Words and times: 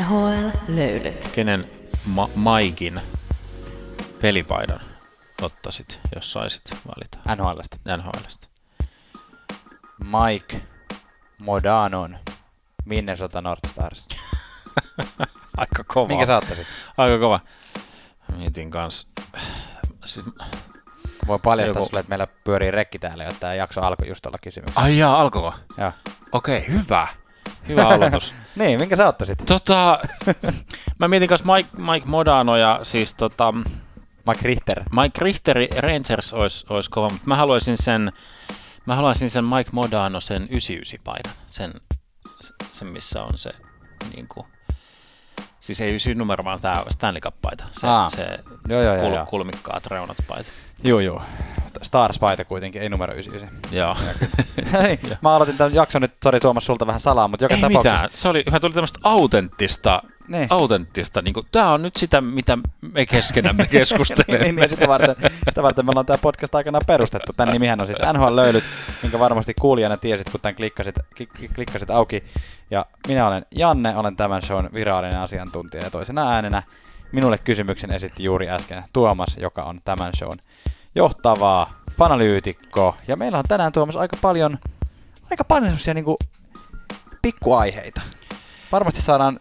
NHL-löylyt. 0.00 1.28
Kenen 1.34 1.64
ma- 2.06 2.28
Maikin 2.34 3.00
pelipaidan 4.20 4.80
ottaisit, 5.42 5.98
jos 6.14 6.32
saisit 6.32 6.62
valita 6.86 7.18
NHLstä. 7.36 7.96
NHLstä? 7.96 8.46
Mike 10.04 10.62
Modanon 11.38 12.18
Minnesota 12.84 13.40
North 13.40 13.70
Stars. 13.70 14.06
Aika 15.56 15.84
kova. 15.86 16.08
Minkä 16.08 16.26
sä 16.26 16.36
ottaisit? 16.36 16.66
Aika 16.96 17.18
kova. 17.18 17.40
Mietin 18.36 18.70
kans. 18.70 19.08
Siis, 20.04 20.26
Voi 21.26 21.38
paljastaa 21.38 21.80
Joku- 21.80 21.86
sulle, 21.88 22.00
että 22.00 22.08
meillä 22.08 22.26
pyörii 22.44 22.70
rekki 22.70 22.98
täällä, 22.98 23.24
jotta 23.24 23.40
tämä 23.40 23.54
jakso 23.54 23.80
alkoi 23.80 24.08
just 24.08 24.22
tuolla 24.22 24.38
kysymyksellä. 24.42 24.82
ai 24.84 24.98
jaa, 24.98 25.20
alkoiko? 25.20 25.54
Joo. 25.78 25.92
Okei, 26.32 26.66
hyvä. 26.68 27.06
Hyvä 27.68 27.88
aloitus. 27.88 28.34
Niin, 28.56 28.80
minkä 28.80 28.96
sä 28.96 29.08
ottaisit? 29.08 29.38
tota, 29.46 29.98
mä 30.98 31.08
mietin 31.08 31.28
kanssa 31.28 31.52
Mike, 31.54 31.68
Mike 31.92 32.06
Modano 32.06 32.56
ja 32.56 32.80
siis 32.82 33.14
tota, 33.14 33.52
Mike 34.26 34.40
Richter. 34.42 34.82
Mike 35.02 35.24
Richteri 35.24 35.68
Rangers 35.78 36.32
olisi, 36.32 36.66
olisi 36.68 36.90
kova, 36.90 37.08
mutta 37.08 37.26
mä 37.26 37.36
haluaisin 37.36 37.76
sen, 37.76 38.12
mä 38.86 38.96
haluaisin 38.96 39.30
sen 39.30 39.44
Mike 39.44 39.70
Modano 39.72 40.20
sen 40.20 40.48
99-paidan, 40.48 41.32
sen, 41.46 41.72
sen 42.72 42.88
missä 42.88 43.22
on 43.22 43.38
se 43.38 43.50
niin 44.14 44.28
kuin, 44.28 44.46
siis 45.60 45.80
ei 45.80 45.90
9 45.90 46.18
numero, 46.18 46.44
vaan 46.44 46.60
tämä 46.60 46.84
Stanley 46.90 47.20
Cup-paita, 47.20 47.64
se, 47.80 47.86
Aa. 47.86 48.08
se 48.08 48.38
joo, 48.68 48.82
joo, 48.82 48.96
kul, 48.96 49.14
joo. 49.14 49.26
kulmikkaat 49.26 49.86
reunat 49.86 50.16
paita. 50.28 50.50
Joo, 50.84 51.00
joo. 51.00 51.22
Stars-paita 51.82 52.44
kuitenkin, 52.44 52.82
ei 52.82 52.88
numero 52.88 53.12
99. 53.12 53.58
Joo. 53.72 53.96
niin, 54.82 54.98
mä 55.22 55.34
aloitin 55.34 55.56
tämän 55.56 55.74
jakson 55.74 56.02
nyt, 56.02 56.12
sori 56.24 56.40
Tuomas 56.40 56.66
sulta 56.66 56.86
vähän 56.86 57.00
salaa, 57.00 57.28
mutta 57.28 57.44
joka 57.44 57.54
ei 57.54 57.60
tapauksessa... 57.60 57.96
mitään, 57.96 58.10
se 58.12 58.28
oli, 58.28 58.44
tuli 58.60 58.72
tämmöistä 58.72 58.98
autenttista, 59.02 60.02
Niin. 60.28 60.46
autenttista, 60.50 61.22
niin 61.22 61.34
kuin, 61.34 61.46
tämä 61.52 61.70
on 61.72 61.82
nyt 61.82 61.96
sitä, 61.96 62.20
mitä 62.20 62.58
me 62.92 63.06
keskenämme 63.06 63.66
keskustelemme. 63.66 64.38
niin, 64.44 64.56
niin, 64.56 64.70
sitä, 64.70 64.88
varten, 64.88 65.16
sitä 65.48 65.62
varten 65.62 65.84
me 65.86 65.90
ollaan 65.90 66.06
tämä 66.06 66.18
podcast 66.18 66.54
aikana 66.54 66.80
perustettu. 66.86 67.32
Tämän 67.32 67.52
nimihän 67.52 67.80
on 67.80 67.86
siis 67.86 67.98
NHL-löylyt, 67.98 68.64
minkä 69.02 69.18
varmasti 69.18 69.54
kuulijana 69.60 69.96
tiesit, 69.96 70.30
kun 70.30 70.40
tämän 70.40 70.54
klikkasit, 70.54 70.94
klik- 70.98 71.54
klikkasit 71.54 71.90
auki. 71.90 72.24
Ja 72.70 72.86
minä 73.08 73.26
olen 73.26 73.46
Janne, 73.54 73.96
olen 73.96 74.16
tämän 74.16 74.42
shown 74.42 74.68
virallinen 74.74 75.20
asiantuntija 75.20 75.84
ja 75.84 75.90
toisena 75.90 76.30
äänenä 76.30 76.62
minulle 77.12 77.38
kysymyksen 77.38 77.94
esitti 77.94 78.24
juuri 78.24 78.50
äsken 78.50 78.84
Tuomas, 78.92 79.36
joka 79.36 79.62
on 79.62 79.80
tämän 79.84 80.12
shown 80.16 80.38
johtavaa 80.94 81.82
fanalyytikko. 81.92 82.96
Ja 83.08 83.16
meillä 83.16 83.38
on 83.38 83.44
tänään 83.48 83.72
Tuomas 83.72 83.96
aika 83.96 84.16
paljon, 84.22 84.58
aika 85.30 85.44
paljon 85.44 85.70
semmosia 85.70 85.94
niinku 85.94 86.18
pikkuaiheita. 87.22 88.00
Varmasti 88.72 89.02
saadaan 89.02 89.40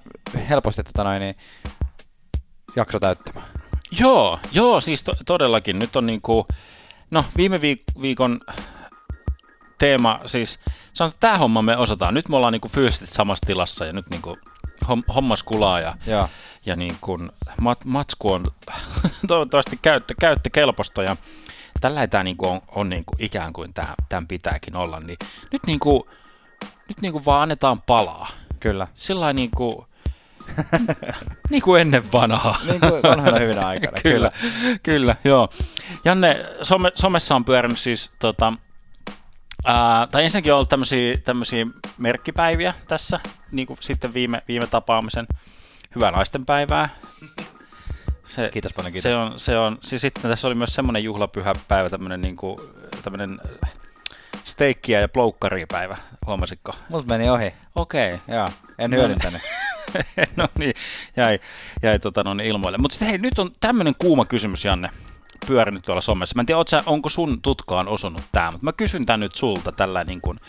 helposti 0.50 0.84
tota 0.84 1.04
noin, 1.04 1.20
niin, 1.20 1.36
jakso 2.76 3.00
täyttämään. 3.00 3.48
Joo, 4.00 4.40
joo, 4.52 4.82
siis 4.82 5.04
to- 5.04 5.14
todellakin. 5.26 5.80
Nyt 5.80 5.96
on 5.96 6.06
niinku, 6.06 6.48
no 7.12 7.26
viime 7.38 7.58
viik- 7.58 8.02
viikon 8.02 8.40
teema, 9.78 10.20
siis 10.26 10.60
sanotaan, 10.94 11.10
että 11.10 11.20
tämä 11.20 11.38
homma 11.38 11.62
me 11.62 11.78
osataan. 11.78 12.14
Nyt 12.14 12.30
me 12.30 12.36
ollaan 12.36 12.54
niinku 12.54 12.68
fyysisesti 12.68 13.08
samassa 13.08 13.48
tilassa 13.48 13.86
ja 13.86 13.94
nyt 13.94 14.10
niinku 14.10 14.38
hommas 15.16 15.44
kulaa 15.44 15.80
ja, 15.80 15.98
Joo. 16.08 16.30
ja 16.66 16.76
niinku 16.76 17.18
mat- 17.62 17.86
matsku 17.86 18.32
on 18.32 18.52
toivottavasti 19.28 19.80
käyttö, 19.82 20.14
käyttökelpoista 20.20 21.04
ja 21.04 21.16
tällä 21.82 22.08
tämä 22.08 22.24
niinku 22.24 22.48
on, 22.48 22.62
on 22.68 22.90
niinku 22.90 23.16
ikään 23.20 23.54
kuin 23.54 23.74
tää, 23.74 23.94
tämän 24.10 24.28
pitääkin 24.28 24.76
olla. 24.76 25.00
Niin 25.00 25.18
nyt, 25.52 25.62
niinku, 25.68 26.10
nyt 26.88 27.02
niinku 27.02 27.26
vaan 27.26 27.42
annetaan 27.42 27.82
palaa. 27.82 28.28
Kyllä. 28.60 28.88
Sillä 28.94 29.20
lailla 29.20 29.34
niinku, 29.34 29.88
niin 31.50 31.62
kuin 31.62 31.82
ennen 31.82 32.12
vanhaa. 32.12 32.58
Niin 32.68 32.80
kuin 32.80 33.40
hyvinä 33.42 33.68
aikana. 33.68 33.98
kyllä, 34.04 34.32
kyllä, 34.84 35.16
joo. 35.24 35.50
Janne, 36.06 36.46
some, 36.64 36.92
somessa 36.96 37.36
on 37.36 37.46
pyörinyt 37.46 37.80
siis, 37.80 38.12
tota, 38.20 38.54
ää, 39.66 40.08
tai 40.08 40.24
ensinnäkin 40.24 40.54
on 40.54 40.58
ollut 40.58 40.70
tämmöisiä, 40.70 41.18
tämmöisiä 41.18 41.68
merkkipäiviä 41.98 42.74
tässä, 42.88 43.20
niin 43.52 43.68
kuin 43.68 43.78
sitten 43.82 44.14
viime, 44.14 44.44
viime 44.48 44.68
tapaamisen 44.68 45.28
hyvää 45.96 46.12
naisten 46.12 46.46
päivää. 46.46 46.90
Se, 48.26 48.50
Kiitos 48.54 48.74
paljon, 48.74 48.94
kiitos. 48.94 49.12
Se 49.12 49.16
on, 49.16 49.40
se 49.40 49.58
on, 49.58 49.78
siis 49.82 50.02
sitten 50.02 50.32
tässä 50.32 50.48
oli 50.48 50.56
myös 50.56 50.76
semmoinen 50.76 51.04
juhlapyhä 51.04 51.54
päivä, 51.68 51.90
tämmöinen, 51.90 52.22
niin 52.22 52.36
kuin, 52.36 52.60
tämmöinen 53.04 53.40
steikkiä 54.44 55.02
ja 55.02 55.10
ploukkaria 55.10 55.66
päivä, 55.72 55.98
huomasitko? 56.26 56.74
Mut 56.90 57.08
meni 57.08 57.30
ohi. 57.30 57.54
Okei. 57.76 58.14
Okay. 58.14 58.36
Joo, 58.36 58.48
en 58.78 58.92
No 58.92 58.98
hyödyntänyt. 58.98 59.42
no 60.36 60.48
niin, 60.60 60.74
jäi, 61.18 61.40
jäi 61.84 62.00
tota, 62.00 62.24
no, 62.24 62.34
niin 62.34 62.48
ilmoille. 62.50 62.78
Mutta 62.78 63.06
hei, 63.06 63.18
nyt 63.18 63.40
on 63.40 63.52
tämmöinen 63.60 63.96
kuuma 64.00 64.26
kysymys, 64.26 64.66
Janne, 64.66 64.90
pyörinyt 65.48 65.86
tuolla 65.86 66.02
somessa. 66.02 66.36
Mä 66.36 66.42
en 66.42 66.46
tiedä, 66.46 66.64
sä, 66.68 66.84
onko 66.86 67.10
sun 67.10 67.42
tutkaan 67.42 67.88
osunut 67.88 68.22
tämä, 68.32 68.52
mutta 68.52 68.66
mä 68.66 68.74
kysyn 68.74 69.06
tän 69.06 69.20
nyt 69.20 69.36
sulta 69.36 69.72
tällä 69.72 70.04
niin 70.04 70.22
kuin 70.22 70.40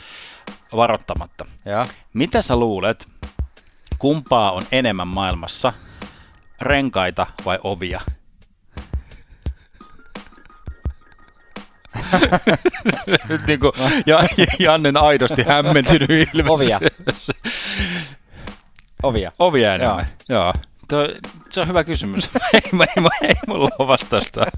varoittamatta. 0.76 1.44
Joo. 1.64 1.84
Mitä 2.12 2.42
sä 2.42 2.56
luulet, 2.56 3.08
kumpaa 3.98 4.52
on 4.52 4.62
enemmän 4.72 5.08
maailmassa, 5.08 5.72
renkaita 6.60 7.26
vai 7.44 7.58
ovia? 7.64 8.00
Nyt 13.28 13.46
niin 13.46 13.60
kuin, 13.60 13.72
ja, 14.06 14.20
Jannen 14.58 14.96
aidosti 14.96 15.42
hämmentynyt 15.42 16.10
ilme. 16.34 16.50
Ovia. 16.50 16.80
Ovia. 19.02 19.32
Ovia 19.38 19.74
enemmän. 19.74 20.06
Joo. 20.28 20.42
Joo. 20.42 20.52
Tuo, 20.90 21.08
se 21.50 21.60
on 21.60 21.68
hyvä 21.68 21.84
kysymys. 21.84 22.30
ei, 22.54 22.60
ei, 22.72 23.28
ei, 23.28 23.34
mulla 23.46 23.68
ole 23.78 23.88
vastausta. 23.88 24.46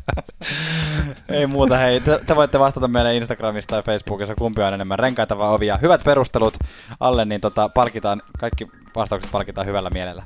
Ei 1.28 1.46
muuta, 1.46 1.76
hei. 1.76 2.00
Te, 2.00 2.20
te 2.26 2.36
voitte 2.36 2.58
vastata 2.58 2.88
meille 2.88 3.16
Instagramissa 3.16 3.68
tai 3.68 3.82
Facebookissa, 3.82 4.34
kumpi 4.34 4.62
on 4.62 4.74
enemmän 4.74 4.98
renkaita 4.98 5.38
vai 5.38 5.48
ovia. 5.48 5.76
Hyvät 5.76 6.04
perustelut 6.04 6.54
alle, 7.00 7.24
niin 7.24 7.40
tota, 7.40 7.68
palkitaan, 7.68 8.22
kaikki 8.38 8.68
vastaukset 8.96 9.32
palkitaan 9.32 9.66
hyvällä 9.66 9.90
mielellä. 9.94 10.22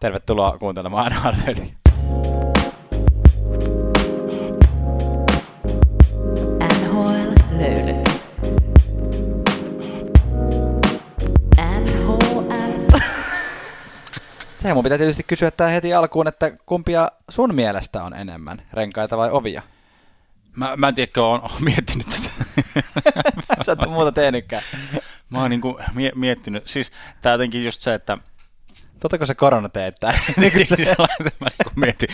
Tervetuloa 0.00 0.58
kuuntelemaan 0.58 1.12
NHL. 1.12 1.79
Sehän 14.60 14.76
mun 14.76 14.84
pitää 14.84 14.98
tietysti 14.98 15.22
kysyä 15.22 15.50
tää 15.50 15.68
heti 15.68 15.94
alkuun, 15.94 16.28
että 16.28 16.50
kumpia 16.66 17.08
sun 17.30 17.54
mielestä 17.54 18.04
on 18.04 18.14
enemmän, 18.14 18.62
renkaita 18.72 19.16
vai 19.16 19.30
ovia? 19.30 19.62
Mä, 20.56 20.76
mä 20.76 20.88
en 20.88 20.94
tiedä, 20.94 21.22
oon 21.22 21.50
miettinyt 21.60 22.06
tätä. 22.06 22.30
Sä 23.66 23.72
et 23.72 23.90
muuta 23.90 24.12
tehnytkään. 24.12 24.62
Mä 25.30 25.40
oon 25.40 25.50
niinku 25.50 25.80
mie- 25.94 26.12
miettinyt, 26.14 26.68
siis 26.68 26.92
tää 27.20 27.32
jotenkin 27.32 27.64
just 27.64 27.80
se, 27.80 27.94
että 27.94 28.18
Tottako 29.00 29.26
se 29.26 29.34
korona 29.34 29.68
teettää? 29.68 30.12
niin 30.36 30.52
siis 30.52 30.88
sellainen, 30.88 31.32
mä 31.40 31.46
niinku 31.46 31.72
mietin, 31.76 32.08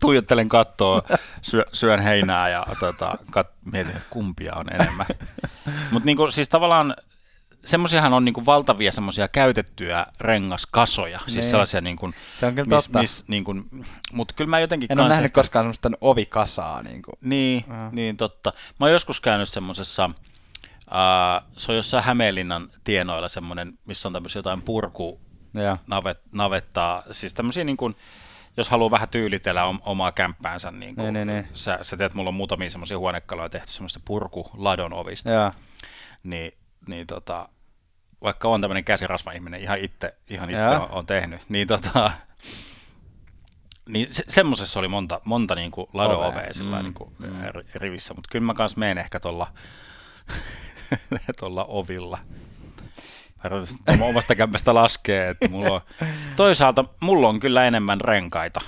tuijottelen 0.00 0.48
kattoa, 0.48 1.02
syö, 1.42 1.64
syön 1.72 2.00
heinää 2.00 2.48
ja 2.48 2.66
tota, 2.80 3.18
kat, 3.30 3.48
mietin, 3.72 3.96
että 3.96 4.06
kumpia 4.10 4.54
on 4.54 4.74
enemmän. 4.74 5.06
Mutta 5.90 6.06
niinku, 6.06 6.30
siis 6.30 6.48
tavallaan 6.48 6.96
semmoisiahan 7.64 8.12
on 8.12 8.24
niinku 8.24 8.46
valtavia 8.46 8.92
semmoisia 8.92 9.28
käytettyjä 9.28 10.06
rengaskasoja, 10.20 11.18
siis 11.18 11.34
Niin. 11.34 11.44
sellaisia 11.44 11.80
niinku, 11.80 12.10
Se 12.40 12.46
on 12.46 12.54
kyllä 12.54 12.76
mis, 12.76 12.84
totta. 12.84 12.98
mis, 13.00 13.24
niinku, 13.28 13.54
mutta 14.12 14.34
kyllä 14.34 14.50
mä 14.50 14.60
jotenkin 14.60 14.92
En 14.92 14.98
ole 14.98 15.04
kans 15.04 15.10
nähnyt 15.10 15.24
ehkä- 15.24 15.34
koskaan 15.40 15.62
semmoista 15.62 15.90
ovikasaa. 16.00 16.82
Niin 16.82 17.02
kuin. 17.02 17.14
Niin, 17.20 17.64
Joo. 17.68 17.90
niin 17.92 18.16
totta. 18.16 18.52
Mä 18.80 18.86
oon 18.86 18.92
joskus 18.92 19.20
käynyt 19.20 19.48
semmosessa, 19.48 20.10
ää, 20.90 21.42
se 21.56 21.72
on 21.72 21.76
jossain 21.76 22.04
Hämeenlinnan 22.04 22.68
tienoilla 22.84 23.28
semmoinen, 23.28 23.78
missä 23.86 24.08
on 24.08 24.12
tämmöisiä 24.12 24.38
jotain 24.38 24.62
purku 24.62 25.20
navet, 25.86 26.20
navettaa, 26.32 27.02
siis 27.12 27.34
tämmöisiä 27.34 27.64
niin 27.64 27.76
kuin, 27.76 27.96
jos 28.56 28.68
haluaa 28.68 28.90
vähän 28.90 29.08
tyylitellä 29.08 29.64
om, 29.64 29.78
omaa 29.84 30.12
kämppäänsä, 30.12 30.70
niin 30.70 30.94
kuin, 30.94 31.02
Niin, 31.04 31.14
niin, 31.14 31.26
niin. 31.26 31.48
Sä, 31.54 31.78
sä 31.82 31.96
teet, 31.96 32.14
mulla 32.14 32.28
on 32.28 32.34
muutamia 32.34 32.70
semmoisia 32.70 32.98
huonekaloja 32.98 33.48
tehty 33.48 33.68
semmoista 33.72 34.00
purkuladon 34.04 34.92
ovista, 34.92 35.30
Joo. 35.30 35.52
niin, 36.22 36.52
niin 36.86 37.06
tota, 37.06 37.48
vaikka 38.22 38.48
on 38.48 38.60
tämmöinen 38.60 38.84
käsirasva 38.84 39.32
ihminen, 39.32 39.60
ihan 39.60 39.78
itse, 39.78 40.14
ihan 40.28 40.50
itse 40.50 40.62
on, 40.64 40.90
on, 40.90 41.06
tehnyt, 41.06 41.40
niin 41.48 41.68
tota, 41.68 42.12
niin 43.88 44.14
se, 44.14 44.24
semmosessa 44.28 44.78
oli 44.78 44.88
monta, 44.88 45.20
monta 45.24 45.54
niin 45.54 45.70
kuin 45.70 45.86
Ovea. 45.92 46.08
lado-ovea 46.08 46.54
sillä 46.54 46.78
Mm, 46.78 46.82
niin 46.82 46.94
kuin 46.94 47.12
mm. 47.18 47.28
rivissä, 47.74 48.14
mutta 48.14 48.28
kyllä 48.32 48.46
mä 48.46 48.54
kans 48.54 48.76
menen 48.76 48.98
ehkä 48.98 49.20
tuolla 49.20 49.52
tuolla 51.40 51.64
ovilla. 51.64 52.18
Että 53.44 54.04
omasta 54.04 54.34
kämpästä 54.34 54.74
laskee, 54.74 55.28
että 55.28 55.48
mulla 55.48 55.74
on, 55.74 55.80
toisaalta 56.36 56.84
mulla 57.00 57.28
on 57.28 57.40
kyllä 57.40 57.64
enemmän 57.64 58.00
renkaita. 58.00 58.60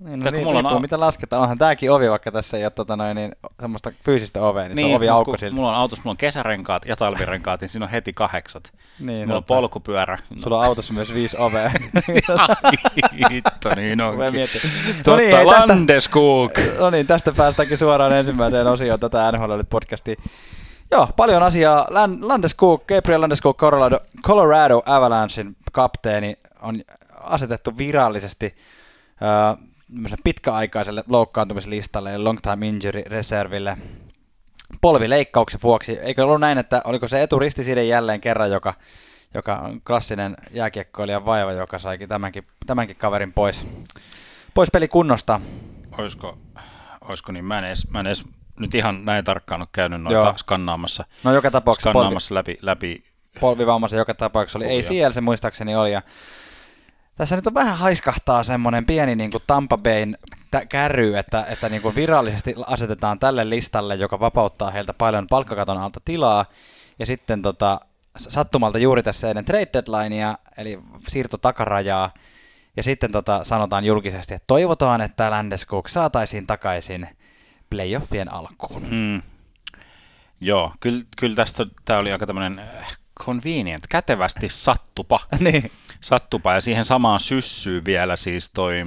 Niin, 0.00 0.20
no, 0.20 0.30
niin, 0.30 0.44
mulla 0.44 0.58
on 0.58 0.64
riippuu, 0.64 0.78
au- 0.78 0.82
mitä 0.82 1.00
lasketaan. 1.00 1.42
Onhan 1.42 1.58
tääkin 1.58 1.90
ovi, 1.92 2.10
vaikka 2.10 2.32
tässä 2.32 2.56
ei 2.56 2.64
ole 2.64 2.70
tota 2.70 2.96
noin, 2.96 3.14
niin, 3.16 3.32
semmoista 3.60 3.92
fyysistä 4.04 4.42
ovea, 4.42 4.62
niin, 4.68 4.76
niin 4.76 4.86
se 4.86 4.90
on 4.90 4.96
ovi 4.96 5.08
aukko 5.08 5.36
silti. 5.36 5.54
mulla 5.54 5.68
on 5.70 5.74
autossa, 5.74 6.02
mulla 6.04 6.12
on 6.12 6.16
kesärenkaat 6.16 6.82
ja 6.86 6.96
talvirenkaat, 6.96 7.60
niin 7.60 7.68
siinä 7.68 7.84
on 7.86 7.90
heti 7.90 8.12
kahdeksan. 8.12 8.62
Niin, 9.00 9.28
mulla 9.28 9.36
on 9.38 9.44
polkupyörä. 9.44 10.18
Sulla 10.40 10.58
on 10.58 10.64
autossa 10.64 10.94
myös 10.94 11.14
viisi 11.14 11.36
ovea. 11.40 11.70
Hitto, 13.30 13.74
niin 13.76 14.00
onkin. 14.00 14.32
miettiä. 14.32 14.60
Totta, 14.96 15.10
No 15.10 15.16
niin, 15.16 15.36
hei, 15.36 15.46
tästä, 15.46 15.68
Landeskog. 15.68 16.52
no 16.78 16.90
niin, 16.90 17.06
tästä 17.06 17.32
päästäänkin 17.32 17.78
suoraan 17.78 18.12
ensimmäiseen 18.12 18.66
osioon 18.66 19.00
tätä 19.00 19.32
NHL 19.32 19.60
podcastia. 19.70 20.14
Joo, 20.90 21.08
paljon 21.16 21.42
asiaa. 21.42 21.84
Lan- 21.90 22.18
Landeskog, 22.28 22.86
Gabriel 22.86 23.20
Landeskog, 23.20 23.56
Colorado, 23.58 24.00
Colorado 24.22 24.82
Avalanchein 24.86 25.56
kapteeni 25.72 26.36
on 26.62 26.82
asetettu 27.20 27.78
virallisesti 27.78 28.56
äh, 29.22 29.67
pitkäaikaiselle 30.24 31.04
loukkaantumislistalle 31.08 32.18
long 32.18 32.38
time 32.42 32.68
injury 32.68 33.02
reserville 33.06 33.76
polvileikkauksen 34.80 35.60
vuoksi. 35.62 35.92
Eikö 35.92 36.24
ollut 36.24 36.40
näin, 36.40 36.58
että 36.58 36.82
oliko 36.84 37.08
se 37.08 37.22
eturistiside 37.22 37.84
jälleen 37.84 38.20
kerran, 38.20 38.50
joka, 38.50 38.74
joka 39.34 39.56
on 39.56 39.80
klassinen 39.80 40.36
jääkiekkoilijan 40.50 41.24
vaiva, 41.24 41.52
joka 41.52 41.78
saikin 41.78 42.08
tämänkin, 42.08 42.46
tämänkin 42.66 42.96
kaverin 42.96 43.32
pois, 43.32 43.66
pois 44.54 44.68
pelikunnosta. 44.72 45.40
Oisko, 45.98 46.38
oisko 47.08 47.32
niin? 47.32 47.44
Mä 47.44 47.58
en, 47.58 47.64
edes, 47.64 47.90
mä 47.90 48.00
en 48.00 48.06
edes 48.06 48.24
nyt 48.60 48.74
ihan 48.74 49.04
näin 49.04 49.24
tarkkaan 49.24 49.60
ole 49.60 49.68
käynyt 49.72 50.02
noita 50.02 50.18
Joo. 50.18 50.34
skannaamassa, 50.36 51.04
No 51.24 51.32
joka 51.32 51.50
tapauksessa 51.50 51.92
polvi, 51.92 52.04
skannaamassa 52.04 52.34
läpi, 52.34 52.58
läpi. 52.62 53.04
polvivammaisen 53.40 53.98
joka 53.98 54.14
tapauksessa 54.14 54.58
oli. 54.58 54.66
Ei 54.66 54.82
siellä 54.82 55.12
se 55.14 55.20
muistaakseni 55.20 55.76
oli. 55.76 55.92
Ja 55.92 56.02
tässä 57.18 57.36
nyt 57.36 57.46
on 57.46 57.54
vähän 57.54 57.78
haiskahtaa 57.78 58.44
semmoinen 58.44 58.86
pieni 58.86 59.16
niin 59.16 59.30
kuin 59.30 59.42
Tampa 59.46 59.78
Bayn 59.78 60.18
kärry, 60.68 61.16
että, 61.16 61.46
että 61.48 61.68
niin 61.68 61.82
kuin 61.82 61.94
virallisesti 61.94 62.54
asetetaan 62.66 63.18
tälle 63.18 63.50
listalle, 63.50 63.94
joka 63.94 64.20
vapauttaa 64.20 64.70
heiltä 64.70 64.94
paljon 64.94 65.26
palkkakaton 65.26 65.78
alta 65.78 66.00
tilaa. 66.04 66.44
Ja 66.98 67.06
sitten 67.06 67.42
tota, 67.42 67.80
sattumalta 68.18 68.78
juuri 68.78 69.02
tässä 69.02 69.30
ennen 69.30 69.44
trade 69.44 69.68
deadlinea, 69.72 70.38
eli 70.56 70.78
siirto 71.08 71.38
takarajaa. 71.38 72.14
Ja 72.76 72.82
sitten 72.82 73.12
tota, 73.12 73.44
sanotaan 73.44 73.84
julkisesti, 73.84 74.34
että 74.34 74.46
toivotaan, 74.46 75.00
että 75.00 75.30
Landeskog 75.30 75.88
saataisiin 75.88 76.46
takaisin 76.46 77.08
playoffien 77.70 78.32
alkuun. 78.32 78.82
Mm. 78.90 79.22
Joo, 80.40 80.72
kyllä, 80.80 81.04
kyllä 81.16 81.36
tästä 81.36 81.66
tämä 81.84 81.98
oli 81.98 82.12
aika 82.12 82.26
tämmöinen 82.26 82.60
convenient, 83.20 83.86
kätevästi 83.86 84.48
sattupa. 84.48 85.20
niin. 85.40 85.70
Sattupa 86.00 86.54
ja 86.54 86.60
siihen 86.60 86.84
samaan 86.84 87.20
syssyy 87.20 87.84
vielä 87.84 88.16
siis 88.16 88.50
toi 88.50 88.80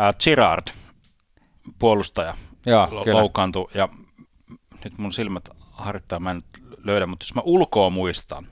äh, 0.00 0.14
Girard, 0.24 0.66
puolustaja, 1.78 2.34
Joo, 2.66 2.86
kyllä. 2.86 3.18
loukkaantui 3.18 3.68
ja 3.74 3.88
nyt 4.84 4.98
mun 4.98 5.12
silmät 5.12 5.48
harjoittaa, 5.72 6.20
mä 6.20 6.30
en 6.30 6.36
nyt 6.36 6.78
löydä, 6.84 7.06
mutta 7.06 7.24
jos 7.24 7.34
mä 7.34 7.42
ulkoa 7.44 7.90
muistan, 7.90 8.46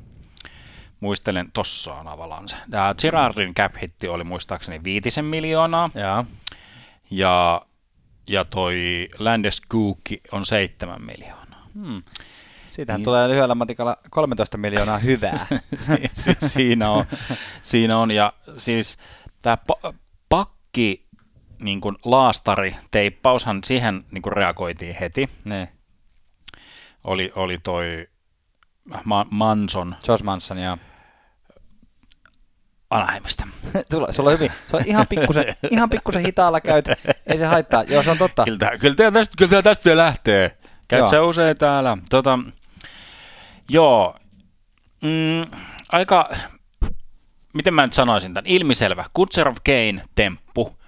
muistelen, 1.01 1.53
tossa 1.53 1.95
on 1.95 2.09
avalanse. 2.09 2.57
Tämä 2.71 2.95
Girardin 3.01 3.55
cap 3.55 3.73
hitti 3.83 4.09
oli 4.09 4.25
muistaakseni 4.25 4.85
viitisen 4.85 5.25
miljoonaa 5.25 5.91
Joo. 5.95 6.25
ja, 7.11 7.63
ja 8.29 8.45
toi 8.45 9.09
Landeskogki 9.19 10.21
on 10.33 10.47
seitsemän 10.47 11.03
miljoonaa. 11.03 11.67
Hmm. 11.75 12.03
Siitähän 12.79 12.99
Niin. 12.99 13.05
tulee 13.05 13.29
lyhyellä 13.29 13.55
matikalla 13.55 13.97
13 14.11 14.59
miljoonaa 14.59 14.99
hyvää. 14.99 15.37
si- 15.81 16.11
si- 16.15 16.37
siinä, 16.49 16.91
on, 16.91 17.05
siinä 17.63 17.99
on, 17.99 18.11
ja 18.11 18.33
siis 18.57 18.99
tämä 19.43 19.59
pa- 19.73 19.95
pakki 20.29 21.07
niin 21.61 21.81
kuin 21.81 21.97
laastari 22.05 22.77
teippaushan, 22.91 23.61
siihen 23.65 24.05
niin 24.11 24.23
kuin 24.23 24.33
reagoitiin 24.33 24.97
heti. 25.01 25.29
niin. 25.45 25.69
Oli, 27.05 27.33
oli 27.35 27.59
toi 27.63 28.09
Ma- 29.05 29.27
Manson 29.31 29.97
Josh 30.09 30.25
Manson, 30.25 30.59
joo. 30.59 30.79
Anaheimista. 32.91 33.47
sulla, 33.93 34.13
sulla 34.13 34.31
on 34.31 34.35
hyvin. 34.39 34.53
Se 34.71 34.77
on 34.77 34.83
ihan 34.87 35.07
pikkusen, 35.07 35.45
ihan 35.71 35.91
pikkusen 35.91 36.23
hitaalla 36.23 36.61
käyt. 36.61 36.89
Ei 37.27 37.39
se 37.39 37.47
haittaa. 37.47 37.83
Joo, 37.83 38.03
se 38.03 38.11
on 38.11 38.19
totta. 38.19 38.45
Kyllä, 38.45 38.79
kyllä, 38.79 39.11
tästä, 39.13 39.35
kyllä 39.39 39.63
tästä 39.63 39.97
lähtee. 39.97 40.59
Käyt 40.89 41.01
Joo. 41.01 41.09
sä 41.11 41.23
usein 41.23 41.57
täällä. 41.57 41.99
Tota, 42.11 42.39
joo, 43.69 44.15
mm, 45.03 45.59
aika, 45.93 46.31
miten 47.55 47.75
mä 47.75 47.83
nyt 47.83 47.93
sanoisin 47.93 48.35
tämän, 48.35 48.47
ilmiselvä. 48.47 49.05
Kutserov 49.13 49.57
Kane 49.67 50.03
temppu 50.15 50.79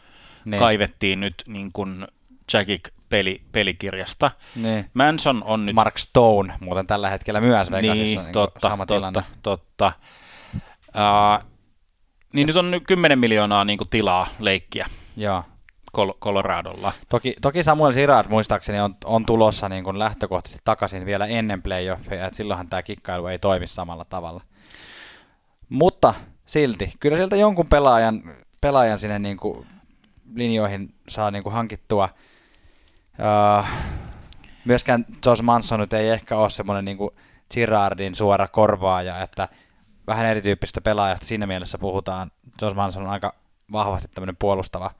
Niin. 0.44 0.59
kaivettiin 0.59 1.21
nyt 1.21 1.35
niin 1.47 1.73
kuin 1.73 2.06
Jackic 2.53 2.88
peli, 3.09 3.43
pelikirjasta. 3.53 4.31
Niin. 4.56 4.91
Manson 4.94 5.43
on 5.44 5.67
nyt... 5.67 5.75
Mark 5.75 5.99
Stone 5.99 6.55
muuten 6.61 6.87
tällä 6.87 7.11
hetkellä 7.11 7.41
myös 7.41 7.71
Vegasissa. 7.71 7.94
niin, 7.94 8.23
niin 8.23 8.32
totta, 8.32 8.69
sama 8.69 8.87
totta, 8.87 8.94
tilanne. 8.94 9.23
totta. 9.43 9.93
Uh, 10.55 11.50
niin 12.33 12.47
nyt 12.47 12.56
on 12.56 12.71
nyt 12.71 12.83
10 12.87 13.19
miljoonaa 13.19 13.65
niin 13.65 13.79
kuin 13.79 13.88
tilaa 13.88 14.26
leikkiä 14.38 14.87
Joo. 15.17 15.44
Col- 15.96 16.19
Coloradolla. 16.20 16.92
Toki, 17.08 17.34
toki 17.40 17.62
Samuel 17.62 17.92
Girard 17.92 18.28
muistaakseni 18.28 18.81
on, 18.81 18.94
on 19.04 19.26
tulossa 19.26 19.69
niin 19.69 19.84
kuin 19.84 19.98
lähtökohtaisesti 19.98 20.62
takaisin 20.64 21.06
vielä 21.06 21.26
ennen 21.26 21.62
playoffia, 21.62 22.26
että 22.26 22.37
silloinhan 22.37 22.69
tämä 22.69 22.82
kikkailu 22.82 23.26
ei 23.26 23.38
toimi 23.38 23.66
samalla 23.66 24.04
tavalla. 24.04 24.40
Mutta 25.69 26.14
silti, 26.46 26.92
kyllä 27.00 27.16
sieltä 27.16 27.37
jonkun 27.37 27.66
pelaajan, 27.66 28.34
pelaajan 28.60 28.98
sinne 28.98 29.19
niin 29.19 29.37
kuin 29.37 29.66
linjoihin 30.34 30.94
saa 31.08 31.31
niin 31.31 31.42
kuin 31.42 31.52
hankittua. 31.52 32.08
Uh, 33.19 33.66
myöskään 34.64 35.06
Josh 35.26 35.42
Manson 35.42 35.81
nyt 35.81 35.92
ei 35.92 36.08
ehkä 36.08 36.37
ole 36.37 36.50
semmoinen 36.50 36.84
niin 36.84 36.96
kuin 36.96 37.10
Girardin 37.54 38.14
suora 38.14 38.48
korvaaja, 38.48 39.22
että 39.22 39.48
vähän 40.06 40.26
erityyppistä 40.26 40.81
pelaajasta 40.81 41.26
siinä 41.26 41.46
mielessä 41.46 41.78
puhutaan. 41.78 42.31
Josh 42.62 42.76
Manson 42.76 43.02
on 43.02 43.10
aika 43.10 43.34
vahvasti 43.72 44.08
tämmöinen 44.14 44.37
puolustava, 44.37 44.90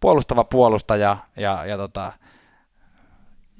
puolustava 0.00 0.44
puolustaja 0.44 1.16
ja, 1.36 1.64
ja 1.66 1.76
tota, 1.76 2.12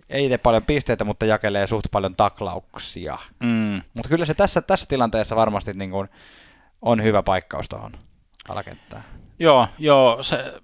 ei 0.09 0.29
tee 0.29 0.39
paljon 0.39 0.65
pisteitä, 0.65 1.05
mutta 1.05 1.27
jakelee 1.27 1.67
suht 1.67 1.87
paljon 1.91 2.17
taklauksia. 2.17 3.19
Mm. 3.43 3.83
Mutta 3.95 4.09
kyllä 4.09 4.25
se 4.25 4.35
tässä, 4.35 4.63
tässä 4.63 4.87
tilanteessa 4.89 5.37
varmasti 5.37 5.73
niin 5.73 5.91
kuin 5.91 6.09
on 6.83 7.03
hyvä 7.03 7.23
paikkaus 7.23 7.69
tuohon 7.69 7.93
alakenttään. 8.49 9.05
Joo, 9.39 9.69
joo, 9.79 10.23
se 10.23 10.61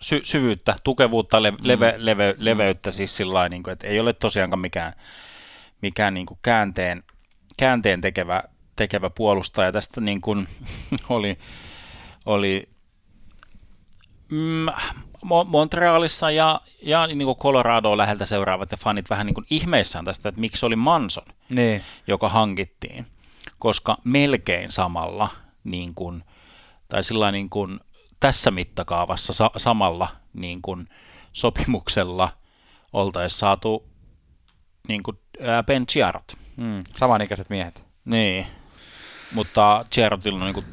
sy- 0.00 0.24
syvyyttä, 0.24 0.76
tukevuutta, 0.84 1.42
le- 1.42 1.52
leve- 1.62 1.94
leve- 1.96 2.34
leveyttä 2.38 2.90
siis 2.90 3.16
sillä 3.16 3.48
niin 3.48 3.62
kuin, 3.62 3.72
että 3.72 3.86
ei 3.86 4.00
ole 4.00 4.12
tosiaankaan 4.12 4.60
mikään, 4.60 4.92
mikään 5.82 6.14
niin 6.14 6.26
kuin 6.26 6.38
käänteen, 6.42 7.02
käänteen 7.56 8.00
tekevä, 8.00 8.42
tekevä 8.76 9.10
puolustaja. 9.10 9.72
Tästä 9.72 10.00
niin 10.00 10.20
kuin 10.20 10.48
oli, 11.08 11.38
oli 12.26 12.68
mm, 14.32 14.66
Mo- 15.24 15.44
Montrealissa 15.46 16.30
ja, 16.30 16.60
ja 16.82 17.06
niin 17.06 17.24
kuin 17.24 17.38
Colorado 17.38 17.96
läheltä 17.96 18.26
seuraavat 18.26 18.72
ja 18.72 18.76
fanit 18.78 19.10
vähän 19.10 19.26
niin 19.26 19.34
kuin 19.34 19.46
ihmeissään 19.50 20.04
tästä, 20.04 20.28
että 20.28 20.40
miksi 20.40 20.66
oli 20.66 20.76
Manson 20.76 21.24
Niin, 21.54 21.82
joka 22.06 22.28
hankittiin, 22.28 23.06
koska 23.58 23.96
melkein 24.04 24.72
samalla 24.72 25.28
niin 25.64 25.94
kuin, 25.94 26.24
tai 26.88 27.04
sillä 27.04 27.32
niin 27.32 27.50
kuin, 27.50 27.80
tässä 28.20 28.50
mittakaavassa 28.50 29.32
sa- 29.32 29.50
samalla 29.56 30.08
niin 30.32 30.62
kuin, 30.62 30.88
sopimuksella 31.32 32.28
oltaisiin 32.92 33.38
saatu 33.38 33.88
niin 34.88 35.02
kuin, 35.02 35.18
ää, 35.40 35.62
Ben 35.62 35.86
Chiarot. 35.86 36.32
mm, 36.56 36.84
samanikäiset 36.96 37.50
miehet. 37.50 37.86
Niin, 38.04 38.46
mutta 39.34 39.84
Chiarotilla 39.92 40.38
on 40.38 40.44
niin 40.44 40.54
kuin, 40.54 40.66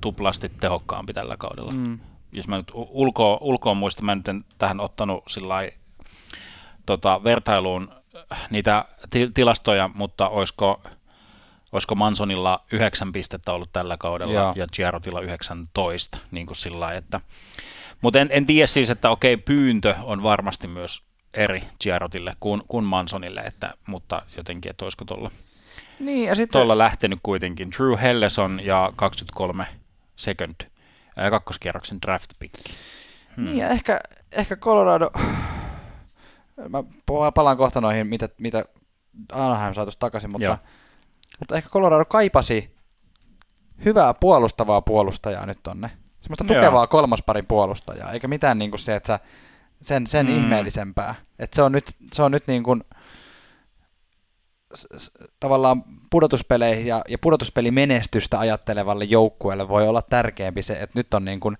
tuplasti 0.00 0.48
tehokkaampi 0.48 1.12
tällä 1.12 1.36
kaudella. 1.36 1.72
Mm. 1.72 2.00
Jos 2.32 2.48
mä 2.48 2.56
nyt 2.56 2.70
u- 2.70 2.88
ulkoa, 2.90 3.38
ulkoa 3.40 3.74
muistan, 3.74 4.04
mä 4.04 4.14
nyt 4.14 4.28
en 4.28 4.44
tähän 4.58 4.80
ottanut 4.80 5.24
sillä 5.28 5.54
tota, 6.86 7.24
vertailuun 7.24 7.92
niitä 8.50 8.84
ti- 9.10 9.30
tilastoja, 9.34 9.90
mutta 9.94 10.28
olisiko, 10.28 10.82
olisiko 11.72 11.94
Mansonilla 11.94 12.64
9 12.72 13.12
pistettä 13.12 13.52
ollut 13.52 13.72
tällä 13.72 13.96
kaudella 13.96 14.32
Joo. 14.32 14.52
ja 14.56 14.66
Giarotilla 14.72 15.20
19, 15.20 16.18
niin 16.30 16.46
kuin 16.46 16.56
sillä 16.56 16.88
että 16.88 17.20
mutta 18.02 18.20
en, 18.20 18.28
en 18.30 18.46
tiedä 18.46 18.66
siis, 18.66 18.90
että 18.90 19.10
okei, 19.10 19.36
pyyntö 19.36 19.94
on 20.02 20.22
varmasti 20.22 20.66
myös 20.66 21.02
eri 21.34 21.62
Giarotille 21.80 22.32
kuin, 22.40 22.62
kuin 22.68 22.84
Mansonille, 22.84 23.40
että, 23.40 23.74
mutta 23.86 24.22
jotenkin, 24.36 24.70
että 24.70 24.84
olisiko 24.84 25.04
tuolla 25.04 25.30
Niin, 25.98 26.28
ja 26.28 26.34
sitten... 26.34 26.78
lähtenyt 26.78 27.18
kuitenkin 27.22 27.70
Drew 27.70 27.98
Helleson 28.02 28.60
ja 28.64 28.92
23 28.96 29.66
second, 30.16 30.54
ää, 31.16 31.30
kakkoskierroksen 31.30 32.02
draft 32.02 32.30
pick. 32.38 32.54
Hmm. 33.36 33.44
Niin, 33.44 33.56
ja 33.56 33.68
ehkä, 33.68 34.00
ehkä 34.32 34.56
Colorado... 34.56 35.10
Mä 36.68 36.82
palaan 37.34 37.56
kohta 37.56 37.80
noihin, 37.80 38.06
mitä, 38.06 38.28
mitä 38.38 38.64
Anaheim 39.32 39.74
saatu 39.74 39.92
takaisin, 39.98 40.30
mutta, 40.30 40.44
Joo. 40.44 40.56
mutta 41.40 41.56
ehkä 41.56 41.68
Colorado 41.70 42.04
kaipasi 42.04 42.76
hyvää 43.84 44.14
puolustavaa 44.14 44.82
puolustajaa 44.82 45.46
nyt 45.46 45.58
tonne. 45.62 45.90
Semmoista 46.20 46.44
Joo. 46.44 46.54
tukevaa 46.60 46.86
kolmosparin 46.86 47.46
puolustajaa, 47.46 48.12
eikä 48.12 48.28
mitään 48.28 48.58
niin 48.58 48.70
kuin 48.70 48.80
se, 48.80 48.96
että 48.96 49.06
sä 49.06 49.20
sen, 49.82 50.06
sen 50.06 50.26
Mm. 50.26 50.36
ihmeellisempää. 50.38 51.14
Että 51.38 51.56
se 51.56 51.62
on 51.62 51.72
nyt, 51.72 51.96
se 52.12 52.22
on 52.22 52.30
nyt 52.30 52.46
niin 52.46 52.62
kuin, 52.62 52.84
tavallaan 55.40 55.84
pudotuspeleihin 56.10 56.86
ja, 56.86 57.02
ja 57.08 57.18
pudotuspelimenestystä 57.18 58.38
ajattelevalle 58.38 59.04
joukkueelle 59.04 59.68
voi 59.68 59.88
olla 59.88 60.02
tärkeämpi 60.02 60.62
se, 60.62 60.72
että 60.72 60.98
nyt 60.98 61.14
on 61.14 61.24
niin 61.24 61.40
kuin 61.40 61.58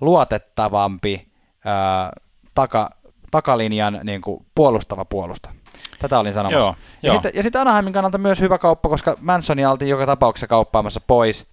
luotettavampi 0.00 1.28
ää, 1.64 2.12
taka, 2.54 2.90
takalinjan 3.30 4.00
niin 4.04 4.20
kuin 4.22 4.46
puolustava 4.54 5.04
puolusta. 5.04 5.50
Tätä 5.98 6.18
olin 6.18 6.32
sanomassa. 6.32 6.66
Joo, 6.66 6.74
ja, 7.02 7.06
joo. 7.08 7.14
sitten, 7.14 7.32
ja 7.34 7.42
sitten 7.42 7.60
Anaheimin 7.60 7.92
kannalta 7.92 8.18
myös 8.18 8.40
hyvä 8.40 8.58
kauppa, 8.58 8.88
koska 8.88 9.16
Mansonia 9.20 9.70
oltiin 9.70 9.88
joka 9.88 10.06
tapauksessa 10.06 10.46
kauppaamassa 10.46 11.00
pois. 11.00 11.46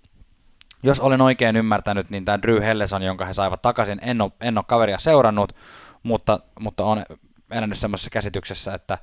Jos 0.83 0.99
olen 0.99 1.21
oikein 1.21 1.55
ymmärtänyt, 1.55 2.09
niin 2.09 2.25
tämä 2.25 2.41
Drew 2.41 2.61
Helleson, 2.61 3.03
jonka 3.03 3.25
he 3.25 3.33
saivat 3.33 3.61
takaisin, 3.61 3.99
en 4.01 4.21
ole, 4.21 4.31
en 4.41 4.57
ole 4.57 4.65
kaveria 4.67 4.99
seurannut, 4.99 5.55
mutta, 6.03 6.39
mutta 6.59 6.83
on 6.83 7.03
elänyt 7.51 7.77
semmoisessa 7.77 8.09
käsityksessä, 8.09 8.73
että, 8.73 8.97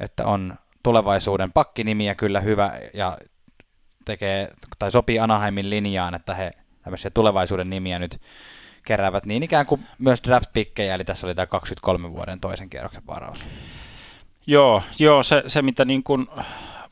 että 0.00 0.26
on 0.26 0.54
tulevaisuuden 0.86 1.52
pakkinimiä 1.52 2.14
kyllä 2.14 2.40
hyvä 2.40 2.72
ja 2.94 3.18
tekee, 4.04 4.48
tai 4.78 4.90
sopii 4.90 5.18
Anaheimin 5.18 5.70
linjaan, 5.70 6.14
että 6.14 6.34
he 6.34 6.50
tämmöisiä 6.82 7.10
tulevaisuuden 7.10 7.70
nimiä 7.70 7.98
nyt 7.98 8.20
keräävät 8.82 9.26
niin 9.26 9.42
ikään 9.42 9.66
kuin 9.66 9.86
myös 9.98 10.22
draft-pikkejä, 10.22 10.94
eli 10.94 11.04
tässä 11.04 11.26
oli 11.26 11.34
tämä 11.34 11.46
23 11.46 12.12
vuoden 12.12 12.40
toisen 12.40 12.70
kierroksen 12.70 13.06
varaus. 13.06 13.46
Joo, 14.46 14.82
joo 14.98 15.22
se, 15.22 15.42
se 15.46 15.62
mitä 15.62 15.84
niin 15.84 16.02
kuin 16.02 16.26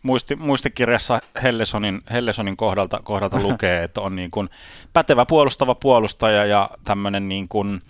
muisti, 0.02 0.36
muistikirjassa 0.36 1.20
Hellesonin, 1.42 2.02
Hellesonin 2.12 2.56
kohdalta, 2.56 3.00
kohdalta 3.04 3.42
lukee, 3.48 3.84
että 3.84 4.00
on 4.00 4.16
niin 4.16 4.30
kuin 4.30 4.48
pätevä 4.92 5.26
puolustava 5.26 5.74
puolustaja 5.74 6.44
ja 6.44 6.70
tämmöinen 6.84 7.28
niin 7.28 7.48
kuin, 7.48 7.82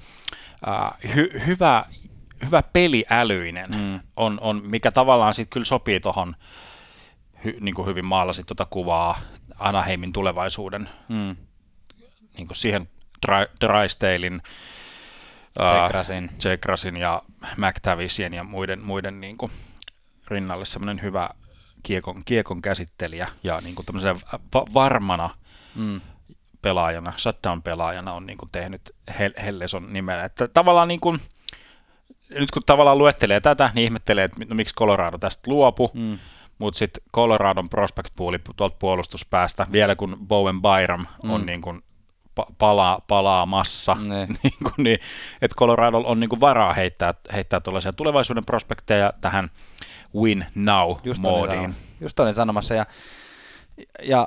äh, 0.68 1.14
hy, 1.14 1.42
hyvä, 1.46 1.84
hyvä 2.46 2.62
peliälyinen 2.62 3.70
Mm. 3.70 4.00
on, 4.16 4.38
on, 4.40 4.62
mikä 4.64 4.90
tavallaan 4.92 5.34
sitten 5.34 5.50
kyllä 5.52 5.64
sopii 5.66 6.00
tuohon, 6.00 6.36
hy, 7.44 7.56
niin 7.60 7.74
kuin 7.74 7.86
hyvin 7.86 8.04
maalasit 8.04 8.46
tuota 8.46 8.64
kuvaa 8.70 9.18
Anaheimin 9.58 10.12
tulevaisuuden 10.12 10.88
Mm. 11.08 11.36
niin 12.36 12.46
kuin 12.46 12.56
siihen 12.56 12.88
Dry- 13.26 13.50
Drysdalein, 13.60 14.42
Tsekrasin. 15.64 16.30
Tsekrasin 16.38 16.96
ja 16.96 17.22
McTavisien 17.56 18.34
ja 18.34 18.44
muiden, 18.44 18.82
muiden 18.84 19.20
niin 19.20 19.36
kuin 19.38 19.52
rinnalle 20.28 20.64
semmoinen 20.64 21.02
hyvä 21.02 21.30
kiekon, 21.82 22.22
kiekon 22.24 22.62
käsittelijä 22.62 23.28
ja 23.42 23.58
niin 23.64 23.74
kuin 23.74 23.86
va- 24.54 24.64
varmana 24.74 25.30
Mm. 25.74 26.00
pelaajana, 26.62 27.12
shutdown-pelaajana 27.16 28.12
on 28.12 28.26
niin 28.26 28.38
kuin 28.38 28.48
tehnyt 28.52 28.94
Hel- 29.10 29.42
Helleson 29.42 29.92
nimellä. 29.92 30.24
Että 30.24 30.48
tavallaan 30.48 30.88
niin 30.88 31.00
kuin, 31.00 31.20
nyt 32.30 32.50
kun 32.50 32.62
tavallaan 32.66 32.98
luettelee 32.98 33.40
tätä, 33.40 33.70
niin 33.74 33.84
ihmettelee, 33.84 34.24
että 34.24 34.36
no, 34.48 34.54
miksi 34.54 34.74
Colorado 34.74 35.18
tästä 35.18 35.50
luopu, 35.50 35.90
Mm. 35.94 36.18
mutta 36.58 36.78
sitten 36.78 37.02
Coloradon 37.14 37.68
prospect 37.68 38.08
pooli 38.16 38.38
tuolta 38.56 38.76
puolustuspäästä, 38.78 39.66
vielä 39.72 39.96
kun 39.96 40.16
Bowen 40.26 40.62
Byram 40.62 41.06
on 41.22 41.40
Mm. 41.40 41.46
niin 41.46 41.62
kuin 41.62 41.82
pa- 42.40 42.52
palaa, 42.58 43.00
palaamassa, 43.08 43.94
Ne. 43.94 44.26
niin 44.42 44.54
kuin, 44.62 44.72
niin, 44.84 44.98
että 45.42 45.54
Colorado 45.58 45.98
on 45.98 46.20
niin 46.20 46.30
kuin 46.30 46.40
varaa 46.40 46.74
heittää, 46.74 47.14
heittää 47.32 47.60
tuollaisia 47.60 47.92
tulevaisuuden 47.92 48.44
prospekteja 48.46 49.12
tähän 49.20 49.50
win 50.16 50.46
now 50.54 50.90
Just 51.04 51.04
olin, 51.04 51.20
moodiin. 51.20 51.58
sanomassa. 51.60 51.84
Just 52.00 52.20
olin 52.20 52.34
sanomassa. 52.34 52.74
Ja, 52.74 52.86
ja, 54.02 54.26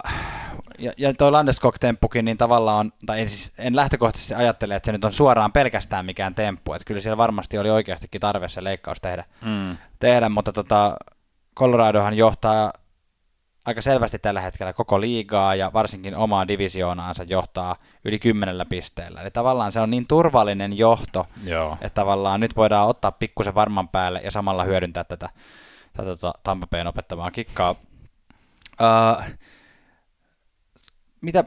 ja, 0.77 0.93
ja 0.98 1.13
toi 1.13 1.31
Landeskog-temppukin, 1.31 2.25
niin 2.25 2.38
tavallaan 2.38 2.79
on, 2.79 2.91
tai 3.05 3.22
en, 3.22 3.29
siis, 3.29 3.53
en 3.57 3.75
lähtökohtaisesti 3.75 4.34
ajattele, 4.34 4.75
että 4.75 4.86
se 4.86 4.91
nyt 4.91 5.05
on 5.05 5.12
suoraan 5.12 5.51
pelkästään 5.51 6.05
mikään 6.05 6.36
temppu. 6.36 6.74
Että 6.74 6.86
kyllä 6.86 7.01
siellä 7.01 7.17
varmasti 7.17 7.57
oli 7.57 7.69
oikeastikin 7.69 8.22
tarve 8.22 8.50
se 8.50 8.63
leikkaus 8.63 9.01
tehdä, 9.01 9.25
Mm. 9.41 9.77
tehdä 10.00 10.29
mutta 10.29 10.53
tota, 10.53 10.98
Coloradohan 11.55 12.13
johtaa 12.13 12.72
aika 13.65 13.81
selvästi 13.81 14.19
tällä 14.19 14.41
hetkellä 14.41 14.74
koko 14.74 15.01
liigaa 15.01 15.55
ja 15.55 15.72
varsinkin 15.74 16.15
omaa 16.15 16.48
divisioonaansa 16.48 17.24
johtaa 17.24 17.75
yli 18.05 18.19
kymmenellä 18.19 18.65
pisteellä. 18.65 19.22
Eli 19.22 19.31
tavallaan 19.31 19.72
se 19.72 19.79
on 19.79 19.89
niin 19.89 20.07
turvallinen 20.07 20.77
johto, 20.77 21.27
Joo. 21.43 21.77
että 21.81 22.01
tavallaan 22.01 22.39
nyt 22.39 22.55
voidaan 22.55 22.88
ottaa 22.88 23.12
pikkusen 23.12 23.55
varman 23.55 23.89
päälle 23.89 24.22
ja 24.24 24.31
samalla 24.31 24.63
hyödyntää 24.63 25.03
tätä, 25.03 25.29
tätä 25.93 26.10
tota 26.10 26.34
Tampa 26.43 26.67
Bayn 26.67 26.88
opettamaa 26.88 27.31
kikkaa. 27.31 27.75
Uh, 28.81 29.24
mitä, 31.21 31.43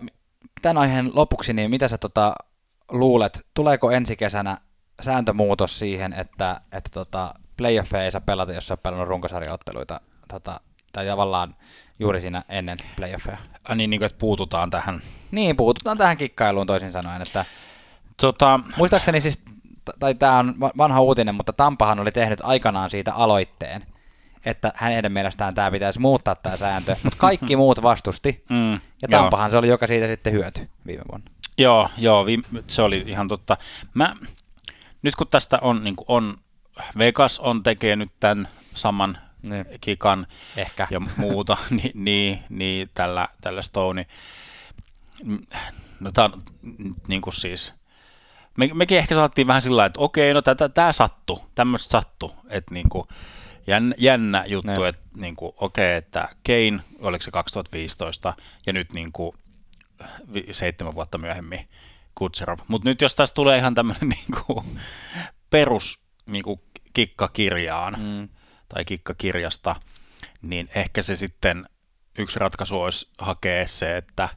tämän 0.62 0.78
aiheen 0.78 1.10
lopuksi, 1.14 1.52
niin 1.52 1.70
mitä 1.70 1.88
sä 1.88 1.98
tota, 1.98 2.34
luulet, 2.88 3.46
tuleeko 3.54 3.90
ensi 3.90 4.16
kesänä 4.16 4.58
sääntömuutos 5.00 5.78
siihen, 5.78 6.12
että, 6.12 6.60
että 6.72 6.90
tota, 6.94 7.34
playoffeja 7.56 8.04
ei 8.04 8.10
saa 8.10 8.20
pelata, 8.20 8.52
jos 8.52 8.68
sä 8.68 8.74
oot 8.74 8.82
pelannut 8.82 9.08
runkosarjaotteluita, 9.08 10.00
tota, 10.28 10.60
tai 10.92 11.06
tavallaan 11.06 11.56
juuri 11.98 12.20
siinä 12.20 12.44
ennen 12.48 12.78
playoffeja? 12.96 13.38
Ah, 13.64 13.76
niin, 13.76 13.90
niin 13.90 14.00
kuin, 14.00 14.06
että 14.06 14.18
puututaan 14.18 14.70
tähän. 14.70 15.00
Niin, 15.30 15.56
puututaan 15.56 15.98
tähän 15.98 16.16
kikkailuun 16.16 16.66
toisin 16.66 16.92
sanoen, 16.92 17.22
että 17.22 17.44
Tota, 18.20 18.60
Muistaakseni 18.76 19.20
siis, 19.20 19.42
tai 19.98 20.14
tämä 20.14 20.38
on 20.38 20.54
va- 20.60 20.70
vanha 20.78 21.00
uutinen, 21.00 21.34
mutta 21.34 21.52
Tampahan 21.52 22.00
oli 22.00 22.12
tehnyt 22.12 22.40
aikanaan 22.42 22.90
siitä 22.90 23.14
aloitteen, 23.14 23.86
että 24.44 24.72
hänen 24.76 25.12
mielestään 25.12 25.54
tämä 25.54 25.70
pitäisi 25.70 25.98
muuttaa 25.98 26.34
tämä 26.34 26.56
sääntö, 26.56 26.96
mutta 27.02 27.18
kaikki 27.18 27.56
muut 27.56 27.82
vastusti, 27.82 28.44
mm, 28.50 28.72
ja 28.72 28.78
joo. 29.02 29.20
Tampahan 29.20 29.50
se 29.50 29.58
oli, 29.58 29.68
joka 29.68 29.86
siitä 29.86 30.06
sitten 30.06 30.32
hyötyi 30.32 30.68
viime 30.86 31.02
vuonna. 31.10 31.30
Joo, 31.58 31.90
joo 31.98 32.26
viime, 32.26 32.44
se 32.66 32.82
oli 32.82 33.04
ihan 33.06 33.28
totta. 33.28 33.56
Mä, 33.94 34.14
nyt 35.02 35.16
kun 35.16 35.26
tästä 35.28 35.58
on, 35.62 35.84
niin 35.84 35.96
on, 36.06 36.36
Vegas 36.98 37.38
on 37.38 37.62
tekee 37.62 37.96
nyt 37.96 38.10
tämän 38.20 38.48
saman 38.74 39.18
Niin. 39.42 39.66
kikan 39.80 40.26
Ehkä. 40.56 40.88
ja 40.90 41.00
muuta, 41.16 41.56
niin, 41.70 41.90
niin, 41.94 42.44
niin 42.48 42.90
tällä, 42.94 43.28
tällä 43.40 43.62
Stone. 43.62 44.06
No 46.00 46.12
tää 46.12 46.24
on 46.24 46.42
niin 47.08 47.20
kuin 47.20 47.34
siis, 47.34 47.72
me, 48.56 48.70
mekin 48.74 48.98
ehkä 48.98 49.14
saatiin 49.14 49.46
vähän 49.46 49.62
sillä 49.62 49.84
että 49.84 50.00
okei, 50.00 50.34
no 50.34 50.42
tätä, 50.42 50.68
tää 50.68 50.92
sattu, 50.92 51.42
tämmöistä 51.54 51.90
sattu, 51.90 52.34
että 52.48 52.74
niin 52.74 52.88
kuin, 52.88 53.08
jännä, 53.70 53.94
jännä 53.98 54.44
juttu, 54.46 54.80
Ne. 54.80 54.88
että 54.88 55.02
niin 55.16 55.36
kuin, 55.36 55.52
okei, 55.56 55.96
että 55.96 56.28
Kane, 56.46 56.80
oliko 56.98 57.22
se 57.22 57.30
2015, 57.30 58.34
ja 58.66 58.72
nyt 58.72 58.92
niin 58.92 59.12
kuin, 59.12 59.32
vi- 60.34 60.46
seitsemän 60.52 60.94
vuotta 60.94 61.18
myöhemmin 61.18 61.68
Kutserov. 62.14 62.58
Mutta 62.68 62.88
nyt 62.88 63.00
jos 63.00 63.14
tästä 63.14 63.34
tulee 63.34 63.58
ihan 63.58 63.74
tämmöinen 63.74 64.08
niin 64.16 64.44
kuin, 64.46 64.64
perus 65.50 66.00
niin 66.26 66.42
kuin, 66.44 66.60
kikkakirjaan, 66.92 67.96
Mm. 67.98 68.28
tai 68.68 68.84
kikkakirjasta, 68.84 69.76
niin 70.42 70.68
ehkä 70.74 71.02
se 71.02 71.16
sitten 71.16 71.68
yksi 72.18 72.38
ratkaisu 72.38 72.80
olisi 72.80 73.08
hakea 73.18 73.66
se, 73.68 73.96
että 73.96 74.28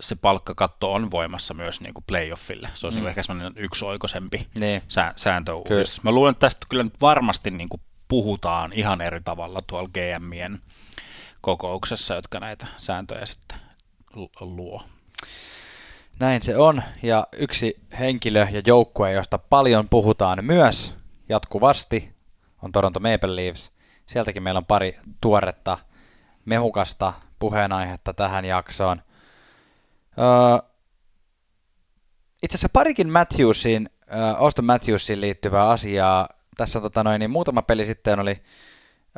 se 0.00 0.14
palkkakatto 0.14 0.92
on 0.92 1.10
voimassa 1.10 1.54
myös 1.54 1.80
niin 1.80 1.94
kuin 1.94 2.04
playoffille. 2.06 2.70
Se 2.74 2.86
olisi 2.86 2.98
Mm. 2.98 3.02
mm. 3.04 3.08
ehkä 3.08 3.22
semmoinen 3.22 3.52
yksioikoisempi 3.56 4.46
Niin. 4.58 4.82
sää, 4.88 5.12
sääntöuudistus. 5.16 6.02
Mä 6.04 6.10
luulen, 6.12 6.30
että 6.32 6.40
tästä 6.46 6.66
kyllä 6.70 6.82
nyt 6.82 7.00
varmasti 7.00 7.50
niin 7.50 7.68
kuin 7.68 7.80
puhutaan 8.12 8.72
ihan 8.72 9.00
eri 9.00 9.20
tavalla 9.24 9.62
tuolla 9.66 9.88
GMien 9.88 10.58
kokouksessa, 11.40 12.14
jotka 12.14 12.40
näitä 12.40 12.66
sääntöjä 12.76 13.26
sitten 13.26 13.58
lu- 14.14 14.30
luo. 14.40 14.82
Näin 16.20 16.42
se 16.42 16.56
on, 16.56 16.82
ja 17.02 17.26
yksi 17.32 17.80
henkilö 17.98 18.46
ja 18.50 18.62
joukkue, 18.66 19.12
josta 19.12 19.38
paljon 19.38 19.88
puhutaan 19.88 20.44
myös 20.44 20.94
jatkuvasti, 21.28 22.12
on 22.62 22.72
Toronto 22.72 23.00
Maple 23.00 23.36
Leafs. 23.36 23.72
Sieltäkin 24.06 24.42
meillä 24.42 24.58
on 24.58 24.66
pari 24.66 24.98
tuoretta 25.20 25.78
mehukasta 26.44 27.12
puheenaihetta 27.38 28.14
tähän 28.14 28.44
jaksoon. 28.44 29.02
Öö, 30.18 30.68
itse 32.42 32.56
asiassa 32.56 32.68
parikin 32.72 33.10
Matthewsin, 33.10 33.90
Auston 34.38 34.64
Matthewsiin 34.64 35.20
liittyvää 35.20 35.68
asiaa. 35.68 36.28
Tässä 36.56 36.80
tota 36.80 37.04
noin, 37.04 37.20
niin 37.20 37.30
muutama 37.30 37.62
peli 37.62 37.84
sitten 37.84 38.20
oli 38.20 38.42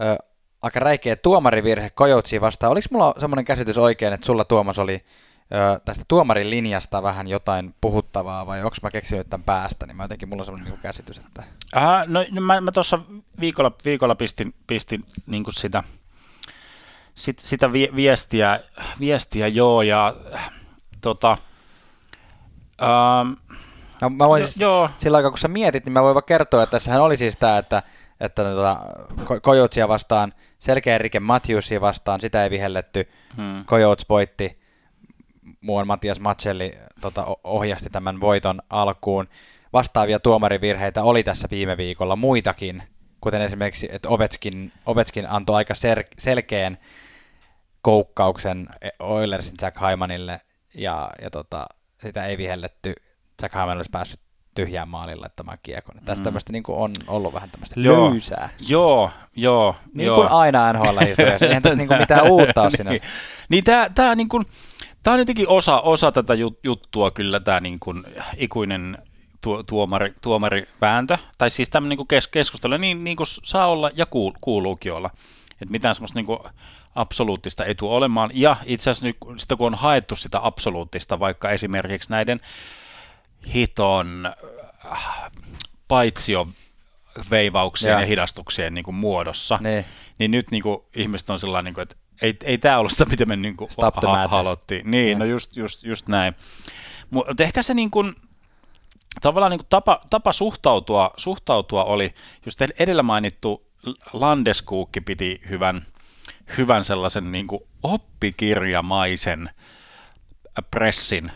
öö, 0.02 0.16
aika 0.62 0.80
räikeä 0.80 1.16
tuomarivirhe 1.16 1.90
Kojotsiin 1.90 2.40
vastaan. 2.40 2.72
Oliko 2.72 2.88
mulla 2.90 3.14
semmoinen 3.18 3.44
käsitys 3.44 3.78
oikein, 3.78 4.12
että 4.12 4.26
sulla 4.26 4.44
Tuomas 4.44 4.78
oli 4.78 5.04
öö, 5.54 5.78
tästä 5.84 6.04
tuomarin 6.08 6.50
linjasta 6.50 7.02
vähän 7.02 7.28
jotain 7.28 7.74
puhuttavaa, 7.80 8.46
vai 8.46 8.58
onko 8.58 8.76
mä 8.82 8.90
keksinyt 8.90 9.30
tämän 9.30 9.44
päästä, 9.44 9.86
niin 9.86 9.96
mä 9.96 10.04
jotenkin 10.04 10.28
mulla 10.28 10.40
on 10.40 10.44
semmoinen 10.44 10.72
niin 10.72 10.80
käsitys, 10.80 11.18
että... 11.18 11.42
Aha, 11.74 12.04
no, 12.06 12.24
no 12.30 12.40
mä, 12.40 12.60
mä 12.60 12.72
tuossa 12.72 12.98
viikolla, 13.40 13.72
viikolla 13.84 14.14
pistin, 14.14 14.54
pistin 14.66 15.04
niin 15.26 15.44
sitä, 15.50 15.82
sit, 17.14 17.38
sitä 17.38 17.72
vi, 17.72 17.88
viestiä, 17.96 18.60
viestiä, 19.00 19.48
joo, 19.48 19.82
ja 19.82 20.16
äh, 20.34 20.50
tota, 21.00 21.38
ähm, 22.82 23.32
No, 24.04 24.10
mä 24.10 24.28
voin 24.28 24.40
jo, 24.40 24.46
siis, 24.46 24.60
joo, 24.60 24.90
sillä 24.98 25.16
aikaa 25.16 25.30
kun 25.30 25.38
sä 25.38 25.48
mietit, 25.48 25.84
niin 25.84 25.92
mä 25.92 26.02
voin 26.02 26.14
vaan 26.14 26.24
kertoa, 26.24 26.62
että 26.62 26.70
tässähän 26.70 27.00
oli 27.02 27.16
siis 27.16 27.36
tämä, 27.36 27.58
että, 27.58 27.82
että 28.20 28.42
tota, 28.44 28.80
Ko- 29.20 29.40
Kojotsia 29.42 29.88
vastaan, 29.88 30.32
selkeä 30.58 30.98
rike 30.98 31.20
Matthewsia 31.20 31.80
vastaan, 31.80 32.20
sitä 32.20 32.44
ei 32.44 32.50
vihelletty, 32.50 33.08
hmm, 33.36 33.64
Coyotes 33.64 34.08
voitti, 34.08 34.58
muun 35.60 35.86
Matias 35.86 36.20
Macelli 36.20 36.78
tota, 37.00 37.26
ohjasti 37.44 37.90
tämän 37.90 38.20
voiton 38.20 38.62
alkuun. 38.70 39.28
Vastaavia 39.72 40.20
tuomarivirheitä 40.20 41.02
oli 41.02 41.22
tässä 41.22 41.48
viime 41.50 41.76
viikolla 41.76 42.16
muitakin, 42.16 42.82
kuten 43.20 43.42
esimerkiksi, 43.42 43.88
että 43.92 44.08
Ovetskin, 44.08 44.72
Ovetskin 44.86 45.30
antoi 45.30 45.56
aika 45.56 45.74
ser- 45.74 46.08
selkeän 46.18 46.78
koukkauksen 47.82 48.68
Oilersin 48.98 49.54
Jack 49.62 49.76
Hymanille, 49.90 50.40
ja, 50.74 51.10
ja 51.22 51.30
tota, 51.30 51.66
sitä 52.02 52.26
ei 52.26 52.38
vihelletty. 52.38 52.94
Jack 53.42 53.54
Hyman 53.54 53.76
olisi 53.76 53.90
päässyt 53.90 54.20
tyhjään 54.54 54.88
maalin 54.88 55.20
laittamaan 55.20 55.58
kiekon. 55.62 55.94
Tästä 55.94 56.20
mm. 56.20 56.24
tämmöistä 56.24 56.52
niin 56.52 56.64
on 56.68 56.92
ollut 57.06 57.34
vähän 57.34 57.50
tämmöistä 57.50 57.80
joo, 57.80 58.10
löysää. 58.10 58.48
Joo, 58.68 59.10
joo. 59.36 59.76
Niin 59.94 60.06
joo. 60.06 60.16
kuin 60.16 60.28
aina 60.28 60.72
NHL-historiassa. 60.72 61.46
Eihän 61.46 61.62
tässä 61.62 61.78
niin 61.78 61.88
kuin 61.88 62.00
mitään 62.00 62.30
uutta 62.30 62.62
ole 62.62 62.70
siinä. 62.70 62.90
niin, 62.90 63.02
niin 63.48 63.64
tämä, 63.64 63.90
tämä, 63.94 64.14
niin 64.14 64.28
kuin, 64.28 64.44
tämä 65.02 65.14
on 65.14 65.20
jotenkin 65.20 65.48
osa, 65.48 65.80
osa 65.80 66.12
tätä 66.12 66.34
juttua 66.62 67.10
kyllä, 67.10 67.40
tämä 67.40 67.60
niin 67.60 67.80
kuin 67.80 68.04
ikuinen 68.36 68.98
tuomari, 69.66 70.14
tuomarivääntö, 70.20 71.18
tai 71.38 71.50
siis 71.50 71.70
tämmöinen 71.70 71.98
niin 71.98 72.08
kes, 72.08 72.28
keskustelu, 72.28 72.76
niin, 72.76 73.04
niin 73.04 73.16
kuin 73.16 73.26
saa 73.26 73.66
olla 73.66 73.90
ja 73.94 74.06
kuul, 74.06 74.32
kuuluukin 74.40 74.92
olla. 74.92 75.10
Että 75.52 75.72
mitään 75.72 75.94
semmoista 75.94 76.18
niin 76.18 76.26
kuin 76.26 76.38
absoluuttista 76.94 77.64
etua 77.64 77.96
olemaan. 77.96 78.30
Ja 78.32 78.56
itse 78.64 78.90
asiassa 78.90 79.06
nyt, 79.06 79.16
sitä 79.36 79.56
kun 79.56 79.66
on 79.66 79.74
haettu 79.74 80.16
sitä 80.16 80.40
absoluuttista, 80.42 81.20
vaikka 81.20 81.50
esimerkiksi 81.50 82.10
näiden 82.10 82.40
hiton 83.54 84.32
äh, 84.92 85.30
paitsio 85.88 86.48
veivauksien 87.30 87.92
ja, 87.92 88.00
ja 88.00 88.06
hidastuksien 88.06 88.74
niin 88.74 88.84
kuin 88.84 88.94
muodossa, 88.94 89.58
ne. 89.62 89.84
niin 90.18 90.30
nyt 90.30 90.50
niin 90.50 90.62
kuin, 90.62 90.78
ihmiset 90.96 91.30
on 91.30 91.38
sellainen, 91.38 91.64
niin 91.64 91.74
kuin, 91.74 91.82
että 91.82 91.96
ei, 92.22 92.36
ei 92.44 92.58
tämä 92.58 92.78
ollut 92.78 92.92
sitä, 92.92 93.04
mitä 93.04 93.26
me 93.26 93.36
niin 93.36 93.56
kuin, 93.56 93.70
ha- 94.06 94.28
haluttiin. 94.28 94.90
Niin, 94.90 95.12
ja. 95.12 95.18
no 95.18 95.24
just, 95.24 95.56
just, 95.56 95.84
just 95.84 96.08
näin. 96.08 96.34
Mutta 97.10 97.42
ehkä 97.42 97.62
se 97.62 97.74
niin 97.74 97.90
kuin, 97.90 98.14
tavallaan 99.20 99.50
niin 99.50 99.58
kuin 99.58 99.68
tapa, 99.68 100.00
tapa 100.10 100.32
suhtautua, 100.32 101.10
suhtautua 101.16 101.84
oli, 101.84 102.14
just 102.46 102.60
edellä 102.78 103.02
mainittu 103.02 103.66
Landeskuukki 104.12 105.00
piti 105.00 105.40
hyvän, 105.48 105.86
hyvän 106.58 106.84
sellaisen 106.84 107.32
niin 107.32 107.46
kuin 107.46 107.62
oppikirjamaisen 107.82 109.50
pressin 110.70 111.32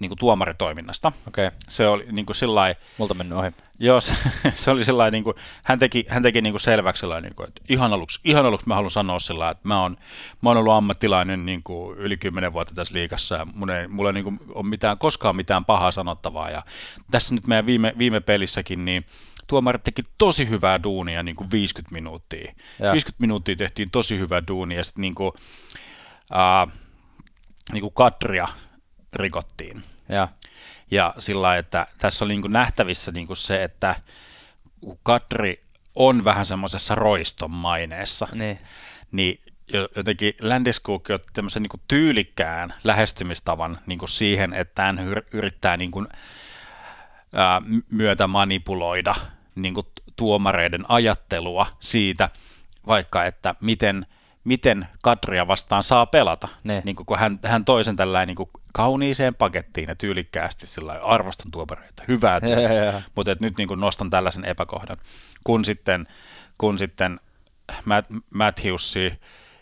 niin 0.00 0.08
kuin 0.08 0.18
tuomaritoiminnasta. 0.18 1.12
Okay. 1.28 1.50
Se 1.68 1.88
oli 1.88 2.06
niin 2.12 2.26
kuin 2.26 2.36
sillai, 2.36 2.74
Multa 2.98 3.14
mennyt 3.14 3.38
ohi. 3.38 3.50
Joo, 3.78 4.00
se, 4.06 4.14
se 4.54 4.70
oli 4.70 4.84
sillai, 4.84 5.10
niin 5.10 5.24
kuin, 5.24 5.36
hän 5.62 5.78
teki, 5.78 6.06
hän 6.08 6.22
teki 6.22 6.42
niin 6.42 6.52
kuin 6.52 6.60
selväksi 6.60 7.00
sillai, 7.00 7.22
niin 7.22 7.34
kuin, 7.34 7.48
että 7.48 7.60
ihan 7.68 7.92
aluksi, 7.92 8.20
ihan 8.24 8.46
aluksi 8.46 8.68
mä 8.68 8.74
haluan 8.74 8.90
sanoa 8.90 9.18
sillä 9.18 9.50
että 9.50 9.68
mä 9.68 9.82
oon, 9.82 9.96
mä 10.42 10.50
oon 10.50 10.56
ollut 10.56 10.72
ammattilainen 10.72 11.46
niin 11.46 11.62
kuin 11.62 11.98
yli 11.98 12.16
kymmenen 12.16 12.52
vuotta 12.52 12.74
tässä 12.74 12.94
liikassa 12.94 13.34
ja 13.34 13.46
mun 13.54 13.70
ei, 13.70 13.88
mulla 13.88 14.08
ei 14.08 14.14
niin 14.14 14.24
kuin, 14.24 14.40
ole 14.48 14.66
mitään, 14.66 14.98
koskaan 14.98 15.36
mitään 15.36 15.64
pahaa 15.64 15.90
sanottavaa. 15.90 16.50
Ja 16.50 16.62
tässä 17.10 17.34
nyt 17.34 17.46
meidän 17.46 17.66
viime, 17.66 17.94
viime 17.98 18.20
pelissäkin, 18.20 18.84
niin 18.84 19.04
tuomarit 19.46 19.82
teki 19.82 20.02
tosi 20.18 20.48
hyvää 20.48 20.82
duunia 20.82 21.22
niin 21.22 21.36
kuin 21.36 21.50
50 21.50 21.94
minuuttia. 21.94 22.52
Ja. 22.78 22.92
50 22.92 23.20
minuuttia 23.20 23.56
tehtiin 23.56 23.90
tosi 23.90 24.18
hyvää 24.18 24.42
duunia 24.48 24.78
ja 24.78 24.84
sitten 24.84 25.02
niin 25.02 25.14
kuin, 25.14 25.32
äh, 26.34 26.74
niin 27.72 27.82
kuin 27.82 27.94
Katria 27.94 28.48
rikottiin. 29.12 29.82
Ja, 30.08 30.28
ja 30.90 31.14
sillä 31.18 31.56
että 31.56 31.86
tässä 31.98 32.24
oli 32.24 32.32
niin 32.32 32.42
kuin 32.42 32.52
nähtävissä 32.52 33.12
niin 33.12 33.26
kuin 33.26 33.36
se, 33.36 33.64
että 33.64 33.96
Katri 35.02 35.64
on 35.94 36.24
vähän 36.24 36.46
semmoisessa 36.46 36.94
roiston 36.94 37.50
maineessa, 37.50 38.28
niin, 38.32 38.58
niin 39.12 39.40
jotenkin 39.96 40.34
Landeskog 40.40 41.10
otti 41.10 41.28
tämmöisen 41.32 41.62
niin 41.62 41.82
tyylikkään 41.88 42.74
lähestymistavan 42.84 43.78
niin 43.86 43.98
kuin 43.98 44.08
siihen, 44.08 44.54
että 44.54 44.82
hän 44.82 44.98
yrittää 45.32 45.76
niin 45.76 45.90
kuin, 45.90 46.08
ää, 47.32 47.62
myötä 47.92 48.26
manipuloida 48.26 49.14
niin 49.54 49.74
kuin 49.74 49.86
tuomareiden 50.16 50.84
ajattelua 50.88 51.66
siitä, 51.80 52.30
vaikka 52.86 53.24
että 53.24 53.54
miten– 53.60 54.06
miten 54.48 54.88
Kadria 55.02 55.48
vastaan 55.48 55.82
saa 55.82 56.06
pelata. 56.06 56.48
Ne. 56.64 56.82
Niin 56.84 56.96
kun 56.96 57.18
hän, 57.18 57.38
hän 57.46 57.64
toi 57.64 57.84
sen 57.84 57.96
tällainen 57.96 58.36
niin 58.36 58.48
kauniiseen 58.72 59.34
pakettiin 59.34 59.88
ja 59.88 59.94
tyylikkäästi 59.94 60.66
sillä 60.66 60.92
arvostan 60.92 61.50
tuomareita, 61.50 62.02
hyvää 62.08 62.40
työtä, 62.46 63.02
mutta 63.14 63.36
nyt 63.40 63.56
niin 63.56 63.68
kuin 63.68 63.80
nostan 63.80 64.10
tällaisen 64.10 64.44
epäkohdan. 64.44 64.96
Kun 65.44 65.64
sitten, 65.64 66.06
kun 66.58 66.78
sitten 66.78 67.20
Matt, 67.84 68.10
Matthewsi 68.34 69.12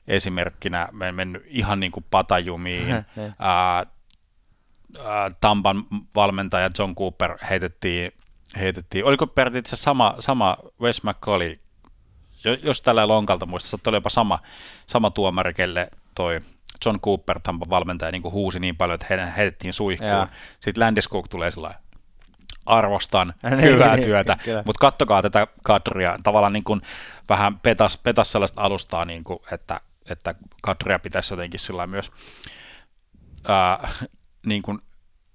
esimerkkinä 0.08 0.88
mennyt 1.12 1.42
ihan 1.46 1.80
niin 1.80 1.92
kuin 1.92 2.06
patajumiin, 2.10 2.90
ää, 2.94 3.04
ää, 3.38 3.86
Tampan 5.40 5.84
valmentaja 6.14 6.70
John 6.78 6.94
Cooper 6.94 7.38
heitettiin, 7.50 8.12
heitettiin 8.56 9.04
oliko 9.04 9.26
periaatteessa 9.26 9.76
sama, 9.76 10.16
sama 10.18 10.56
Wes 10.80 11.02
McCauley 11.02 11.58
jos 12.62 12.82
tällä 12.82 13.08
lonkalta 13.08 13.46
muista, 13.46 13.76
että 13.76 13.90
oli 13.90 13.96
jopa 13.96 14.10
sama, 14.10 14.38
sama 14.86 15.10
tuomari, 15.10 15.54
kelle 15.54 15.90
toi 16.14 16.40
John 16.84 17.00
Cooper, 17.00 17.40
Tampa 17.42 17.66
valmentaja, 17.70 18.12
niin 18.12 18.22
huusi 18.22 18.60
niin 18.60 18.76
paljon, 18.76 18.94
että 18.94 19.06
heidän 19.10 19.32
heitettiin 19.32 19.72
suihkuun. 19.72 20.10
Ja. 20.10 20.28
Sitten 20.60 20.84
Landeskog 20.84 21.28
tulee 21.28 21.50
sellainen, 21.50 21.80
arvostan 22.66 23.34
niin, 23.42 23.62
hyvää 23.62 23.96
niin, 23.96 24.04
työtä, 24.04 24.38
mutta 24.64 24.80
kattokaa 24.80 25.22
tätä 25.22 25.46
kadria, 25.62 26.16
tavallaan 26.22 26.52
niin 26.52 26.64
kuin 26.64 26.82
vähän 27.28 27.58
petas, 27.58 27.98
petas 27.98 28.32
sellaista 28.32 28.62
alustaa, 28.62 29.04
niin 29.04 29.24
kuin, 29.24 29.38
että, 29.52 29.80
että 30.10 30.34
kadria 30.62 30.98
pitäisi 30.98 31.32
jotenkin 31.32 31.60
sillä 31.60 31.86
myös 31.86 32.10
ää, 33.48 33.88
niin 34.46 34.62
kuin 34.62 34.78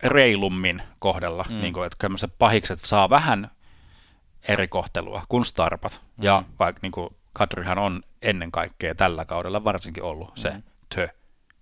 reilummin 0.04 0.82
kohdella, 1.00 1.46
mm. 1.50 1.62
niin 1.62 1.74
kuin, 1.74 1.88
että 1.88 2.28
pahikset 2.40 2.80
saa 2.80 3.10
vähän 3.10 3.52
eri 4.48 4.68
kohtelua 4.68 5.24
kuin 5.30 5.46
Starpat. 5.46 6.02
Mm. 6.18 6.24
Ja 6.24 6.44
vaikka 6.60 6.80
niin 6.82 6.92
kuin 6.92 7.16
Kadrihan 7.34 7.78
on 7.78 8.02
ennen 8.22 8.52
kaikkea 8.52 8.96
tällä 8.96 9.26
kaudella 9.26 9.64
varsinkin 9.64 10.04
ollut 10.04 10.32
se 10.36 10.50
mm. 10.50 10.64
tö 10.96 11.08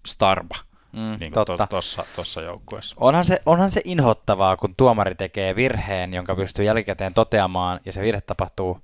Starpa. 0.06 0.56
Mm, 0.92 1.18
niin 1.20 1.34
totta. 1.34 1.68
Tuossa 1.68 2.06
tossa 2.16 2.42
joukkueessa. 2.42 2.96
Onhan 3.00 3.26
se, 3.26 3.42
onhan 3.46 3.72
se 3.72 3.82
inhottavaa, 3.86 4.58
kun 4.58 4.76
tuomari 4.76 5.16
tekee 5.16 5.56
virheen, 5.56 6.14
jonka 6.14 6.36
pystyy 6.36 6.66
jälkikäteen 6.66 7.14
toteamaan, 7.14 7.80
ja 7.86 7.94
se 7.94 8.02
virhe 8.02 8.22
tapahtuu 8.22 8.80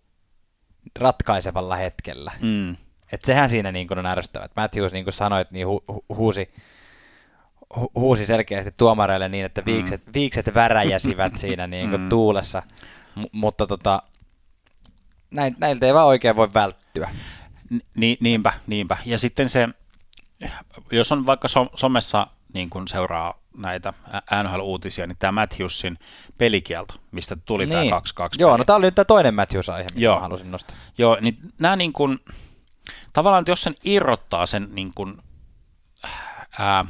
ratkaisevalla 0.99 1.75
hetkellä. 1.75 2.31
Mm. 2.41 2.75
Et 3.11 3.23
sehän 3.23 3.49
siinä 3.49 3.71
niin 3.71 3.99
on 3.99 4.05
ärsyttävää. 4.05 4.47
Matthews, 4.55 4.93
niin 4.93 5.05
kuin 5.05 5.13
sanoit, 5.13 5.51
niin 5.51 5.67
hu- 5.67 5.93
hu- 5.93 6.15
huusi, 6.15 6.53
hu- 7.77 7.91
huusi 7.95 8.25
selkeästi 8.25 8.73
tuomareille 8.77 9.29
niin, 9.29 9.45
että 9.45 9.65
viikset, 9.65 10.05
mm. 10.05 10.13
viikset 10.13 10.55
väräjäsivät 10.55 11.37
siinä 11.37 11.67
niin 11.67 11.89
kuin 11.89 12.01
mm. 12.01 12.09
tuulessa. 12.09 12.63
M- 13.15 13.23
mutta 13.31 13.67
tota, 13.67 14.01
näin, 15.33 15.55
näiltä 15.59 15.85
ei 15.85 15.93
vaan 15.93 16.07
oikein 16.07 16.35
voi 16.35 16.53
välttyä. 16.53 17.09
Ni, 17.95 18.17
niinpä, 18.19 18.53
niinpä. 18.67 18.97
Ja 19.05 19.19
sitten 19.19 19.49
se, 19.49 19.69
jos 20.91 21.11
on 21.11 21.25
vaikka 21.25 21.47
so, 21.47 21.69
somessa 21.75 22.27
niin 22.53 22.69
kun 22.69 22.87
seuraa 22.87 23.39
näitä 23.57 23.93
NHL-uutisia, 24.43 25.07
niin 25.07 25.17
tämä 25.19 25.31
Matthewsin 25.31 25.97
pelikielto, 26.37 26.93
mistä 27.11 27.35
tuli 27.35 27.65
niin. 27.65 27.89
tämä 27.89 28.27
2-2 28.27 28.35
Joo, 28.37 28.57
no 28.57 28.63
tämä 28.63 28.77
oli 28.77 28.85
nyt 28.85 28.95
tämä 28.95 29.05
toinen 29.05 29.35
Matthews-aihe, 29.35 29.83
mitä 29.83 29.99
Joo. 29.99 30.15
mä 30.15 30.21
halusin 30.21 30.51
nostaa. 30.51 30.77
Joo, 30.97 31.17
niin 31.21 31.37
nämä 31.59 31.75
niin 31.75 31.93
kun, 31.93 32.19
tavallaan, 33.13 33.41
että 33.41 33.51
jos 33.51 33.61
sen 33.61 33.75
irrottaa 33.83 34.45
sen 34.45 34.67
niin 34.71 34.91
kun, 34.95 35.23
ää, 36.59 36.85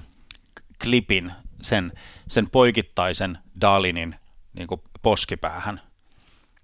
klipin, 0.84 1.32
sen, 1.62 1.92
sen 2.28 2.50
poikittaisen 2.50 3.38
Dalinin 3.62 4.16
niin 4.54 4.68
poskipäähän, 5.02 5.82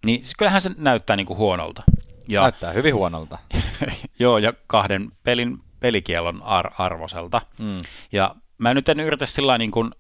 niin 0.06 0.22
kyllähän 0.38 0.62
se 0.62 0.72
näyttää 0.78 1.16
niin 1.16 1.28
kuin 1.28 1.38
huonolta. 1.38 1.84
Ja, 2.28 2.42
näyttää 2.42 2.72
hyvin 2.72 2.96
huonolta. 2.96 3.38
joo, 4.20 4.38
ja 4.38 4.54
kahden 4.68 5.12
pelin 5.24 5.60
pelikielon 5.80 6.42
ar- 6.44 6.72
arvoselta. 6.78 7.42
Mm. 7.58 7.78
Ja 8.12 8.36
mä 8.58 8.74
nyt 8.74 8.90
en 8.90 9.00
yritä 9.00 9.26
sillä 9.26 9.58
niin 9.58 9.72
kuin 9.72 9.92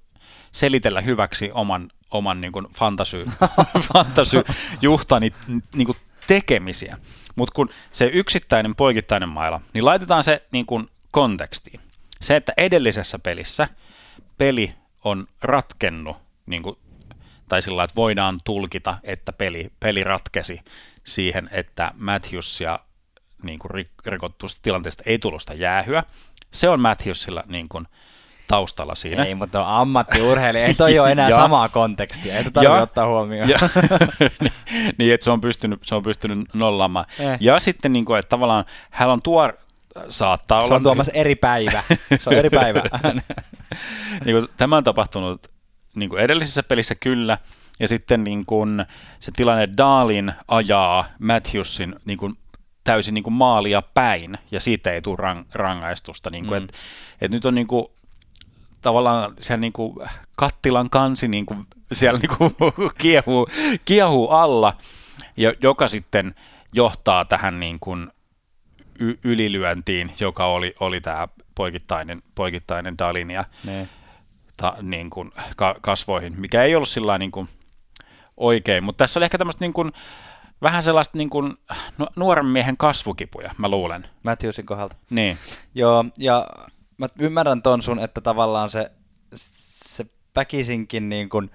selitellä 0.51 1.01
hyväksi 1.01 1.51
oman, 1.53 1.89
oman 2.11 2.41
niin 2.41 2.51
kuin 2.51 2.67
fantasy, 2.73 3.25
fantasyjuhtani 3.93 5.33
niin 5.75 5.85
kuin 5.85 5.97
tekemisiä. 6.27 6.97
Mutta 7.35 7.53
kun 7.55 7.69
se 7.91 8.05
yksittäinen 8.13 8.75
poikittainen 8.75 9.29
maila, 9.29 9.61
niin 9.73 9.85
laitetaan 9.85 10.23
se 10.23 10.43
niin 10.51 10.65
kuin 10.65 10.87
kontekstiin. 11.11 11.79
Se, 12.21 12.35
että 12.35 12.53
edellisessä 12.57 13.19
pelissä 13.19 13.67
peli 14.37 14.73
on 15.03 15.27
ratkennut 15.41 16.17
niin 16.45 16.63
kuin 16.63 16.77
tai 17.51 17.61
sillä 17.61 17.83
että 17.83 17.95
voidaan 17.95 18.39
tulkita, 18.43 18.97
että 19.03 19.33
peli, 19.33 19.71
peli 19.79 20.03
ratkesi 20.03 20.61
siihen, 21.03 21.49
että 21.51 21.91
Matthews 21.97 22.61
ja 22.61 22.79
niin 23.43 23.59
kuin 23.59 23.71
rikottuista 24.05 24.59
tilanteesta 24.61 25.03
ei 25.05 25.19
tullut 25.19 25.41
sitä 25.41 25.53
jäähyä. 25.53 26.03
Se 26.51 26.69
on 26.69 26.81
Matthewsilla 26.81 27.43
niin 27.47 27.69
kuin, 27.69 27.87
taustalla 28.47 28.95
siinä. 28.95 29.23
Ei, 29.23 29.35
mutta 29.35 29.65
on 29.65 29.81
ammattiurheilija, 29.81 30.65
ei 30.65 30.73
toi 30.73 30.99
ole 30.99 31.11
enää 31.11 31.29
ja, 31.29 31.35
samaa 31.35 31.69
kontekstia, 31.69 32.37
ei 32.37 32.43
tarvitse 32.43 32.81
ottaa 32.81 33.07
huomioon. 33.07 33.49
Ja, 33.49 33.59
niin, 34.97 35.13
että 35.13 35.23
se 35.23 35.31
on 35.31 35.41
pystynyt, 35.41 35.79
se 35.83 35.95
on 35.95 36.03
pystynyt 36.03 36.53
nollaamaan. 36.53 37.05
Eh. 37.19 37.37
Ja 37.39 37.59
sitten, 37.59 37.93
niin 37.93 38.05
kuin, 38.05 38.19
että 38.19 38.29
tavallaan 38.29 38.65
hän 38.89 39.09
on 39.09 39.21
tuo, 39.21 39.53
saattaa 40.09 40.61
se 40.61 40.65
olla... 40.65 40.67
Se 40.67 40.75
on 40.75 40.83
tuomassa 40.83 41.11
eri 41.11 41.35
päivä, 41.35 41.83
se 42.19 42.29
on 42.29 42.33
eri 42.33 42.49
päivä. 42.49 42.83
niin 44.25 44.37
kuin, 44.37 44.47
tämä 44.57 44.77
on 44.77 44.83
tapahtunut 44.83 45.50
niin 45.95 46.09
kuin 46.09 46.21
edellisessä 46.21 46.63
pelissä 46.63 46.95
kyllä, 46.95 47.37
ja 47.79 47.87
sitten 47.87 48.23
niin 48.23 48.45
kuin, 48.45 48.85
se 49.19 49.31
tilanne 49.35 49.69
Daalin 49.77 50.33
ajaa 50.47 51.05
Matthewsin 51.19 51.95
niin 52.05 52.17
kuin, 52.17 52.33
täysin 52.83 53.13
niin 53.13 53.23
kuin 53.23 53.33
maalia 53.33 53.81
päin, 53.93 54.37
ja 54.51 54.59
siitä 54.59 54.91
ei 54.91 55.01
tule 55.01 55.17
rang, 55.17 55.43
rangaistusta. 55.53 56.29
Niin 56.29 56.45
kuin, 56.45 56.61
mm. 56.61 56.65
et, 56.65 56.73
et 57.21 57.31
nyt 57.31 57.45
on 57.45 57.55
niin 57.55 57.67
kuin, 57.67 57.85
tavallaan 58.81 59.33
siellä 59.39 59.61
niin 59.61 59.73
kuin, 59.73 59.95
kattilan 60.35 60.89
kansi 60.89 61.27
niin 61.27 61.45
kuin, 61.45 61.67
siellä 61.91 62.19
niin 62.23 62.37
kuin, 62.37 62.55
kiehuu, 62.97 63.47
kiehuu 63.85 64.29
alla, 64.29 64.77
ja, 65.37 65.53
joka 65.61 65.87
sitten 65.87 66.35
johtaa 66.73 67.25
tähän 67.25 67.59
niin 67.59 67.77
kuin, 67.79 68.07
y- 68.99 69.17
ylilyöntiin, 69.23 70.11
joka 70.19 70.45
oli, 70.45 70.75
oli 70.79 71.01
tämä 71.01 71.27
poikittainen, 71.55 72.21
poikittainen 72.35 72.97
Dalin 72.97 73.31
ja 73.31 73.45
ne. 73.63 73.89
Ta, 74.61 74.75
niin 74.81 75.09
kuin, 75.09 75.31
ka- 75.55 75.75
kasvoihin, 75.81 76.33
mikä 76.37 76.63
ei 76.63 76.75
ollut 76.75 76.89
sillä 76.89 77.17
niin 77.17 77.31
kuin, 77.31 77.49
oikein, 78.37 78.83
mutta 78.83 79.03
tässä 79.03 79.19
oli 79.19 79.25
ehkä 79.25 79.37
tämmöistä 79.37 79.63
niin 79.63 79.73
kuin, 79.73 79.91
vähän 80.61 80.83
sellaista 80.83 81.17
niin 81.17 81.29
kuin, 81.29 81.53
nuoren 82.15 82.45
miehen 82.45 82.77
kasvukipuja, 82.77 83.51
mä 83.57 83.69
luulen. 83.69 84.07
Matthewsin 84.23 84.65
kohdalta. 84.65 84.95
Niin. 85.09 85.37
Joo, 85.75 86.05
ja 86.17 86.47
mä 86.97 87.07
ymmärrän 87.19 87.61
ton 87.61 87.81
sun, 87.81 87.99
että 87.99 88.21
tavallaan 88.21 88.69
se, 88.69 88.91
se 89.85 90.05
väkisinkin 90.35 91.09
niin 91.09 91.29
kuin 91.29 91.51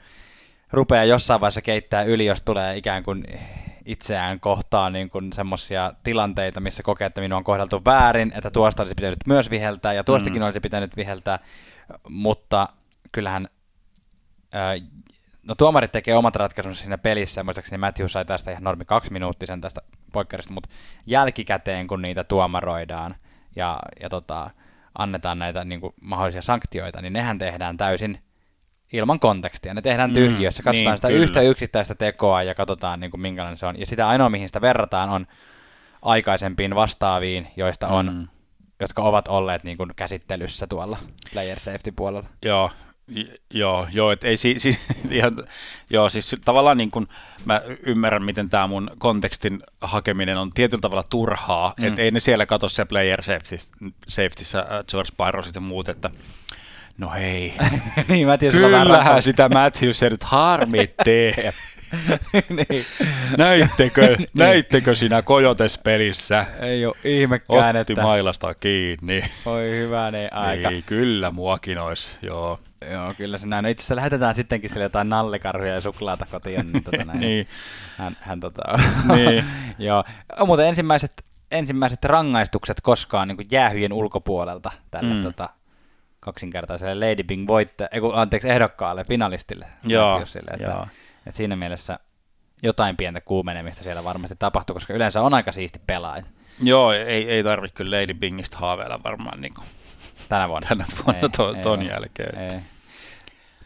rupeaa 0.73 1.05
jossain 1.05 1.41
vaiheessa 1.41 1.63
keittää 1.63 2.03
yli, 2.03 2.27
jos 2.27 2.43
tulee 2.43 2.77
ikään 2.77 3.03
kuin 3.03 3.25
itseään 3.85 4.41
kohtaan 4.41 4.93
niin 4.93 5.11
kuin 5.11 5.33
semmoisia 5.33 5.93
tilanteita, 6.05 6.61
missä 6.61 6.83
kokee, 6.83 7.07
että 7.07 7.21
minua 7.21 7.39
on 7.39 7.45
kohdeltu 7.45 7.83
väärin, 7.85 8.33
että 8.37 8.51
tuosta 8.51 8.83
olisi 8.83 8.95
pitänyt 8.95 9.19
myös 9.27 9.51
viheltää 9.51 9.93
ja 9.93 10.05
tuostakin 10.05 10.43
mm. 10.43 10.47
olisi 10.47 10.61
pitänyt 10.61 10.97
viheltää, 10.97 11.39
mutta 12.09 12.69
kyllähän 13.17 13.49
no 15.49 15.55
tuomarit 15.55 15.93
tekee 15.93 16.17
omat 16.17 16.37
ratkaisunsa 16.37 16.81
siinä 16.81 16.99
pelissä, 16.99 17.43
muistaakseni 17.43 17.79
Matthews 17.79 18.13
sai 18.13 18.25
tästä 18.25 18.51
ihan 18.51 18.63
normi 18.63 18.85
kaksi 18.85 19.13
minuuttisen 19.13 19.61
tästä 19.61 19.81
poikkarista, 20.13 20.53
mutta 20.53 20.69
jälkikäteen 21.07 21.87
kun 21.87 22.03
niitä 22.03 22.25
tuomaroidaan 22.25 23.17
ja, 23.57 23.79
ja 24.01 24.09
tota, 24.09 24.51
annetaan 24.99 25.39
näitä 25.39 25.65
niin 25.65 25.81
kuin, 25.81 25.95
mahdollisia 26.01 26.43
sanktioita, 26.43 27.03
niin 27.03 27.13
nehän 27.13 27.39
tehdään 27.39 27.77
täysin 27.77 28.19
ilman 28.93 29.21
kontekstia. 29.21 29.75
Ne 29.75 29.83
tehdään 29.83 30.11
mm, 30.11 30.15
tyhjiössä, 30.15 30.63
katsotaan 30.63 30.93
niin, 30.93 30.99
sitä 30.99 31.09
kyllä. 31.09 31.25
yhtä 31.25 31.41
yksittäistä 31.41 31.95
tekoa 31.95 32.43
ja 32.43 32.55
katsotaan 32.55 33.01
niin 33.01 33.11
kuin, 33.11 33.21
minkälainen 33.21 33.59
se 33.59 33.67
on. 33.67 33.81
Ja 33.81 33.87
sitä 33.87 34.09
ainoa, 34.09 34.29
mihin 34.29 34.49
sitä 34.49 34.61
verrataan, 34.61 35.09
on 35.09 35.27
aikaisempiin 36.03 36.75
vastaaviin, 36.75 37.49
joista 37.57 37.89
on, 37.89 38.15
mm. 38.15 38.29
jotka 38.81 39.03
ovat 39.03 39.29
olleet 39.29 39.65
niin 39.65 39.77
kuin, 39.77 39.91
käsittelyssä 39.97 40.67
tuolla 40.67 40.99
player 41.33 41.61
safety 41.61 41.93
puolella. 41.93 42.29
Joo, 42.43 42.71
Joo, 43.55 43.87
joo, 43.93 44.11
et 44.11 44.25
ei 44.25 44.37
si, 44.37 44.55
si, 44.63 44.79
ihan, 45.11 45.45
joo, 45.91 46.09
siis 46.09 46.37
tavallaan 46.45 46.77
niin 46.77 46.91
kuin 46.91 47.09
mä 47.45 47.63
ymmärrän, 47.83 48.23
miten 48.23 48.51
tämä 48.51 48.67
mun 48.67 48.91
kontekstin 48.99 49.63
hakeminen 49.81 50.37
on 50.37 50.53
tietyllä 50.53 50.81
tavalla 50.81 51.05
turhaa, 51.11 51.75
mm. 51.79 51.87
että 51.87 52.03
ei 52.03 52.11
ne 52.11 52.21
siellä 52.21 52.47
katso 52.47 52.69
se 52.69 52.85
player 52.85 53.23
safetyssä 54.09 54.59
äh, 54.59 54.67
George 54.91 55.11
Barrosit 55.17 55.55
ja 55.55 55.61
muut, 55.61 55.89
että 55.89 56.11
no 56.99 57.11
hei, 57.11 57.55
niin, 58.09 58.29
Matthews 58.29 58.55
kyllähän 58.55 59.23
sitä 59.23 59.49
Matthews 59.49 60.01
nyt 60.01 60.25
harmi 60.25 60.95
tee. 61.05 61.53
niin. 62.71 62.85
näittekö, 63.39 64.17
näittekö 64.35 64.95
siinä 64.95 65.23
Kojotes-pelissä? 65.23 66.47
Ei 66.61 66.87
ole 66.87 66.97
ihmekään, 67.05 67.77
Otti 67.77 67.93
että... 67.93 68.03
mailasta 68.03 68.55
kiinni. 68.55 69.23
Oi 69.47 69.71
hyvä 69.71 70.13
aika. 70.31 70.71
Ei, 70.71 70.83
kyllä 70.83 71.31
muakin 71.31 71.79
olisi, 71.79 72.09
joo. 72.23 72.59
Joo, 72.91 73.15
kyllä 73.17 73.39
se 73.39 73.47
näin. 73.47 73.63
No 73.63 73.69
itse 73.69 73.81
asiassa 73.81 73.97
lähetetään 73.97 74.35
sittenkin 74.35 74.71
sille 74.71 74.83
jotain 74.83 75.09
nallikarhuja 75.09 75.75
ja 75.75 75.81
suklaata 75.81 76.27
kotiin. 76.31 76.73
Niin, 76.73 76.85
tota 76.85 77.05
näin. 77.05 77.21
niin. 77.27 77.49
Hän, 77.99 78.17
hän 78.21 78.41
tota... 78.41 78.63
niin. 79.15 79.45
Joo. 79.79 80.05
Mutta 80.47 80.65
ensimmäiset, 80.65 81.25
ensimmäiset 81.51 82.05
rangaistukset 82.05 82.81
koskaan 82.81 83.29
niin 83.29 83.49
jäähyjen 83.51 83.93
ulkopuolelta 83.93 84.71
tälle 84.91 85.15
mm. 85.15 85.23
tota, 85.23 85.49
kaksinkertaiselle 86.21 87.11
Lady 87.11 87.23
Bing 87.23 87.47
voitte, 87.47 87.89
anteeksi, 88.15 88.51
ehdokkaalle, 88.51 89.05
finalistille. 89.05 89.67
Joo, 89.85 90.23
että, 90.53 90.65
joo. 90.65 90.87
Että 91.27 91.37
siinä 91.37 91.57
mielessä 91.57 91.99
jotain 92.63 92.97
pientä 92.97 93.21
kuumenemista 93.21 93.83
siellä 93.83 94.05
varmasti 94.05 94.37
tapahtuu, 94.39 94.75
koska 94.75 94.95
yleensä 94.95 95.23
on 95.23 95.35
aika 95.35 95.53
siisti 95.53 95.81
pelaaja. 95.87 96.23
Joo, 96.63 96.93
ei, 96.93 97.31
ei 97.31 97.45
tarvitse 97.45 97.75
kyllä 97.77 97.97
Lady 97.97 98.15
Bingistä 98.15 98.59
haaveilla 98.59 99.03
varmaan 99.05 99.41
niin 99.41 99.55
kuin 99.55 99.67
tänä 100.29 100.49
vuonna. 100.49 100.69
Tänä 100.69 100.87
vuonna 100.97 101.21
ei, 101.21 101.29
to, 101.29 101.55
ei, 101.55 101.63
ton 101.63 101.83
ei, 101.83 101.89
jälkeen. 101.89 102.39
Ei. 102.39 102.61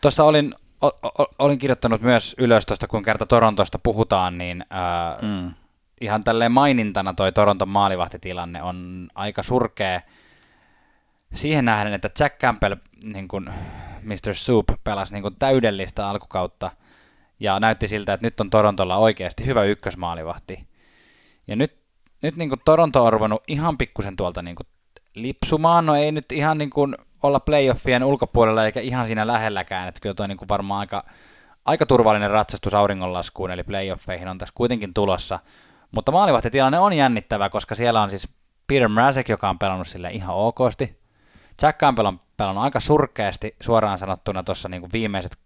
Tuossa 0.00 0.24
olin, 0.24 0.54
o, 0.82 0.86
o, 0.86 1.26
olin 1.38 1.58
kirjoittanut 1.58 2.00
myös 2.00 2.34
ylös 2.38 2.66
tuosta, 2.66 2.86
kun 2.86 3.02
kerta 3.02 3.26
Torontosta 3.26 3.78
puhutaan, 3.82 4.38
niin 4.38 4.64
ää, 4.70 5.18
mm. 5.22 5.50
ihan 6.00 6.24
tälleen 6.24 6.52
mainintana 6.52 7.14
toi 7.14 7.32
Toronton 7.32 7.68
maalivahtitilanne 7.68 8.62
on 8.62 9.08
aika 9.14 9.42
surkea 9.42 10.00
siihen 11.34 11.64
nähden, 11.64 11.92
että 11.92 12.10
Jack 12.20 12.38
Campbell, 12.38 12.74
niin 13.02 13.28
kuin 13.28 13.50
Mr. 14.02 14.34
Soup, 14.34 14.66
pelasi 14.84 15.12
niin 15.12 15.22
kuin 15.22 15.36
täydellistä 15.38 16.08
alkukautta 16.08 16.70
ja 17.40 17.60
näytti 17.60 17.88
siltä, 17.88 18.12
että 18.12 18.26
nyt 18.26 18.40
on 18.40 18.50
Torontolla 18.50 18.96
oikeasti 18.96 19.46
hyvä 19.46 19.64
ykkösmaalivahti. 19.64 20.66
Ja 21.46 21.56
nyt, 21.56 21.76
nyt 22.22 22.36
niin 22.36 22.48
kuin 22.48 22.60
Toronto 22.64 23.04
on 23.04 23.12
ruvennut 23.12 23.42
ihan 23.48 23.78
pikkusen 23.78 24.16
tuolta 24.16 24.42
niin 24.42 24.56
kuin 24.56 24.66
lipsumaan, 25.14 25.86
no 25.86 25.94
ei 25.94 26.12
nyt 26.12 26.32
ihan 26.32 26.58
niin 26.58 26.70
kuin 26.70 26.96
olla 27.22 27.40
playoffien 27.40 28.04
ulkopuolella 28.04 28.64
eikä 28.64 28.80
ihan 28.80 29.06
siinä 29.06 29.26
lähelläkään, 29.26 29.88
että 29.88 30.00
kyllä 30.00 30.14
toi 30.14 30.28
niin 30.28 30.38
kuin 30.38 30.48
varmaan 30.48 30.80
aika, 30.80 31.04
aika 31.64 31.86
turvallinen 31.86 32.30
ratsastus 32.30 32.74
auringonlaskuun, 32.74 33.50
eli 33.50 33.62
playoffeihin 33.62 34.28
on 34.28 34.38
tässä 34.38 34.52
kuitenkin 34.56 34.94
tulossa. 34.94 35.38
Mutta 35.90 36.12
maalivahtitilanne 36.12 36.78
on 36.78 36.92
jännittävä, 36.92 37.50
koska 37.50 37.74
siellä 37.74 38.02
on 38.02 38.10
siis 38.10 38.28
Peter 38.66 38.88
Mrazek, 38.88 39.28
joka 39.28 39.48
on 39.48 39.58
pelannut 39.58 39.88
sille 39.88 40.10
ihan 40.10 40.36
okosti. 40.36 41.00
Jack 41.62 41.78
Campbell 41.78 42.06
on 42.06 42.20
pelannut 42.36 42.64
aika 42.64 42.80
surkeasti 42.80 43.56
suoraan 43.60 43.98
sanottuna 43.98 44.42
tuossa 44.42 44.68
niin 44.68 44.92
viimeiset, 44.92 45.36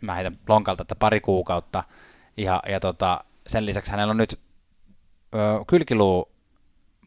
mä 0.00 0.14
heitän 0.14 0.38
lonkalta, 0.48 0.82
että 0.82 0.94
pari 0.94 1.20
kuukautta. 1.20 1.84
Ja, 2.36 2.62
ja 2.68 2.80
tota, 2.80 3.24
sen 3.46 3.66
lisäksi 3.66 3.90
hänellä 3.90 4.10
on 4.10 4.16
nyt 4.16 4.40
ö, 5.34 5.38
kylkiluu 5.66 6.32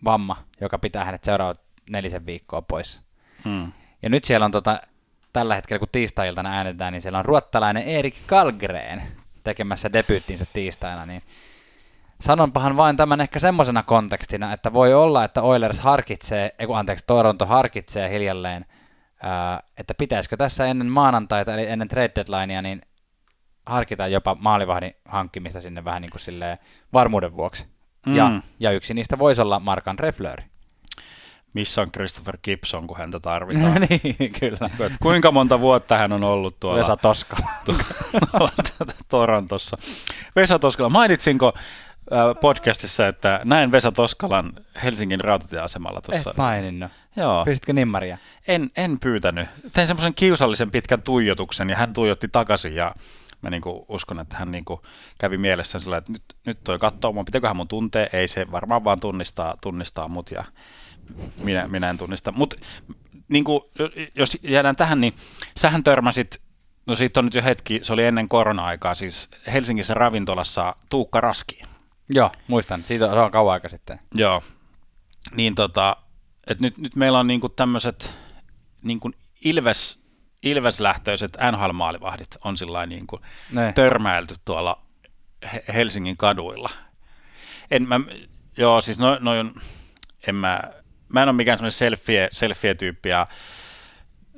vamma, 0.04 0.38
joka 0.62 0.80
pitää 0.80 1.06
hänet 1.06 1.23
seuraavat 1.23 1.62
nelisen 1.89 2.25
viikkoa 2.25 2.62
pois. 2.62 3.02
Hmm. 3.45 3.71
Ja 4.02 4.10
nyt 4.10 4.23
siellä 4.23 4.45
on 4.45 4.52
tota, 4.52 4.82
tällä 5.34 5.56
hetkellä, 5.56 5.80
kun 5.80 5.88
tiistai-iltana 5.91 6.52
äänetään, 6.52 6.93
niin 6.93 7.02
siellä 7.02 7.19
on 7.19 7.25
ruottalainen 7.25 7.84
Erik 7.84 8.15
Kalgren 8.25 9.02
tekemässä 9.43 9.93
debyyttinsä 9.93 10.45
tiistaina, 10.54 11.06
niin 11.06 11.23
sanonpahan 12.21 12.78
vain 12.78 12.97
tämän 12.97 13.21
ehkä 13.21 13.39
semmoisena 13.39 13.84
kontekstina, 13.84 14.54
että 14.54 14.73
voi 14.73 14.93
olla, 14.93 15.23
että 15.23 15.41
Oilers 15.41 15.80
harkitsee, 15.80 16.56
ei 16.60 16.67
anteeksi, 16.73 17.04
Toronto 17.08 17.45
harkitsee 17.45 18.10
hiljalleen, 18.10 18.65
että 19.77 19.93
pitäisikö 19.93 20.38
tässä 20.38 20.65
ennen 20.65 20.88
maanantaita, 20.88 21.53
eli 21.53 21.65
ennen 21.67 21.88
trade 21.88 22.12
deadlinea, 22.15 22.62
niin 22.62 22.82
harkita 23.65 24.08
jopa 24.08 24.36
maalivahdin 24.39 24.95
hankkimista 25.05 25.62
sinne 25.62 25.86
vähän 25.86 26.01
niin 26.01 26.12
kuin 26.12 26.21
silleen 26.21 26.58
varmuuden 26.93 27.38
vuoksi. 27.38 27.67
Mm. 28.05 28.15
Ja, 28.15 28.41
ja 28.60 28.71
yksi 28.71 28.93
niistä 28.93 29.19
voisi 29.19 29.41
olla 29.41 29.60
Markan 29.60 29.99
Refleur. 29.99 30.41
Missä 31.53 31.82
on 31.82 31.91
Christopher 31.91 32.38
Gibson, 32.43 32.88
kun 32.88 32.97
häntä 32.97 33.19
tarvitaan? 33.29 33.82
niin, 33.89 34.34
kyllä. 34.39 34.69
Et 34.86 34.93
kuinka 35.01 35.32
monta 35.32 35.60
vuotta 35.60 35.97
hän 35.97 36.12
on 36.12 36.23
ollut 36.23 36.60
tuolla? 36.60 36.79
Vesa 36.79 36.97
Toskala. 36.97 37.49
tuolla 38.32 38.51
Torontossa. 39.08 39.77
Vesa 40.36 40.60
Toskala, 40.60 40.89
mainitsinko 40.89 41.53
äh, 41.55 42.41
podcastissa, 42.41 43.08
että 43.08 43.41
näin 43.43 43.71
Vesa 43.71 43.91
Toskalan 43.91 44.53
Helsingin 44.84 45.19
rautatieasemalla 45.19 46.01
tuossa. 46.01 46.34
Joo. 47.19 47.45
Pyysitkö 47.45 47.73
nimmaria? 47.73 48.17
En, 48.47 48.71
en 48.77 48.99
pyytänyt. 48.99 49.49
Tein 49.73 49.88
semmoisen 49.88 50.13
kiusallisen 50.13 50.71
pitkän 50.71 51.01
tuijotuksen 51.01 51.69
ja 51.69 51.75
hän 51.75 51.93
tuijotti 51.93 52.27
takaisin 52.27 52.75
ja 52.75 52.95
mä 53.41 53.49
niinku 53.49 53.86
uskon, 53.89 54.19
että 54.19 54.38
hän 54.38 54.51
niinku 54.51 54.82
kävi 55.19 55.38
mielessä 55.38 55.79
sillä, 55.79 55.97
että 55.97 56.12
nyt, 56.12 56.23
nyt 56.45 56.58
toi 56.63 56.79
katsoo 56.79 57.13
mua, 57.13 57.23
pitääköhän 57.23 57.55
mun 57.55 57.67
tuntee, 57.67 58.10
ei 58.13 58.27
se 58.27 58.51
varmaan 58.51 58.84
vaan 58.84 58.99
tunnistaa, 58.99 59.58
tunnistaa 59.62 60.08
mut 60.08 60.32
ja 60.32 60.43
minä, 61.43 61.67
minä 61.67 61.89
en 61.89 61.97
tunnista. 61.97 62.32
Mutta 62.32 62.55
niinku, 63.27 63.71
jos 64.15 64.38
jäädään 64.43 64.75
tähän, 64.75 65.01
niin 65.01 65.13
sähän 65.58 65.84
törmäsit, 65.84 66.41
no 66.88 66.95
siitä 66.95 67.19
on 67.19 67.25
nyt 67.25 67.34
jo 67.34 67.43
hetki, 67.43 67.79
se 67.82 67.93
oli 67.93 68.03
ennen 68.03 68.29
korona-aikaa, 68.29 68.95
siis 68.95 69.29
Helsingissä 69.53 69.93
ravintolassa 69.93 70.75
Tuukka 70.89 71.21
Raskiin. 71.21 71.65
Joo, 72.10 72.32
muistan, 72.47 72.84
siitä 72.86 73.12
on 73.12 73.32
kauan 73.32 73.53
aika 73.53 73.69
sitten. 73.69 73.99
Joo, 74.13 74.43
niin 75.36 75.55
tota, 75.55 75.97
että 76.49 76.63
nyt, 76.63 76.77
nyt 76.77 76.95
meillä 76.95 77.19
on 77.19 77.27
niinku 77.27 77.49
tämmöiset 77.49 78.12
niinku 78.83 79.12
Ilves 79.45 79.99
Ilves-lähtöiset 80.43 81.38
NHL-maalivahdit 81.51 82.38
on 82.43 82.57
sillä 82.57 82.85
niin 82.85 83.07
kuin 83.07 83.21
törmäilty 83.75 84.35
tuolla 84.45 84.81
Helsingin 85.73 86.17
kaduilla. 86.17 86.69
En 87.71 87.88
mä, 87.88 87.99
joo, 88.57 88.81
siis 88.81 88.99
noin, 88.99 89.23
no, 89.23 89.31
en 90.27 90.35
mä, 90.35 90.62
mä 91.13 91.21
en 91.21 91.29
ole 91.29 91.35
mikään 91.35 91.57
semmoinen 91.57 91.71
selfie, 91.71 92.27
selfie-tyyppi 92.31 93.09
ja 93.09 93.27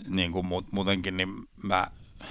niin 0.08 0.32
kuin 0.32 0.48
muutenkin, 0.72 1.18
niin 1.18 1.30
mä, 1.64 1.88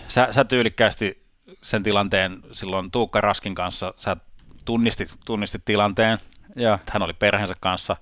sä, 0.09 0.29
sä 0.31 0.45
tyylikkäästi 0.45 1.27
sen 1.63 1.83
tilanteen 1.83 2.43
silloin 2.53 2.91
Tuukka 2.91 3.21
Raskin 3.21 3.55
kanssa, 3.55 3.95
sä 3.97 4.17
tunnistit, 4.65 5.17
tunnistit 5.25 5.65
tilanteen, 5.65 6.19
että 6.57 6.93
hän 6.93 7.03
oli 7.03 7.13
perheensä 7.13 7.55
kanssa, 7.61 7.97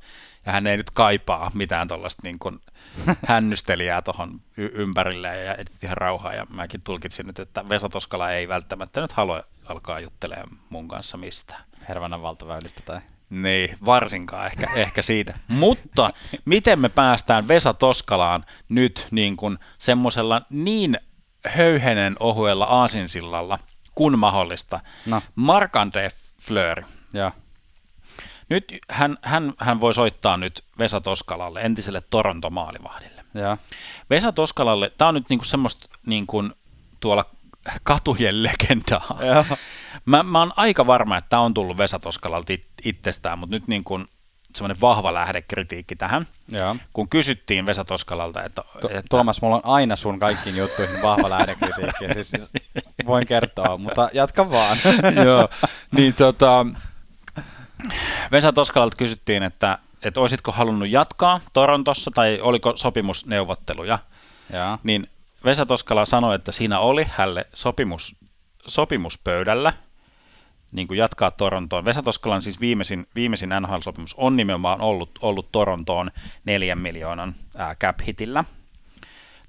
ja 0.48 0.52
hän 0.52 0.66
ei 0.66 0.76
nyt 0.76 0.90
kaipaa 0.90 1.50
mitään 1.54 1.88
tuollaista 1.88 2.22
niin 2.24 2.38
kuin 2.38 2.60
hännystelijää 3.28 4.02
tuohon 4.02 4.40
y- 4.56 4.70
ympärilleen 4.74 5.46
ja 5.46 5.54
etit 5.54 5.84
ihan 5.84 5.96
rauhaa, 5.96 6.34
ja 6.34 6.46
mäkin 6.50 6.80
tulkitsin 6.82 7.26
nyt, 7.26 7.38
että 7.38 7.68
Vesa 7.68 7.88
Toskala 7.88 8.30
ei 8.30 8.48
välttämättä 8.48 9.00
nyt 9.00 9.12
halua 9.12 9.42
alkaa 9.64 10.00
juttelemaan 10.00 10.48
mun 10.70 10.88
kanssa 10.88 11.16
mistään. 11.16 11.64
Hervannan 11.88 12.22
valtaväylistä 12.22 12.82
tai... 12.84 13.00
Niin, 13.30 13.76
varsinkaan 13.84 14.46
ehkä, 14.46 14.66
ehkä 14.76 15.02
siitä. 15.02 15.38
Mutta 15.48 16.12
miten 16.44 16.78
me 16.78 16.88
päästään 16.88 17.48
Vesa 17.48 17.74
Toskalaan 17.74 18.44
nyt 18.68 19.08
niin 19.10 19.36
kuin 19.36 19.58
semmoisella 19.78 20.42
niin 20.50 20.98
höyhenen 21.46 22.16
ohuella 22.20 22.64
aasinsillalla 22.64 23.58
kuin 23.94 24.18
mahdollista? 24.18 24.80
No. 25.06 25.22
Marc-André 25.36 26.14
Fleury. 26.40 26.82
Joo. 27.12 27.32
Nyt 28.48 28.78
hän, 28.90 29.18
hän, 29.22 29.52
hän 29.58 29.80
voi 29.80 29.94
soittaa 29.94 30.36
nyt 30.36 30.64
Vesa 30.78 31.00
Toskalalle, 31.00 31.60
entiselle 31.60 32.02
Toronto-maalivahdille. 32.10 33.24
Joo. 33.34 33.56
Vesa 34.10 34.32
Toskalalle, 34.32 34.92
tämä 34.98 35.08
on 35.08 35.14
nyt 35.14 35.28
niinku 35.28 35.44
semmoista 35.44 35.88
niin 36.06 36.26
kuin 36.26 36.52
tuolla 37.00 37.24
katujen 37.82 38.42
legendaa. 38.42 39.18
Joo. 39.26 39.44
Mä, 40.04 40.22
mä 40.22 40.38
oon 40.38 40.52
aika 40.56 40.86
varma, 40.86 41.16
että 41.16 41.28
tämä 41.28 41.42
on 41.42 41.54
tullut 41.54 41.78
Vesa 41.78 41.98
Toskalalta 41.98 42.52
it, 42.52 42.66
itsestään, 42.84 43.38
mutta 43.38 43.56
nyt 43.56 43.68
niin 43.68 43.84
kuin 43.84 44.08
semmoinen 44.54 44.80
vahva 44.80 45.14
lähdekritiikki 45.14 45.96
tähän. 45.96 46.26
Joo. 46.48 46.76
Kun 46.92 47.08
kysyttiin 47.08 47.66
Vesa 47.66 47.84
Toskalalta, 47.84 48.44
että... 48.44 48.62
Tu- 48.80 48.88
että 48.88 49.02
Tuomas, 49.10 49.42
mulla 49.42 49.56
on 49.56 49.62
aina 49.64 49.96
sun 49.96 50.18
kaikkiin 50.18 50.56
juttuihin 50.56 51.02
vahva 51.02 51.30
lähdekritiikki. 51.38 52.14
Siis, 52.14 52.30
siis 52.30 52.50
voin 53.06 53.26
kertoa, 53.26 53.76
mutta 53.76 54.10
jatka 54.12 54.50
vaan. 54.50 54.78
Joo, 55.24 55.48
niin 55.96 56.14
tota, 56.14 56.66
Vesa 58.32 58.52
Toskalalta 58.52 58.96
kysyttiin, 58.96 59.42
että, 59.42 59.78
että 60.02 60.20
olisitko 60.20 60.52
halunnut 60.52 60.88
jatkaa 60.88 61.40
Torontossa 61.52 62.10
tai 62.14 62.38
oliko 62.42 62.72
sopimusneuvotteluja, 62.76 63.98
Joo. 64.52 64.78
niin 64.82 65.06
Vesa 65.44 65.66
Toskala 65.66 66.06
sanoi, 66.06 66.34
että 66.34 66.52
siinä 66.52 66.78
oli 66.78 67.06
hälle 67.10 67.46
sopimus, 67.54 68.16
sopimuspöydällä 68.66 69.72
niin 70.72 70.88
kuin 70.88 70.98
jatkaa 70.98 71.30
Torontoon. 71.30 71.84
Vesa 71.84 72.02
Toskalan 72.02 72.42
siis 72.42 72.60
viimeisin, 72.60 73.06
viimeisin 73.14 73.50
NHL-sopimus 73.60 74.14
on 74.16 74.36
nimenomaan 74.36 74.80
ollut, 74.80 75.18
ollut 75.22 75.52
Torontoon 75.52 76.10
neljän 76.44 76.78
miljoonan 76.78 77.34
ää, 77.56 77.74
cap-hitillä, 77.74 78.44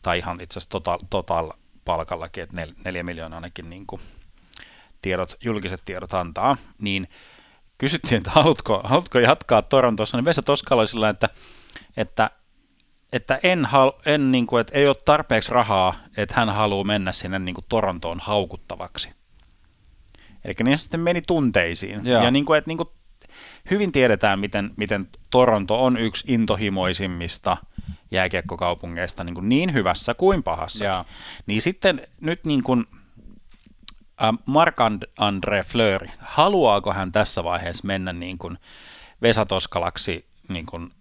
tai 0.01 0.17
ihan 0.17 0.41
itse 0.41 0.59
asiassa 0.59 0.69
total, 0.69 0.99
total 1.09 1.51
palkallakin, 1.85 2.43
että 2.43 2.55
nel, 2.55 2.71
neljä 2.85 3.03
miljoonaa 3.03 3.37
ainakin 3.37 3.69
niin 3.69 3.85
kuin 3.85 4.01
tiedot, 5.01 5.37
julkiset 5.43 5.81
tiedot 5.85 6.13
antaa, 6.13 6.57
niin 6.81 7.07
kysyttiin, 7.79 8.17
että 8.17 8.31
haluatko, 8.31 8.81
haluatko 8.83 9.19
jatkaa 9.19 9.61
Torontossa, 9.61 10.17
niin 10.17 10.25
Vesa 10.25 10.41
Toskala 10.41 10.81
oli 10.81 10.87
sillä, 10.87 11.09
että, 11.09 11.29
että 11.97 12.29
että, 13.13 13.39
en 13.43 13.65
hal, 13.65 13.91
en, 14.05 14.31
niin 14.31 14.47
kuin, 14.47 14.61
että 14.61 14.77
ei 14.77 14.87
ole 14.87 14.95
tarpeeksi 15.05 15.51
rahaa, 15.51 15.95
että 16.17 16.35
hän 16.37 16.49
haluaa 16.49 16.83
mennä 16.83 17.11
sinne 17.11 17.39
niin 17.39 17.55
kuin 17.55 17.65
Torontoon 17.69 18.19
haukuttavaksi. 18.19 19.09
Eli 20.45 20.53
niin 20.63 20.77
se 20.77 20.81
sitten 20.81 20.99
meni 20.99 21.21
tunteisiin. 21.21 22.05
Joo. 22.05 22.23
Ja 22.23 22.31
niin 22.31 22.45
kuin, 22.45 22.57
että 22.57 22.69
niin 22.69 22.77
kuin, 22.77 22.89
hyvin 23.71 23.91
tiedetään, 23.91 24.39
miten, 24.39 24.71
miten 24.77 25.07
Toronto 25.29 25.83
on 25.83 25.97
yksi 25.97 26.33
intohimoisimmista 26.33 27.57
jääkiekkokaupungeista 28.11 29.23
niin, 29.23 29.35
kuin 29.35 29.49
niin 29.49 29.73
hyvässä 29.73 30.13
kuin 30.13 30.43
pahassa. 30.43 31.05
Niin 31.45 31.61
sitten 31.61 32.01
nyt 32.21 32.45
niin 32.45 32.63
kuin, 32.63 32.85
äh, 34.23 34.29
Marc-André 34.45 35.63
Fleury, 35.65 36.07
haluaako 36.19 36.93
hän 36.93 37.11
tässä 37.11 37.43
vaiheessa 37.43 37.87
mennä 37.87 38.13
niin 38.13 38.37
kuin 38.37 38.57
Vesa 39.21 39.45
Toskalaksi 39.45 40.25
niin 40.47 40.65
kuin 40.65 40.91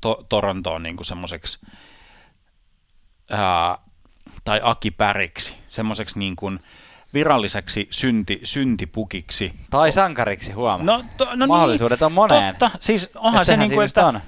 to- 0.00 0.26
Torontoon 0.28 0.82
niin 0.82 0.96
kuin 0.96 1.06
semmoiseksi 1.06 1.58
ää, 3.30 3.78
tai 4.44 4.60
Aki 4.62 4.90
Päriksi, 4.90 5.56
semmoiseksi 5.68 6.18
niin 6.18 6.36
kuin 6.36 6.60
viralliseksi 7.14 7.88
synti, 7.90 8.40
syntipukiksi. 8.44 9.54
Tai 9.70 9.92
sankariksi 9.92 10.52
huomaa. 10.52 10.84
No, 10.84 11.04
to, 11.16 11.28
no 11.34 11.46
Mahdollisuudet 11.46 12.00
niin, 12.00 12.06
on 12.06 12.12
moneen. 12.12 12.56
Totta, 12.56 12.78
siis 12.80 13.10
onhan 13.14 13.42
Et 13.42 13.46
se 13.46 13.56
niin 13.56 13.72
kuin, 13.72 13.86
että, 13.86 14.12
just 14.14 14.24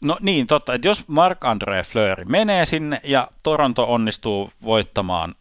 No 0.00 0.16
niin, 0.20 0.46
totta, 0.46 0.74
että 0.74 0.88
jos 0.88 1.04
Marc-André 1.08 1.84
Fleury 1.84 2.24
menee 2.24 2.66
sinne 2.66 3.00
ja 3.04 3.28
Toronto 3.42 3.92
onnistuu 3.92 4.50
voittamaan 4.62 5.34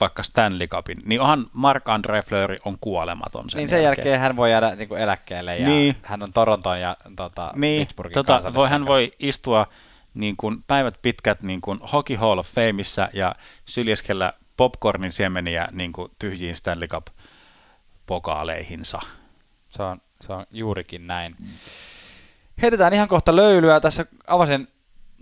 vaikka 0.00 0.22
Stanley 0.22 0.66
Cupin, 0.66 0.98
niin 1.04 1.20
onhan 1.20 1.46
Marc-André 1.54 2.22
Fleury 2.28 2.56
on 2.64 2.76
kuolematon 2.80 3.50
sen 3.50 3.58
niin 3.58 3.68
sen 3.68 3.82
jälkeen 3.82 4.20
hän 4.20 4.36
voi 4.36 4.50
jäädä 4.50 4.74
niin 4.74 4.88
kuin 4.88 5.00
eläkkeelle 5.00 5.56
ja 5.58 5.68
Niin. 5.68 5.96
hän 6.02 6.22
on 6.22 6.32
Toronton 6.32 6.80
ja 6.80 6.96
tota, 7.16 7.52
Niin, 7.56 7.80
Pittsburghin 7.80 8.14
tota, 8.14 8.54
voi, 8.54 8.68
hän 8.68 8.86
voi 8.86 9.12
istua 9.18 9.66
niin 10.14 10.36
kuin 10.36 10.62
päivät 10.66 10.94
pitkät 11.02 11.42
niin 11.42 11.60
kuin 11.60 11.80
Hockey 11.92 12.16
Hall 12.16 12.38
of 12.38 12.46
Fameissa 12.48 13.08
ja 13.12 13.34
syljeskellä 13.64 14.32
popcornin 14.56 15.12
siemeniä 15.12 15.68
niin 15.72 15.92
kuin 15.92 16.12
tyhjiin 16.18 16.56
Stanley 16.56 16.88
Cup 16.88 17.06
pokaaleihinsa. 18.06 19.00
Se 19.68 19.82
on, 19.82 20.00
se 20.20 20.32
on 20.32 20.46
juurikin 20.50 21.06
näin. 21.06 21.36
Heitetään 22.62 22.92
ihan 22.92 23.08
kohta 23.08 23.36
löylyä. 23.36 23.80
Tässä 23.80 24.06
avasin 24.26 24.68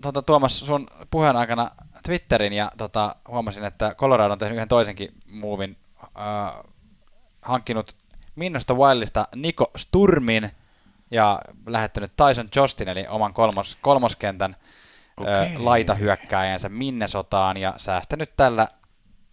tota, 0.01 0.21
Tuomas 0.21 0.59
sun 0.59 0.87
puheen 1.11 1.35
aikana 1.35 1.71
Twitterin 2.03 2.53
ja 2.53 2.71
tota, 2.77 3.15
huomasin, 3.27 3.63
että 3.63 3.95
Colorado 3.95 4.33
on 4.33 4.39
tehnyt 4.39 4.55
yhden 4.55 4.67
toisenkin 4.67 5.13
muuvin. 5.31 5.77
Äh, 6.03 6.63
hankkinut 7.41 7.95
Minnosta 8.35 8.73
Wildista 8.73 9.27
Niko 9.35 9.71
Sturmin 9.77 10.51
ja 11.11 11.41
lähettänyt 11.65 12.11
Tyson 12.15 12.49
Jostin, 12.55 12.89
eli 12.89 13.05
oman 13.07 13.33
kolmos, 13.33 13.77
kolmoskentän 13.81 14.55
äh, 15.27 15.61
laitahyökkääjänsä 15.61 16.69
Minnesotaan 16.69 17.57
ja 17.57 17.73
säästänyt 17.77 18.35
tällä 18.35 18.67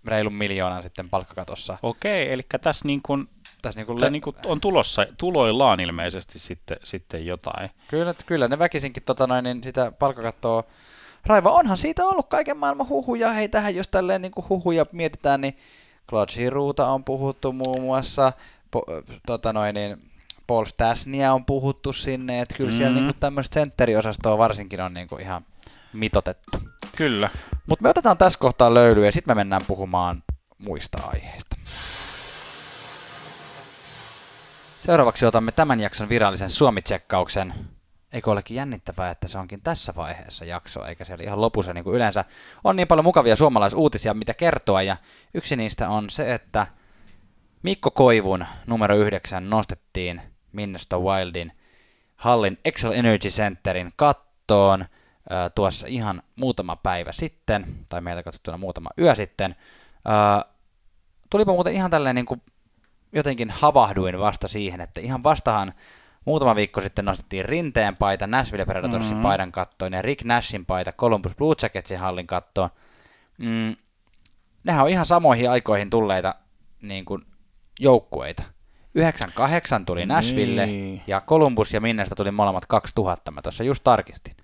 reilun 0.05 0.35
miljoonan 0.35 0.83
sitten 0.83 1.11
palkkakatossa. 1.11 1.79
Okei, 1.83 2.33
eli 2.33 2.43
tässä 2.61 2.87
niin 2.87 3.03
kuin, 3.03 3.29
Tässä 3.63 3.81
niin 3.81 3.87
kuin 3.87 3.99
tämä 3.99 4.11
niin 4.11 4.23
on 4.47 4.61
tulossa, 4.61 5.07
tuloillaan 5.19 5.81
ilmeisesti 5.81 6.39
sitten, 6.39 6.77
sitten 6.85 7.27
jotain. 7.27 7.71
Kyllä, 7.89 8.15
kyllä 8.27 8.49
ne 8.49 8.59
väkisinkin 8.59 9.03
tota 9.03 9.27
noin, 9.27 9.45
niin 9.45 9.63
sitä 9.63 9.93
palkkakattoa 9.99 10.65
raiva. 11.27 11.53
Onhan 11.53 11.79
siitä 11.79 12.05
ollut 12.05 12.29
kaiken 12.29 12.57
maailman 12.57 12.89
huhuja. 12.89 13.31
Hei, 13.31 13.49
tähän 13.49 13.75
jos 13.75 13.89
tälleen 13.89 14.23
niin 14.23 14.33
huhuja 14.49 14.87
mietitään, 14.93 15.41
niin 15.41 15.57
Claude 16.09 16.33
Girouta 16.33 16.89
on 16.89 17.05
puhuttu 17.05 17.53
muun 17.53 17.81
muassa. 17.83 18.33
Po, 18.71 18.85
tota 19.27 19.53
noin, 19.53 19.75
niin 19.75 20.11
Paul 20.47 20.65
Stasnia 20.65 21.33
on 21.33 21.45
puhuttu 21.45 21.93
sinne, 21.93 22.41
että 22.41 22.55
kyllä 22.55 22.73
siellä 22.77 22.97
Mhm. 22.97 23.05
niin 23.07 23.17
tämmöistä 23.21 23.55
sentteriosastoa 23.55 24.39
varsinkin 24.39 24.81
on 24.81 24.95
niin 24.95 25.09
kuin 25.09 25.23
ihan 25.23 25.45
mitotettu. 25.93 26.59
Kyllä. 26.97 27.31
Mutta 27.67 27.83
me 27.83 27.89
otetaan 27.89 28.19
tässä 28.19 28.39
kohtaa 28.39 28.75
löylyä 28.75 29.07
ja 29.07 29.13
sitten 29.13 29.31
me 29.31 29.41
mennään 29.41 29.63
puhumaan 29.67 30.23
muista 30.67 30.99
aiheista. 31.07 31.57
Seuraavaksi 34.81 35.27
otamme 35.27 35.53
tämän 35.53 35.81
jakson 35.81 36.09
virallisen 36.09 36.51
Suomi-tsekkauksen. 36.51 37.55
Eikö 38.12 38.31
olekin 38.31 38.57
jännittävää, 38.57 39.11
että 39.11 39.29
se 39.29 39.38
onkin 39.38 39.61
tässä 39.62 39.94
vaiheessa 39.96 40.44
jaksoa, 40.44 40.88
eikä 40.88 41.05
siellä 41.05 41.25
ihan 41.25 41.40
lopussa 41.40 41.75
niin 41.75 41.85
kuin 41.85 41.96
yleensä. 41.96 42.25
On 42.64 42.77
niin 42.77 42.88
paljon 42.88 43.05
mukavia 43.05 43.37
suomalaisuutisia, 43.37 44.14
mitä 44.14 44.35
kertoa, 44.35 44.83
ja 44.83 44.96
yksi 45.35 45.57
niistä 45.57 45.88
on 45.88 46.11
se, 46.11 46.35
että 46.35 46.66
Mikko 47.62 47.90
Koivun 47.90 48.46
numero 48.66 48.96
9 48.96 49.51
nostettiin 49.51 50.23
Minnesota 50.53 50.99
Wildin 50.99 51.53
hallin 52.16 52.59
Excel 52.64 52.92
Energy 52.92 53.29
Centerin 53.29 53.92
kattoon 53.96 54.85
ää, 55.31 55.51
tuossa 55.51 55.87
ihan 55.87 56.23
muutama 56.37 56.77
päivä 56.77 57.12
sitten, 57.12 57.77
tai 57.88 58.01
meiltä 58.01 58.23
katsottuna 58.23 58.57
muutama 58.57 58.90
yö 58.99 59.14
sitten. 59.14 59.57
Ää, 60.05 60.44
tulipa 61.31 61.53
muuten 61.53 61.75
ihan 61.75 61.90
tälleen 61.90 62.14
niin 62.14 62.27
kuin 62.27 62.42
jotenkin 63.12 63.51
havahduin 63.51 64.18
vasta 64.18 64.49
siihen, 64.49 64.81
että 64.81 65.01
ihan 65.01 65.23
vastahan 65.23 65.75
muutama 66.25 66.55
viikko 66.57 66.81
sitten 66.81 67.05
nostettiin 67.05 67.45
Rinteen 67.45 67.97
paita 67.97 68.27
Nashville 68.27 68.65
Predatorsin 68.65 69.15
Mhm. 69.17 69.23
paidan 69.23 69.53
kattoon 69.53 69.93
ja 69.93 70.03
Rick 70.03 70.25
Nashin 70.25 70.67
paita 70.67 70.93
Columbus 70.93 71.35
Blue 71.35 71.55
Jacketsin 71.63 71.99
hallin 71.99 72.27
kattoon. 72.27 72.69
Mm, 73.39 73.77
nehän 74.65 74.85
on 74.85 74.91
ihan 74.91 75.07
samoihin 75.07 75.51
aikoihin 75.51 75.91
tulleita 75.91 76.35
niin 76.83 77.05
kuin 77.05 77.23
joukkueita. 77.81 78.43
98 78.95 79.87
tuli 79.87 80.07
Nashville 80.07 80.67
Niin. 80.67 81.03
ja 81.07 81.21
Columbus 81.21 81.75
ja 81.75 81.81
Minnestä 81.81 82.15
tuli 82.15 82.31
molemmat 82.31 82.67
2000, 82.67 83.31
mä 83.31 83.43
tuossa 83.43 83.65
just 83.65 83.85
tarkistin. 83.85 84.35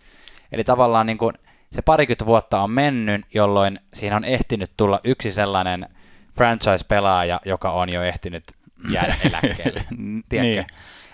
Eli 0.53 0.65
tavallaan 0.65 1.07
niin 1.07 1.19
kuin 1.19 1.35
se 1.73 1.83
parikymmentä 1.83 2.27
vuotta 2.27 2.61
on 2.61 2.71
mennyt, 2.71 3.27
jolloin 3.35 3.81
siinä 3.95 4.17
on 4.17 4.25
ehtinyt 4.25 4.71
tulla 4.77 5.01
yksi 5.05 5.31
sellainen 5.33 5.89
franchise-pelaaja, 6.37 7.41
joka 7.45 7.71
on 7.73 7.89
jo 7.89 8.03
ehtinyt 8.03 8.45
jäädä 8.91 9.17
eläkkeelle. 9.31 9.85
Tiedätkö? 10.29 10.43
Niin. 10.43 10.67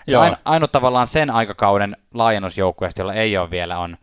Joo. 0.07 0.21
ain, 0.21 0.35
ainut 0.45 0.71
tavallaan 0.71 1.07
sen 1.07 1.29
aikakauden 1.29 1.97
laajennusjoukkueesta, 2.13 3.01
jolla 3.01 3.13
ei 3.13 3.37
ole 3.37 3.49
vielä, 3.49 3.79
on 3.79 3.97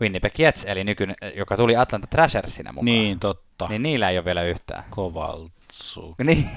Winnipeg 0.00 0.38
Jets, 0.38 0.64
eli 0.64 0.84
nykyinen, 0.84 1.16
joka 1.36 1.56
tuli 1.56 1.76
Atlanta 1.76 2.06
Thrashersina 2.06 2.72
mukaan. 2.72 2.84
Niin, 2.84 3.20
totta. 3.20 3.66
Niin 3.68 3.82
niillä 3.82 4.10
ei 4.10 4.18
ole 4.18 4.24
vielä 4.24 4.42
yhtään. 4.42 4.84
Kovaltsu. 4.90 6.14
Niin. 6.24 6.44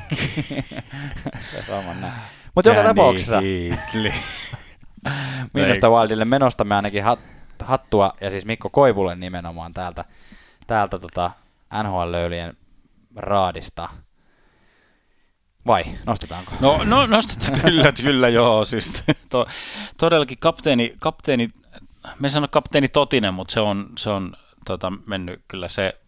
se 1.52 1.74
on 1.74 2.02
näin. 2.02 2.14
Mutta 2.56 2.70
joka 2.70 2.84
tapauksessa 2.84 3.42
Minusta 5.54 5.90
Wildille 5.90 6.26
menosta 6.26 6.64
me 6.64 6.76
ainakin 6.76 7.04
hat, 7.04 7.20
hattua, 7.64 8.14
ja 8.22 8.30
siis 8.30 8.46
Mikko 8.46 8.70
Koivulle 8.70 9.16
nimenomaan 9.16 9.74
täältä, 9.74 10.06
täältä 10.68 10.98
tota 10.98 11.32
NHL-löylien 11.84 12.58
raadista. 13.16 13.90
Vai, 15.68 15.84
nostetaanko? 16.06 16.52
No, 16.60 16.84
no 16.84 17.06
nostetaan 17.06 17.62
kyllä, 17.66 17.92
kyllä 17.92 18.30
joo. 18.30 18.66
Siis 18.66 19.04
to, 19.30 19.46
todellakin 19.98 20.38
kapteeni, 20.38 20.94
kapteeni, 21.00 21.50
me 22.20 22.30
sano 22.30 22.48
kapteeni 22.48 22.88
Totinen, 22.88 23.34
mutta 23.34 23.54
se 23.54 23.60
on, 23.60 23.90
se 23.98 24.10
on 24.10 24.34
tota, 24.66 24.94
mennyt 25.08 25.42
kyllä 25.48 25.70
se, 25.70 26.00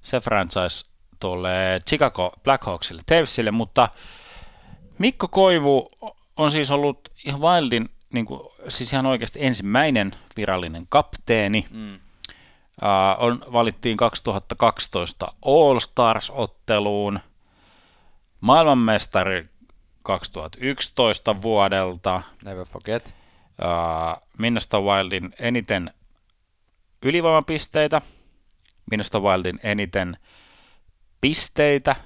se 0.00 0.20
franchise 0.20 0.86
tuolle 1.20 1.80
Chicago 1.88 2.32
Blackhawksille, 2.42 3.02
Tavesille, 3.06 3.50
mutta 3.50 3.88
Mikko 4.98 5.28
Koivu 5.28 5.90
on 6.36 6.50
siis 6.50 6.70
ollut 6.70 7.08
ihan 7.24 7.40
Wildin, 7.40 7.88
niin 8.12 8.26
kuin, 8.26 8.40
siis 8.68 8.92
ihan 8.92 9.06
oikeasti 9.06 9.38
ensimmäinen 9.44 10.14
virallinen 10.36 10.86
kapteeni. 10.88 11.66
Mm. 11.70 11.94
Uh, 11.94 13.24
on, 13.24 13.42
valittiin 13.52 13.96
2012 13.96 15.32
All 15.46 15.78
Stars-otteluun, 15.78 17.20
maailmanmestari 18.40 19.48
2011 20.02 21.42
vuodelta. 21.42 22.22
Never 22.44 22.66
forget. 22.66 23.14
Uh, 23.58 24.22
Minnesota 24.38 24.80
Wildin 24.80 25.34
eniten 25.38 25.90
ylivoimapisteitä, 27.02 28.02
Minnesota 28.90 29.20
Wildin 29.20 29.60
eniten 29.62 30.16
pisteitä. 31.20 31.96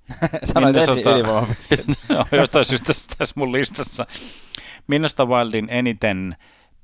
Sanoit 0.52 0.76
ensin 0.76 1.08
ylivoimapisteitä. 1.08 1.92
no, 2.08 2.26
jostain 2.32 2.64
syystä 2.64 2.86
tässä, 2.86 3.10
tässä 3.18 3.34
mun 3.36 3.52
listassa. 3.52 4.06
Minnesota 4.86 5.24
Wildin 5.24 5.66
eniten 5.70 6.36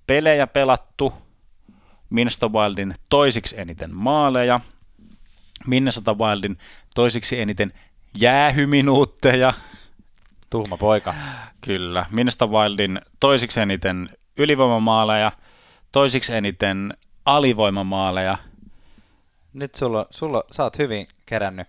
pelejä 0.07 0.47
pelattu, 0.47 1.15
Minnesota 2.11 2.49
Wildin 2.49 2.95
toisiksi 3.09 3.61
eniten 3.61 3.95
maaleja, 3.95 4.61
Minnesota 5.67 6.15
Wildin 6.15 6.59
toisiksi 6.95 7.41
eniten 7.41 7.73
jäähyminuutteja. 8.15 9.53
Tuhma 10.51 10.77
poika. 10.77 11.15
Kyllä. 11.61 12.07
Minnesota 12.11 12.47
Wildin 12.47 13.01
toisiksi 13.21 13.61
eniten 13.61 14.11
ylivoimamaaleja, 14.37 15.33
toisiksi 15.93 16.35
eniten 16.35 16.95
alivoimamaaleja. 17.25 18.39
Nyt 19.53 19.75
sulla, 19.75 20.07
sulla, 20.11 20.45
sä 20.51 20.63
oot 20.65 20.79
hyvin 20.79 21.09
kerännyt. 21.27 21.69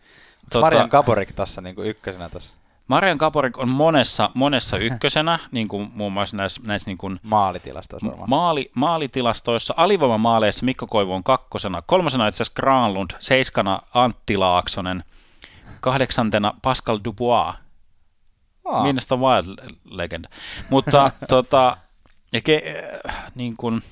Tota, 0.49 0.65
Marian 0.65 0.89
Kaporik 0.89 1.31
tuossa 1.31 1.61
niin 1.61 1.75
ykkösenä 1.79 2.29
tuossa? 2.29 2.53
Marian 2.87 3.17
Kaporik 3.17 3.57
on 3.57 3.69
monessa, 3.69 4.29
monessa 4.33 4.77
ykkösenä, 4.77 5.39
niin 5.51 5.67
kuin 5.67 5.91
muun 5.93 6.13
muassa 6.13 6.37
näissä, 6.37 6.61
näissä 6.65 6.89
niin 6.89 6.97
kuin 6.97 7.19
maalitilastoissa 7.23 8.11
Maali, 8.27 8.71
maalitilastoissa. 8.75 9.73
Alivoimamaaleissa 9.77 10.65
Mikko 10.65 10.87
Koivu 10.87 11.13
on 11.13 11.23
kakkosena, 11.23 11.81
kolmosena 11.81 12.27
itse 12.27 12.43
asiassa 12.43 12.61
Granlund, 12.61 13.11
seiskana 13.19 13.81
Antti 13.93 14.37
Laaksonen, 14.37 15.03
kahdeksantena 15.81 16.53
Pascal 16.61 16.99
Dubois, 17.03 17.55
Aa. 18.65 18.83
Minnesota 18.83 19.15
Wild 19.17 19.57
legend. 19.85 20.25
Mutta 20.69 21.11
tota, 21.27 21.77
ja 22.33 22.41
ke, 22.41 22.83
niin 23.35 23.57
kuin, 23.57 23.83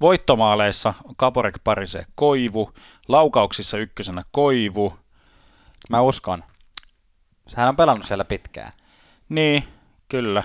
voittomaaleissa 0.00 0.94
Kaporek 1.16 1.58
Parise 1.64 2.06
Koivu, 2.14 2.72
laukauksissa 3.08 3.78
ykkösenä 3.78 4.24
Koivu. 4.32 4.98
Mä 5.90 6.00
uskon. 6.00 6.44
Hän 7.56 7.68
on 7.68 7.76
pelannut 7.76 8.06
siellä 8.06 8.24
pitkään. 8.24 8.72
Niin, 9.28 9.64
kyllä. 10.08 10.44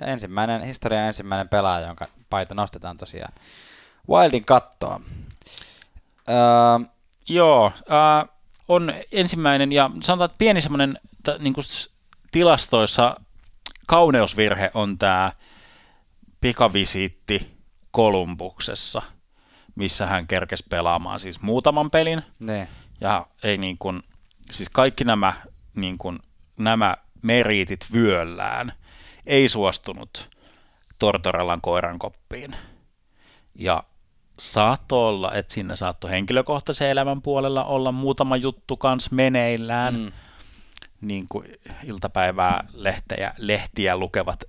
Ja 0.00 0.06
ensimmäinen, 0.06 0.62
historian 0.62 1.06
ensimmäinen 1.06 1.48
pelaaja, 1.48 1.86
jonka 1.86 2.08
paita 2.30 2.54
nostetaan 2.54 2.96
tosiaan 2.96 3.32
Wildin 4.08 4.44
kattoa. 4.44 5.00
Öö, 6.28 6.86
Joo, 7.28 7.72
äh, 7.76 8.28
on 8.68 8.94
ensimmäinen 9.12 9.72
ja 9.72 9.90
sanotaan, 10.02 10.26
että 10.30 10.38
pieni 10.38 10.60
semmoinen 10.60 10.98
t- 11.22 11.38
niin 11.38 11.54
tilastoissa 12.32 13.20
kauneusvirhe 13.86 14.70
on 14.74 14.98
tämä 14.98 15.32
pikavisiitti 16.40 17.56
Kolumbuksessa, 17.90 19.02
missä 19.74 20.06
hän 20.06 20.26
kerkesi 20.26 20.64
pelaamaan 20.68 21.20
siis 21.20 21.42
muutaman 21.42 21.90
pelin. 21.90 22.22
Ne. 22.38 22.68
Ja 23.00 23.26
ei 23.42 23.58
niin 23.58 23.78
kuin, 23.78 24.02
siis 24.50 24.68
kaikki 24.68 25.04
nämä, 25.04 25.32
niin 25.76 25.98
kuin, 25.98 26.18
nämä 26.58 26.96
meriitit 27.22 27.86
vyöllään 27.92 28.72
ei 29.26 29.48
suostunut 29.48 30.36
Tortorellan 30.98 31.60
koirankoppiin. 31.60 32.56
Ja 33.54 33.82
saattoi 34.38 35.08
olla, 35.08 35.32
että 35.32 35.54
sinne 35.54 35.76
saattoi 35.76 36.10
henkilökohtaisen 36.10 36.90
elämän 36.90 37.22
puolella 37.22 37.64
olla 37.64 37.92
muutama 37.92 38.36
juttu 38.36 38.76
kanssa 38.76 39.10
meneillään. 39.12 39.94
Mm. 39.94 40.12
Niin 41.00 41.26
kuin 41.28 41.48
iltapäivää 41.84 42.64
lehtejä, 42.72 43.32
lehtiä 43.38 43.96
lukevat 43.96 44.44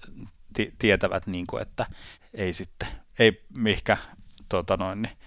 t- 0.54 0.73
tietävät, 0.80 1.28
niin 1.28 1.47
kuin, 1.47 1.62
että 1.62 1.86
ei 2.34 2.54
sitten, 2.54 2.88
ei 3.19 3.43
mihkä, 3.58 3.97
tota 4.50 4.78
noin, 4.78 5.02
niin, 5.02 5.17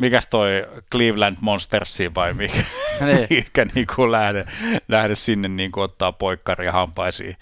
mikäs 0.00 0.26
toi 0.26 0.50
Cleveland 0.92 1.36
Monstersi 1.40 2.14
vai 2.14 2.34
mikä, 2.34 2.54
niin. 3.06 3.26
mikä 3.30 3.66
niin 3.74 3.86
kuin 3.96 4.12
lähde, 4.12 4.46
lähde 4.88 5.14
sinne 5.14 5.48
niin 5.48 5.72
kuin 5.72 5.84
ottaa 5.84 6.12
poikkaria 6.12 6.72
hampaisiin, 6.72 7.36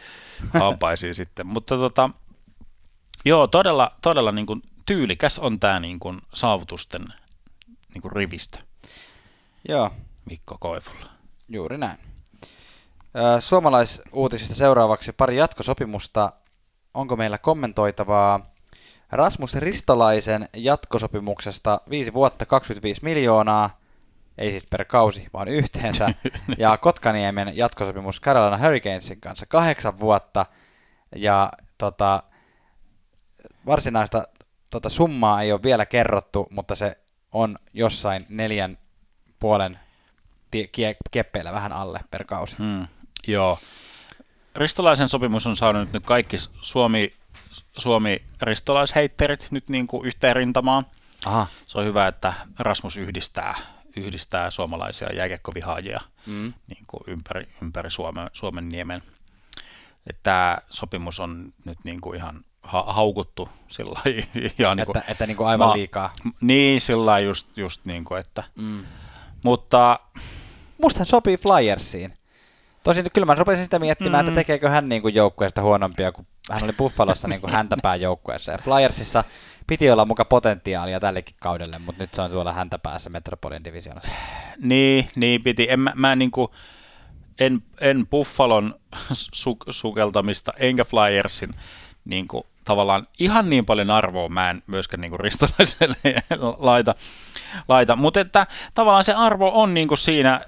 hampaisiin 0.60 1.14
sitten. 1.14 1.46
Mutta 1.46 1.78
tota, 1.78 2.10
joo, 3.24 3.46
todella, 3.46 3.92
todella 4.02 4.32
niin 4.32 4.46
kuin 4.46 4.62
tyylikäs 4.88 5.38
on 5.38 5.60
tämä 5.60 5.80
niin 5.80 6.00
kuin 6.00 6.20
saavutusten 6.34 7.04
niin 7.94 8.02
kuin 8.02 8.12
rivistö. 8.12 8.58
Joo. 9.68 9.90
Mikko 10.24 10.56
Koivulla. 10.60 11.10
Juuri 11.48 11.78
näin. 11.78 11.98
Suomalaisuutisista 13.40 14.54
seuraavaksi 14.54 15.12
pari 15.12 15.36
jatkosopimusta. 15.36 16.32
Onko 16.94 17.16
meillä 17.16 17.38
kommentoitavaa 17.38 18.50
Rasmus 19.12 19.54
Ristolaisen 19.54 20.48
jatkosopimuksesta 20.56 21.80
5 21.90 22.12
vuotta 22.12 22.46
25 22.46 23.04
miljoonaa, 23.04 23.78
ei 24.38 24.50
siis 24.50 24.66
per 24.66 24.84
kausi, 24.84 25.26
vaan 25.32 25.48
yhteensä, 25.48 26.14
ja 26.58 26.76
Kotkaniemen 26.76 27.56
jatkosopimus 27.56 28.20
Carolina 28.20 28.58
Hurricanesin 28.58 29.20
kanssa 29.20 29.46
8 29.46 30.00
vuotta, 30.00 30.46
ja 31.16 31.52
tota, 31.78 32.22
varsinaista 33.66 34.24
tota, 34.70 34.88
summaa 34.88 35.42
ei 35.42 35.52
ole 35.52 35.62
vielä 35.62 35.86
kerrottu, 35.86 36.48
mutta 36.50 36.74
se 36.74 36.98
on 37.32 37.58
jossain 37.72 38.26
neljän 38.28 38.78
puolen 39.40 39.78
tie- 40.50 40.96
keppeillä 41.10 41.52
vähän 41.52 41.72
alle 41.72 42.00
per 42.10 42.24
kausi. 42.24 42.56
Hmm. 42.58 42.86
Joo. 43.26 43.58
Ristolaisen 44.54 45.08
sopimus 45.08 45.46
on 45.46 45.56
saanut 45.56 45.92
nyt 45.92 46.04
kaikki 46.04 46.36
Suomi, 46.62 47.12
Suomi 47.78 48.22
ristolaisheitterit 48.42 49.48
nyt 49.50 49.70
niin 49.70 49.86
kuin 49.86 50.06
yhteen 50.06 50.36
rintamaan. 50.36 50.86
Aha. 51.24 51.46
Se 51.66 51.78
on 51.78 51.84
hyvä, 51.84 52.06
että 52.06 52.34
Rasmus 52.58 52.96
yhdistää, 52.96 53.54
yhdistää 53.96 54.50
suomalaisia 54.50 55.14
jääkiekkovihaajia 55.14 56.00
mm. 56.26 56.52
niin 56.66 56.84
kuin 56.86 57.02
ympäri, 57.06 57.48
ympäri 57.62 57.90
Suomen, 57.90 58.30
Suomen 58.32 58.68
niemen. 58.68 59.02
Että 60.06 60.20
tämä 60.22 60.58
sopimus 60.70 61.20
on 61.20 61.52
nyt 61.64 61.78
niin 61.84 62.00
kuin 62.00 62.16
ihan 62.16 62.44
ha- 62.68 62.92
haukuttu 62.92 63.48
sillä 63.68 64.00
ja 64.58 64.74
niin 64.74 64.86
kuin, 64.86 64.98
että, 64.98 65.12
että 65.12 65.26
niin 65.26 65.36
kuin 65.36 65.48
aivan 65.48 65.68
ma- 65.68 65.74
liikaa. 65.74 66.12
Niin, 66.40 66.80
sillä 66.80 67.18
just, 67.18 67.56
just 67.56 67.84
niin 67.84 68.04
kuin, 68.04 68.20
että. 68.20 68.44
Mm. 68.56 68.84
Mutta... 69.42 70.00
Musta 70.82 70.98
hän 70.98 71.06
sopii 71.06 71.36
Flyersiin. 71.36 72.14
Tosin 72.84 73.06
kyllä 73.14 73.26
mä 73.26 73.34
rupesin 73.34 73.64
sitä 73.64 73.78
miettimään, 73.78 74.24
mm. 74.24 74.28
että 74.28 74.40
tekeekö 74.40 74.70
hän 74.70 74.88
niin 74.88 75.02
kuin 75.02 75.14
joukkueesta 75.14 75.62
huonompia, 75.62 76.12
kun 76.12 76.26
hän 76.50 76.64
oli 76.64 76.72
Buffalossa 76.72 77.28
niin 77.28 77.40
kuin 77.40 77.52
häntäpään 77.52 78.00
joukkueessa. 78.00 78.52
Ja 78.52 78.58
Flyersissa 78.58 79.24
piti 79.66 79.90
olla 79.90 80.04
muka 80.04 80.24
potentiaalia 80.24 81.00
tällekin 81.00 81.36
kaudelle, 81.40 81.78
mutta 81.78 82.02
nyt 82.02 82.14
se 82.14 82.22
on 82.22 82.30
tuolla 82.30 82.52
häntäpäässä 82.52 83.10
Metropolin 83.10 83.64
divisioonassa. 83.64 84.12
Niin, 84.60 85.08
niin 85.16 85.42
piti. 85.42 85.66
En, 85.70 85.80
mä, 85.80 85.92
mä 85.96 86.16
niin 86.16 86.30
kuin, 86.30 86.48
en, 87.40 87.62
en 87.80 88.06
Buffalon 88.06 88.74
su- 89.36 89.70
sukeltamista 89.72 90.52
enkä 90.56 90.84
Flyersin 90.84 91.54
niin 92.04 92.28
kuin, 92.28 92.44
tavallaan 92.68 93.06
ihan 93.18 93.50
niin 93.50 93.66
paljon 93.66 93.90
arvoa 93.90 94.28
mä 94.28 94.50
en 94.50 94.62
myöskään 94.66 95.00
niin 95.00 95.10
kuin 95.10 95.20
ristolaiselle 95.20 95.96
laita, 96.58 96.94
laita. 97.68 97.96
mutta 97.96 98.20
että 98.20 98.46
tavallaan 98.74 99.04
se 99.04 99.14
arvo 99.14 99.62
on 99.62 99.74
niin 99.74 99.88
kuin 99.88 99.98
siinä, 99.98 100.40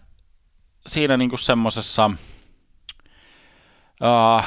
siinä 0.86 1.16
niin 1.16 1.30
kuin 1.30 1.40
semmoisessa 1.40 2.10
uh, 4.02 4.44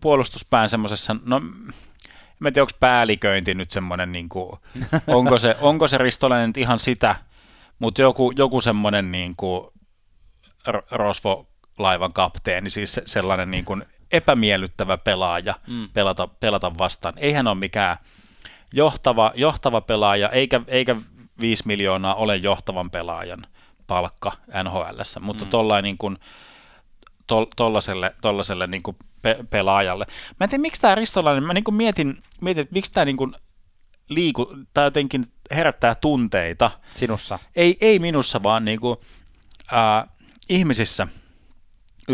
puolustuspään 0.00 0.68
semmoisessa, 0.68 1.16
no 1.24 1.40
mä 2.38 2.48
en 2.48 2.54
tiedä, 2.54 2.62
onko 2.62 2.76
päälliköinti 2.80 3.54
nyt 3.54 3.70
semmoinen, 3.70 4.12
niin 4.12 4.28
kuin, 4.28 4.52
onko, 5.06 5.38
se, 5.38 5.56
onko 5.60 5.88
se 5.88 5.98
Ristolainen 5.98 6.48
nyt 6.48 6.56
ihan 6.56 6.78
sitä, 6.78 7.16
mutta 7.78 8.02
joku, 8.02 8.32
joku 8.36 8.60
semmoinen 8.60 9.12
niin 9.12 9.36
kuin 9.36 9.70
Rosvo-laivan 10.90 12.12
kapteeni, 12.14 12.70
siis 12.70 13.00
sellainen 13.04 13.50
niin 13.50 13.64
kuin 13.64 13.84
epämiellyttävä 14.12 14.98
pelaaja 14.98 15.54
mm. 15.66 15.88
pelata, 15.92 16.26
pelata 16.26 16.78
vastaan. 16.78 17.14
Ei 17.16 17.32
hän 17.32 17.46
ole 17.46 17.54
mikään 17.54 17.96
johtava, 18.72 19.32
johtava 19.34 19.80
pelaaja, 19.80 20.28
eikä, 20.28 20.60
eikä 20.66 20.96
5 21.40 21.62
miljoonaa 21.66 22.14
ole 22.14 22.36
johtavan 22.36 22.90
pelaajan 22.90 23.46
palkka 23.86 24.32
NHLssä, 24.64 25.20
mutta 25.20 25.44
mm. 25.44 25.50
tollain 25.50 25.82
niin 25.82 25.98
kuin, 25.98 26.18
tol, 27.26 27.46
tollaselle, 27.56 28.14
tollaselle 28.20 28.66
niin 28.66 28.82
kuin 28.82 28.96
pe, 29.22 29.38
pelaajalle. 29.50 30.06
Mä 30.40 30.44
en 30.44 30.50
tiedä, 30.50 30.62
miksi 30.62 30.80
tämä 30.80 30.94
Ristolainen, 30.94 31.44
mä 31.44 31.54
niin 31.54 31.64
kuin 31.64 31.74
mietin, 31.74 32.22
mietin, 32.40 32.62
että 32.62 32.74
miksi 32.74 32.92
tämä 32.92 33.04
niin 33.04 33.16
kuin 33.16 33.32
liiku, 34.08 34.56
tai 34.74 34.84
jotenkin 34.84 35.32
herättää 35.50 35.94
tunteita. 35.94 36.70
Sinussa? 36.94 37.38
Ei, 37.56 37.76
ei 37.80 37.98
minussa, 37.98 38.42
vaan 38.42 38.64
niin 38.64 38.80
kuin, 38.80 38.96
äh, 39.72 40.08
ihmisissä 40.48 41.08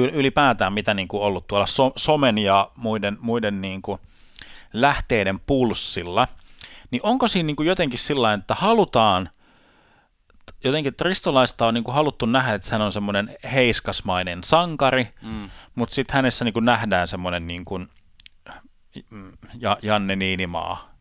ylipäätään, 0.05 0.73
mitä 0.73 0.95
niin 0.95 1.09
kuin 1.09 1.23
ollut 1.23 1.47
tuolla 1.47 1.67
so, 1.67 1.93
somen 1.97 2.39
ja 2.39 2.71
muiden, 2.77 3.17
muiden 3.21 3.61
niin 3.61 3.83
kuin 3.83 4.01
lähteiden 4.73 5.41
pulssilla, 5.41 6.29
niin 6.91 7.01
onko 7.03 7.29
siinä 7.29 7.47
niin 7.47 7.57
kuin 7.57 7.67
jotenkin 7.67 7.99
sillä 7.99 8.33
että 8.33 8.55
halutaan 8.55 9.31
jotenkin 10.65 10.95
Tristolaista 10.95 11.67
on 11.67 11.75
niin 11.75 11.85
kuin 11.85 11.95
haluttu 11.95 12.27
nähdä, 12.27 12.55
että 12.55 12.69
hän 12.73 12.83
on 12.83 12.93
semmoinen 12.93 13.37
heiskasmainen 13.53 14.45
sankari, 14.45 15.09
mm. 15.23 15.51
mutta 15.75 15.95
sitten 15.95 16.15
hänessä 16.15 16.45
niin 16.45 16.53
kuin 16.53 16.65
nähdään 16.65 17.09
semmoinen 17.09 17.47
niin 17.47 17.65
kuin 17.65 17.89
ja, 19.59 19.79
Janne 19.83 20.17
Niinimaa 20.17 20.95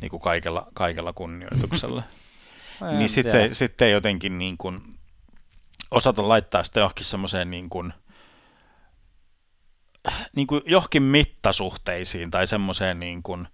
niin 0.00 0.10
kuin 0.10 0.20
kaikella, 0.20 0.66
kaikella 0.74 1.12
kunnioituksella. 1.12 2.02
niin 2.98 3.08
sitten, 3.08 3.54
sitten 3.54 3.90
jotenkin 3.90 4.38
niin 4.38 4.58
kuin 4.58 4.98
osata 5.90 6.28
laittaa 6.28 6.64
sitä 6.64 6.80
johonkin 6.80 7.04
semmoiseen 7.04 7.50
niin 7.50 7.68
kuin, 7.70 7.92
niin 10.36 10.46
kuin 10.46 10.62
johonkin 10.66 11.02
mittasuhteisiin 11.02 12.30
tai 12.30 12.46
semmoiseen, 12.46 13.00
niin 13.00 13.22
kuin, 13.22 13.48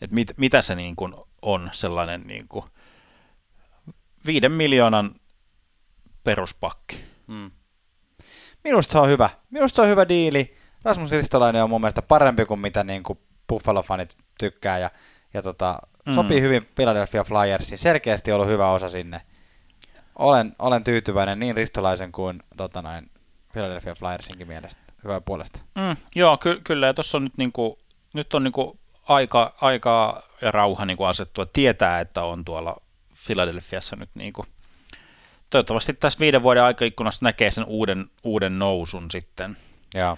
että 0.00 0.14
mit, 0.14 0.38
mitä 0.38 0.62
se 0.62 0.74
niin 0.74 0.96
kuin 0.96 1.14
on 1.42 1.70
sellainen 1.72 2.22
niin 2.26 2.48
kuin, 2.48 2.64
viiden 4.26 4.52
miljoonan 4.52 5.14
peruspakki. 6.24 7.04
Hmm. 7.28 7.50
Minusta 8.64 8.92
se 8.92 8.98
on 8.98 9.08
hyvä. 9.08 9.30
Minusta 9.50 9.76
se 9.76 9.82
on 9.82 9.88
hyvä 9.88 10.08
diili. 10.08 10.56
Rasmus 10.84 11.10
Ristolainen 11.10 11.62
on 11.62 11.70
mun 11.70 11.80
mielestä 11.80 12.02
parempi 12.02 12.44
kuin 12.44 12.60
mitä 12.60 12.84
niin 12.84 13.02
kuin 13.02 13.18
Buffalo-fanit 13.52 14.16
tykkää 14.38 14.78
ja, 14.78 14.90
ja 15.34 15.42
tota, 15.42 15.78
mm. 16.06 16.14
sopii 16.14 16.40
hyvin 16.40 16.68
Philadelphia 16.74 17.24
Flyersiin. 17.24 17.78
Selkeästi 17.78 18.32
ollut 18.32 18.48
hyvä 18.48 18.70
osa 18.70 18.88
sinne. 18.88 19.20
Olen, 20.16 20.56
olen 20.58 20.84
tyytyväinen 20.84 21.38
niin 21.38 21.56
Ristolaisen 21.56 22.12
kuin 22.12 22.42
tota 22.56 22.82
noin, 22.82 23.10
Philadelphia 23.52 23.94
Flyersinkin 23.94 24.48
mielestä. 24.48 24.83
Hyvää 25.04 25.20
puolesta. 25.20 25.60
Mm, 25.74 25.96
joo, 26.14 26.36
ky- 26.36 26.60
kyllä. 26.64 26.86
Ja 26.86 26.94
tuossa 26.94 27.18
on 27.18 27.24
nyt, 27.24 27.36
niinku, 27.36 27.78
nyt 28.12 28.34
on 28.34 28.44
niinku 28.44 28.78
aika, 29.08 29.54
aika 29.60 30.22
ja 30.42 30.50
rauha 30.50 30.84
niinku 30.84 31.04
asettua. 31.04 31.46
Tietää, 31.46 32.00
että 32.00 32.22
on 32.22 32.44
tuolla 32.44 32.76
Philadelphiassa 33.26 33.96
nyt 33.96 34.10
niin 34.14 34.32
kuin, 34.32 34.48
toivottavasti 35.50 35.92
tässä 35.94 36.18
viiden 36.18 36.42
vuoden 36.42 36.62
aikaikkunassa 36.62 37.26
näkee 37.26 37.50
sen 37.50 37.64
uuden, 37.64 38.06
uuden 38.22 38.58
nousun 38.58 39.10
sitten. 39.10 39.56
Ja, 39.94 40.16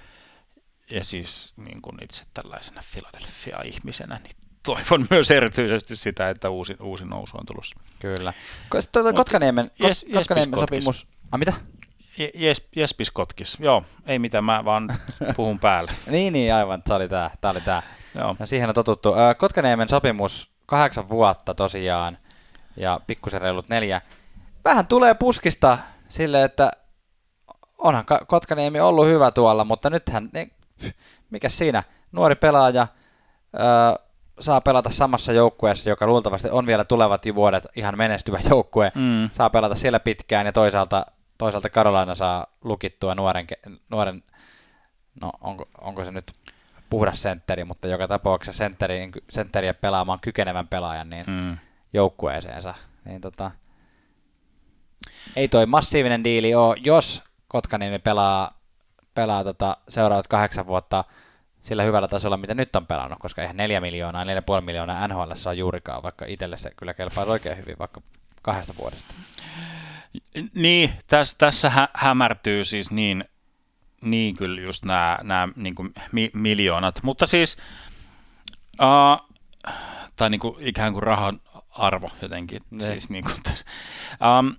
ja 0.90 1.04
siis 1.04 1.52
niin 1.56 1.82
kuin 1.82 2.04
itse 2.04 2.24
tällaisena 2.34 2.82
Philadelphia-ihmisenä, 2.92 4.20
niin 4.22 4.36
toivon 4.62 5.06
myös 5.10 5.30
erityisesti 5.30 5.96
sitä, 5.96 6.30
että 6.30 6.50
uusi, 6.50 6.76
uusi 6.80 7.04
nousu 7.04 7.36
on 7.36 7.46
tulossa. 7.46 7.80
Kyllä. 7.98 8.32
Tuota, 8.92 9.12
Kotkaniemen, 9.12 9.70
yes, 9.84 10.06
Kotkaniemen 10.12 10.60
sopimus... 10.60 11.06
Ah, 11.32 11.38
mitä? 11.38 11.52
Jes, 12.34 12.68
Jespis 12.76 13.10
Kotkis. 13.10 13.56
Joo, 13.60 13.82
ei 14.06 14.18
mitään, 14.18 14.44
mä 14.44 14.64
vaan 14.64 14.88
puhun 15.36 15.58
päälle. 15.58 15.92
niin, 16.10 16.32
niin, 16.32 16.54
aivan. 16.54 16.82
Tämä 16.82 16.96
oli 16.96 17.08
tämä. 17.08 17.30
tämä, 17.40 17.52
oli 17.52 17.60
tämä. 17.60 17.82
Joo. 18.14 18.36
Ja 18.40 18.46
siihen 18.46 18.68
on 18.68 18.74
totuttu. 18.74 19.14
Kotkaniemen 19.38 19.88
sopimus 19.88 20.50
kahdeksan 20.66 21.08
vuotta 21.08 21.54
tosiaan 21.54 22.18
ja 22.76 23.00
pikkusen 23.06 23.40
reilut 23.40 23.68
neljä. 23.68 24.00
Vähän 24.64 24.86
tulee 24.86 25.14
puskista 25.14 25.78
sille, 26.08 26.44
että 26.44 26.70
onhan 27.78 28.04
Kotkaniemi 28.26 28.80
ollut 28.80 29.06
hyvä 29.06 29.30
tuolla, 29.30 29.64
mutta 29.64 29.90
nythän, 29.90 30.30
niin, 30.32 30.52
mikä 31.30 31.48
siinä, 31.48 31.82
nuori 32.12 32.34
pelaaja 32.34 32.86
öö, 33.54 34.06
saa 34.40 34.60
pelata 34.60 34.90
samassa 34.90 35.32
joukkueessa, 35.32 35.90
joka 35.90 36.06
luultavasti 36.06 36.50
on 36.50 36.66
vielä 36.66 36.84
tulevat 36.84 37.22
vuodet 37.34 37.66
ihan 37.76 37.98
menestyvä 37.98 38.40
joukkue, 38.50 38.92
mm. 38.94 39.30
saa 39.32 39.50
pelata 39.50 39.74
siellä 39.74 40.00
pitkään 40.00 40.46
ja 40.46 40.52
toisaalta, 40.52 41.06
toisaalta 41.38 41.70
Karolaina 41.70 42.14
saa 42.14 42.46
lukittua 42.64 43.14
nuoren, 43.14 43.46
nuoren 43.90 44.22
no 45.20 45.32
onko, 45.40 45.68
onko 45.80 46.04
se 46.04 46.10
nyt 46.10 46.32
puhdas 46.90 47.22
sentteri, 47.22 47.64
mutta 47.64 47.88
joka 47.88 48.08
tapauksessa 48.08 48.64
sentteriä 49.30 49.74
pelaamaan 49.74 50.20
kykenevän 50.20 50.68
pelaajan, 50.68 51.10
niin 51.10 51.24
mm 51.26 51.56
joukkueeseensa. 51.96 52.74
Niin 53.04 53.20
tota, 53.20 53.50
ei 55.36 55.48
toi 55.48 55.66
massiivinen 55.66 56.24
diili 56.24 56.54
ole, 56.54 56.76
jos 56.84 57.24
Kotkaniemi 57.48 57.98
pelaa, 57.98 58.58
pelaa 59.14 59.44
tota 59.44 59.76
seuraavat 59.88 60.28
kahdeksan 60.28 60.66
vuotta 60.66 61.04
sillä 61.62 61.82
hyvällä 61.82 62.08
tasolla, 62.08 62.36
mitä 62.36 62.54
nyt 62.54 62.76
on 62.76 62.86
pelannut, 62.86 63.18
koska 63.18 63.42
eihän 63.42 63.56
4 63.56 63.80
miljoonaa, 63.80 64.24
4,5 64.24 64.30
miljoonaa 64.60 65.08
NHL 65.08 65.32
on 65.48 65.58
juurikaan, 65.58 66.02
vaikka 66.02 66.24
itselle 66.28 66.56
se 66.56 66.70
kyllä 66.76 66.94
kelpaa 66.94 67.24
oikein 67.24 67.58
hyvin 67.58 67.78
vaikka 67.78 68.00
kahdesta 68.42 68.74
vuodesta. 68.78 69.14
Niin, 70.54 70.92
tässä, 71.06 71.38
tässä 71.38 71.70
hä- 71.70 71.88
hämärtyy 71.94 72.64
siis 72.64 72.90
niin, 72.90 73.24
niin 74.02 74.36
kyllä 74.36 74.60
just 74.60 74.84
nämä, 74.84 75.18
nämä 75.22 75.48
niin 75.56 75.74
kuin 75.74 75.94
mi- 76.12 76.30
miljoonat, 76.34 77.02
mutta 77.02 77.26
siis 77.26 77.56
uh, 78.82 79.36
tai 80.16 80.30
niin 80.30 80.40
kuin 80.40 80.54
ikään 80.58 80.92
kuin 80.92 81.02
rahan 81.02 81.40
arvo 81.70 82.10
jotenkin. 82.22 82.60
Ne. 82.70 82.84
Siis 82.86 83.10
niin 83.10 83.24
kuin 83.24 83.36
Um, 84.38 84.56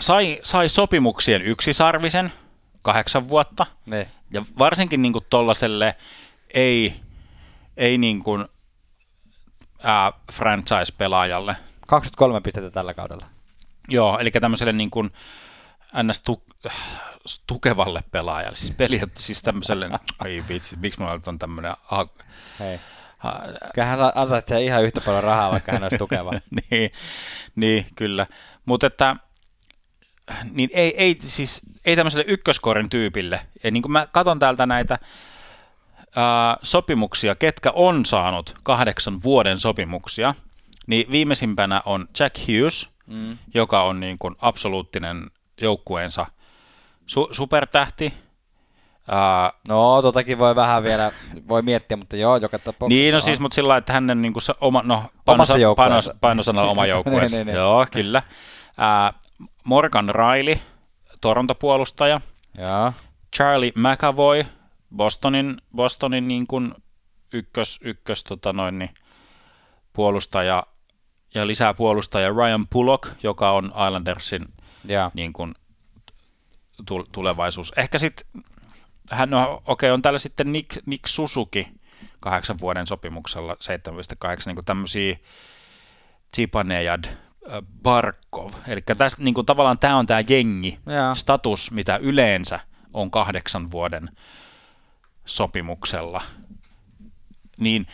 sai, 0.00 0.40
sai 0.42 0.68
sopimuksien 0.68 1.42
yksisarvisen 1.42 2.32
kahdeksan 2.82 3.28
vuotta. 3.28 3.66
Ne. 3.86 4.08
Ja 4.30 4.44
varsinkin 4.58 5.02
niin 5.02 5.12
tuollaiselle 5.30 5.96
ei, 6.54 7.00
ei 7.76 7.98
niin 7.98 8.22
kuin, 8.22 8.44
ää, 9.82 10.12
franchise-pelaajalle. 10.32 11.56
23 11.86 12.40
pistettä 12.40 12.70
tällä 12.70 12.94
kaudella. 12.94 13.26
Joo, 13.88 14.18
eli 14.18 14.30
tämmöiselle 14.30 14.72
niin 14.72 14.90
kuin 14.90 15.10
ns. 16.02 16.22
Tu, 16.22 16.42
tukevalle 17.46 18.04
pelaajalle, 18.10 18.56
siis 18.56 18.74
peli, 18.74 19.00
siis 19.14 19.42
tämmöiselle, 19.42 19.90
ai 20.18 20.44
vitsi, 20.48 20.76
miksi 20.76 21.00
mulla 21.00 21.20
on 21.26 21.38
tämmöinen, 21.38 21.74
Hei 22.58 22.78
Kyllä 23.74 23.86
hän 23.86 23.98
ansaitsee 24.14 24.62
ihan 24.62 24.84
yhtä 24.84 25.00
paljon 25.00 25.24
rahaa, 25.24 25.50
vaikka 25.50 25.72
hän 25.72 25.82
olisi 25.82 25.98
tukeva. 25.98 26.32
niin, 26.70 26.90
niin, 27.56 27.86
kyllä. 27.96 28.26
Mutta 28.64 28.86
että 28.86 29.16
niin 30.52 30.70
ei, 30.72 30.94
ei, 30.96 31.18
siis, 31.22 31.60
ei 31.84 31.96
tämmöiselle 31.96 32.24
ykköskorin 32.28 32.90
tyypille. 32.90 33.40
Ja 33.64 33.70
niin 33.70 33.82
kuin 33.82 33.92
mä 33.92 34.06
katson 34.12 34.38
täältä 34.38 34.66
näitä 34.66 34.98
ää, 36.16 36.56
sopimuksia, 36.62 37.34
ketkä 37.34 37.70
on 37.70 38.06
saanut 38.06 38.54
kahdeksan 38.62 39.22
vuoden 39.22 39.58
sopimuksia, 39.58 40.34
niin 40.86 41.10
viimeisimpänä 41.10 41.82
on 41.84 42.08
Jack 42.18 42.38
Hughes, 42.38 42.88
mm. 43.08 43.38
joka 43.54 43.82
on 43.82 44.00
niin 44.00 44.18
kuin 44.18 44.34
absoluuttinen 44.38 45.26
joukkueensa 45.60 46.26
su- 47.06 47.28
supertähti, 47.30 48.12
Uh, 49.08 49.60
no, 49.68 50.02
totakin 50.02 50.38
voi 50.38 50.56
vähän 50.56 50.82
vielä, 50.82 51.12
voi 51.48 51.62
miettiä, 51.62 51.96
mutta 51.96 52.16
joo, 52.16 52.36
joka 52.36 52.58
tapauksessa 52.58 52.88
Niin, 52.88 53.14
no 53.14 53.20
siis, 53.20 53.40
mutta 53.40 53.54
sillä 53.54 53.76
että 53.76 53.92
hänen 53.92 54.22
niin 54.22 54.32
kuin 54.32 54.42
se 54.42 54.54
oma, 54.60 54.82
no, 54.84 55.04
painosa, 55.24 55.54
painos, 55.76 56.10
painosanalla 56.20 56.70
oma 56.70 56.86
joukkueessa. 56.94 57.36
niin, 57.36 57.46
niin, 57.46 57.54
niin. 57.54 57.56
Joo, 57.56 57.86
kyllä. 57.90 58.22
Uh, 58.68 59.20
Morgan 59.64 60.08
Riley, 60.14 60.56
Toronto-puolustaja. 61.20 62.20
Ja. 62.58 62.92
Charlie 63.36 63.72
McAvoy, 63.74 64.44
Bostonin, 64.96 65.56
Bostonin 65.76 66.28
niin 66.28 66.46
kuin 66.46 66.74
ykkös, 67.32 67.78
ykkös 67.82 68.24
tota 68.24 68.52
noin, 68.52 68.78
niin, 68.78 68.90
puolustaja 69.92 70.66
ja 71.34 71.46
lisää 71.46 71.74
puolustaja 71.74 72.30
Ryan 72.30 72.66
Pullock, 72.66 73.08
joka 73.22 73.50
on 73.50 73.64
Islandersin 73.64 74.48
ja. 74.84 75.10
niin 75.14 75.32
kuin, 75.32 75.54
tulevaisuus. 77.12 77.72
Ehkä 77.76 77.98
sitten 77.98 78.26
hän 79.10 79.34
on, 79.34 79.48
okei, 79.54 79.62
okay, 79.66 79.90
on 79.90 80.02
täällä 80.02 80.18
sitten 80.18 80.52
Nick, 80.52 80.86
Nick 80.86 81.06
Susuki 81.06 81.68
kahdeksan 82.20 82.58
vuoden 82.60 82.86
sopimuksella 82.86 83.54
7,8, 83.54 83.58
niin 84.46 84.64
tämmöisiä 84.64 85.16
Zipanejad, 86.36 87.04
Barkov. 87.82 88.52
Eli 88.66 88.82
tästä, 88.82 89.22
niin 89.22 89.34
kuin, 89.34 89.46
tavallaan 89.46 89.78
tämä 89.78 89.96
on 89.96 90.06
tämä 90.06 90.20
jengi, 90.28 90.78
ja. 90.86 91.14
status, 91.14 91.70
mitä 91.70 91.96
yleensä 91.96 92.60
on 92.92 93.10
kahdeksan 93.10 93.70
vuoden 93.70 94.10
sopimuksella. 95.24 96.22
Niin 97.58 97.86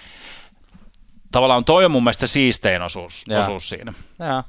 tavallaan 1.35 1.65
toi 1.65 1.85
on 1.85 1.91
mun 1.91 2.05
mielestä 2.05 2.27
siistein 2.27 2.83
osuus, 2.83 3.25
Joo. 3.29 3.41
osuus 3.41 3.69
siinä. 3.69 3.93
Joo. 4.19 4.43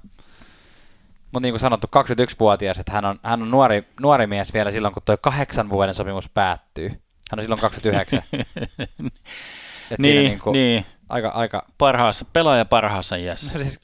Mutta 1.32 1.40
niin 1.40 1.54
kuin 1.54 1.60
sanottu, 1.60 1.88
21-vuotias, 1.88 2.80
että 2.80 2.92
hän 2.92 3.06
on, 3.06 3.20
hän 3.24 3.42
on 3.42 3.52
nuori, 3.52 3.88
nuori 4.02 4.28
mies 4.28 4.54
vielä 4.54 4.72
silloin, 4.72 4.94
kun 4.94 5.04
tuo 5.06 5.18
kahdeksan 5.18 5.70
vuoden 5.70 5.94
sopimus 5.94 6.30
päättyy. 6.30 6.90
Hän 7.32 7.40
on 7.40 7.42
silloin 7.42 7.62
29. 7.62 8.24
Et 9.92 9.98
siinä 10.02 10.20
niin, 10.20 10.30
niin 10.30 10.40
kuin 10.40 10.54
niin, 10.54 10.86
aika, 11.10 11.30
aika 11.30 11.66
parhaassa, 11.78 12.26
pelaaja 12.34 12.66
parhaassa 12.66 13.16
iässä. 13.16 13.58
No 13.58 13.62
siis 13.62 13.80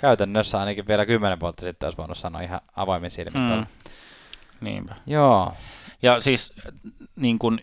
käytännössä 0.00 0.60
ainakin 0.60 0.86
vielä 0.86 1.06
kymmenen 1.06 1.40
vuotta 1.40 1.62
sitten 1.62 1.86
olisi 1.86 1.98
voinut 1.98 2.18
sanoa 2.18 2.40
ihan 2.40 2.60
avoimin 2.76 3.10
silmin. 3.10 3.42
Mm. 3.42 3.66
Niinpä. 4.60 4.94
Joo. 5.06 5.52
Ja 6.02 6.20
siis 6.20 6.52
niin 7.16 7.38
kun, 7.38 7.60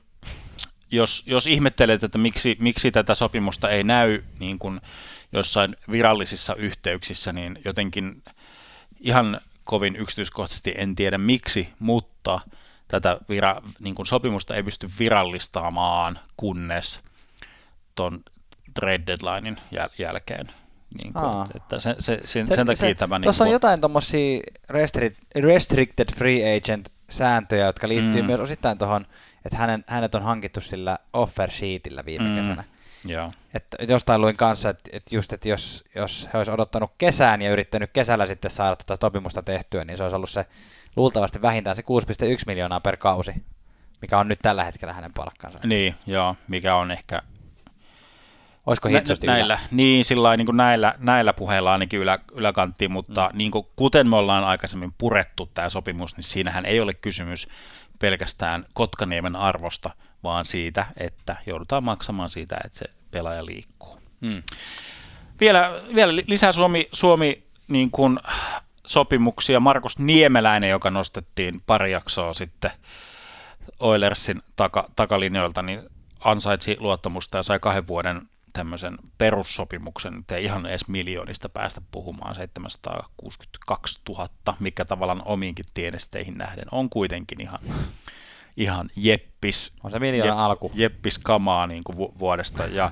jos, 0.91 1.23
jos 1.27 1.47
ihmettelet, 1.47 2.03
että 2.03 2.17
miksi, 2.17 2.57
miksi 2.59 2.91
tätä 2.91 3.15
sopimusta 3.15 3.69
ei 3.69 3.83
näy 3.83 4.23
niin 4.39 4.59
kun 4.59 4.81
jossain 5.31 5.75
virallisissa 5.91 6.55
yhteyksissä, 6.55 7.33
niin 7.33 7.59
jotenkin 7.65 8.23
ihan 8.99 9.41
kovin 9.63 9.95
yksityiskohtaisesti 9.95 10.73
en 10.77 10.95
tiedä 10.95 11.17
miksi, 11.17 11.69
mutta 11.79 12.39
tätä 12.87 13.17
vira, 13.29 13.61
niin 13.79 13.95
kun 13.95 14.05
sopimusta 14.05 14.55
ei 14.55 14.63
pysty 14.63 14.89
virallistamaan, 14.99 16.19
kunnes 16.37 16.99
ton 17.95 18.19
trade 18.73 19.03
deadlinein 19.07 19.57
jäl- 19.57 19.93
jälkeen. 19.97 20.51
Niin 21.01 21.17
Aa. 21.17 21.47
että 21.55 21.79
se, 21.79 21.95
se, 21.99 22.21
sen, 22.25 22.55
sen 22.55 22.67
takia 22.67 22.95
tämä... 22.95 23.19
Tuossa 23.19 23.43
niin 23.43 23.49
on 23.49 23.53
jotain 23.53 23.81
tuommoisia 23.81 24.39
restri- 24.71 25.41
restricted 25.41 26.15
free 26.15 26.57
agent 26.57 26.91
sääntöjä, 27.09 27.65
jotka 27.65 27.87
liittyy 27.87 28.21
mm. 28.21 28.25
myös 28.25 28.39
osittain 28.39 28.77
tuohon, 28.77 29.05
että 29.47 29.57
hänen, 29.57 29.83
hänet 29.87 30.15
on 30.15 30.23
hankittu 30.23 30.61
sillä 30.61 30.99
offer 31.13 31.51
sheetillä 31.51 32.05
viime 32.05 32.29
Mm. 32.29 32.35
kesänä. 32.35 32.63
Joo. 33.05 33.31
Että 33.53 33.77
jostain 33.87 34.21
luin 34.21 34.37
kanssa, 34.37 34.69
että, 34.69 34.89
että 34.93 35.15
just, 35.15 35.33
että 35.33 35.49
jos, 35.49 35.83
jos 35.95 36.29
he 36.33 36.37
olisi 36.37 36.51
odottanut 36.51 36.91
kesään 36.97 37.41
ja 37.41 37.51
yrittänyt 37.51 37.89
kesällä 37.93 38.25
sitten 38.25 38.51
saada 38.51 38.75
tuota 38.75 39.05
sopimusta 39.05 39.43
tehtyä, 39.43 39.85
niin 39.85 39.97
se 39.97 40.03
olisi 40.03 40.15
ollut 40.15 40.29
se 40.29 40.45
luultavasti 40.95 41.41
vähintään 41.41 41.75
se 41.75 41.81
6,1 41.81 42.43
miljoonaa 42.47 42.79
per 42.79 42.97
kausi, 42.97 43.33
mikä 44.01 44.17
on 44.17 44.27
nyt 44.27 44.39
tällä 44.41 44.63
hetkellä 44.63 44.93
hänen 44.93 45.13
palkkansa. 45.13 45.59
Niin, 45.65 45.95
joo, 46.05 46.35
mikä 46.47 46.75
on 46.75 46.91
ehkä 46.91 47.21
Olisiko 48.67 48.89
Nä, 48.89 48.97
hitsosti 48.97 49.27
näillä, 49.27 49.59
niin, 49.71 50.05
sillä 50.05 50.37
niin 50.37 50.45
kuin 50.45 50.57
näillä, 50.57 50.95
näillä 50.97 51.33
puheilla 51.33 51.71
ainakin 51.71 51.99
ylä, 51.99 52.19
yläkanttiin, 52.31 52.91
mutta 52.91 53.29
mm. 53.33 53.37
niin 53.37 53.51
kuin, 53.51 53.67
kuten 53.75 54.09
me 54.09 54.15
ollaan 54.15 54.43
aikaisemmin 54.43 54.93
purettu 54.97 55.49
tämä 55.53 55.69
sopimus, 55.69 56.17
niin 56.17 56.23
siinähän 56.23 56.65
ei 56.65 56.79
ole 56.79 56.93
kysymys 56.93 57.47
pelkästään 57.99 58.65
Kotkaniemen 58.73 59.35
arvosta, 59.35 59.89
vaan 60.23 60.45
siitä, 60.45 60.85
että 60.97 61.35
joudutaan 61.45 61.83
maksamaan 61.83 62.29
siitä, 62.29 62.57
että 62.65 62.77
se 62.77 62.85
pelaaja 63.11 63.45
liikkuu. 63.45 63.99
Mm. 64.21 64.43
Vielä, 65.39 65.81
vielä 65.95 66.15
li- 66.15 66.23
lisää 66.27 66.51
Suomi, 66.51 66.89
Suomi 66.91 67.43
niin 67.67 67.91
kuin, 67.91 68.19
sopimuksia. 68.87 69.59
Markus 69.59 69.99
Niemeläinen, 69.99 70.69
joka 70.69 70.91
nostettiin 70.91 71.61
pari 71.65 71.91
jaksoa 71.91 72.33
sitten 72.33 72.71
Oilersin 73.79 74.41
taka, 74.55 74.89
takalinjoilta, 74.95 75.61
niin 75.61 75.81
ansaitsi 76.19 76.77
luottamusta 76.79 77.37
ja 77.37 77.43
sai 77.43 77.59
kahden 77.59 77.87
vuoden 77.87 78.21
tämmöisen 78.57 78.97
perussopimuksen, 79.17 80.13
nyt 80.13 80.31
ei 80.31 80.43
ihan 80.43 80.65
edes 80.65 80.87
miljoonista 80.87 81.49
päästä 81.49 81.81
puhumaan, 81.91 82.35
762 82.35 83.99
000, 84.09 84.29
mikä 84.59 84.85
tavallaan 84.85 85.21
omiinkin 85.25 85.65
tienesteihin 85.73 86.37
nähden 86.37 86.65
on 86.71 86.89
kuitenkin 86.89 87.41
ihan, 87.41 87.59
ihan 88.57 88.89
jeppis, 88.95 89.73
On 89.83 89.91
se 89.91 89.99
miljoona 89.99 90.33
Jep- 90.33 90.37
alku. 90.39 90.71
jeppis 90.73 91.17
kamaa 91.19 91.67
niin 91.67 91.83
kuin 91.83 91.97
vu- 91.97 92.13
vuodesta 92.19 92.63
ja 92.65 92.91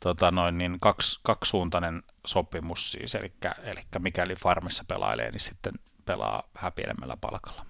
tota 0.00 0.30
noin, 0.30 0.58
niin 0.58 0.80
kaksi, 0.80 1.20
kaksisuuntainen 1.22 2.02
sopimus 2.26 2.92
siis, 2.92 3.14
eli, 3.14 3.32
eli 3.62 3.80
mikäli 3.98 4.34
farmissa 4.34 4.84
pelailee, 4.88 5.30
niin 5.30 5.40
sitten 5.40 5.72
pelaa 6.04 6.42
vähän 6.54 6.72
pienemmällä 6.72 7.16
palkalla. 7.20 7.66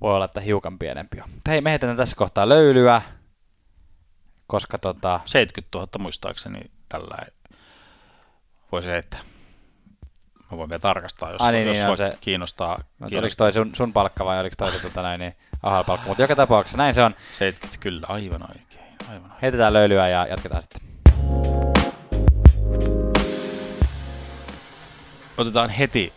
Voi 0.00 0.14
olla, 0.14 0.24
että 0.24 0.40
hiukan 0.40 0.78
pienempi 0.78 1.20
on. 1.20 1.28
Hei, 1.48 1.60
me 1.60 1.70
heitetään 1.70 1.96
tässä 1.96 2.16
kohtaa 2.16 2.48
löylyä, 2.48 3.02
koska 4.52 4.78
tota, 4.78 5.20
70 5.24 5.78
000 5.78 5.88
muistaakseni 5.98 6.60
tällä 6.88 7.16
voisi 8.72 8.88
heittää. 8.88 9.20
Mä 10.50 10.56
voin 10.56 10.70
vielä 10.70 10.80
tarkastaa, 10.80 11.32
jos, 11.32 11.40
niin, 11.52 11.66
jos 11.68 11.78
niin, 11.78 11.96
se- 11.96 12.18
kiinnostaa. 12.20 12.68
no, 12.68 12.76
oliko 13.00 13.08
kiinnostaa. 13.08 13.44
toi 13.44 13.52
sun, 13.52 13.74
sun 13.74 13.92
palkka 13.92 14.24
vai 14.24 14.40
oliko 14.40 14.54
toi 14.58 14.72
se 14.72 14.78
tota, 14.78 15.02
näin, 15.02 15.20
niin, 15.20 15.36
ahal 15.62 15.84
palkka, 15.84 16.06
mutta 16.06 16.22
joka 16.22 16.36
tapauksessa 16.36 16.78
näin 16.78 16.94
se 16.94 17.02
on. 17.02 17.14
70, 17.32 17.80
kyllä, 17.80 18.06
aivan 18.10 18.42
oikein. 18.42 18.84
Aivan 19.08 19.22
oikein. 19.22 19.38
Heitetään 19.42 19.72
löylyä 19.72 20.08
ja 20.08 20.26
jatketaan 20.26 20.62
sitten. 20.62 20.80
Otetaan 25.38 25.70
heti, 25.70 26.12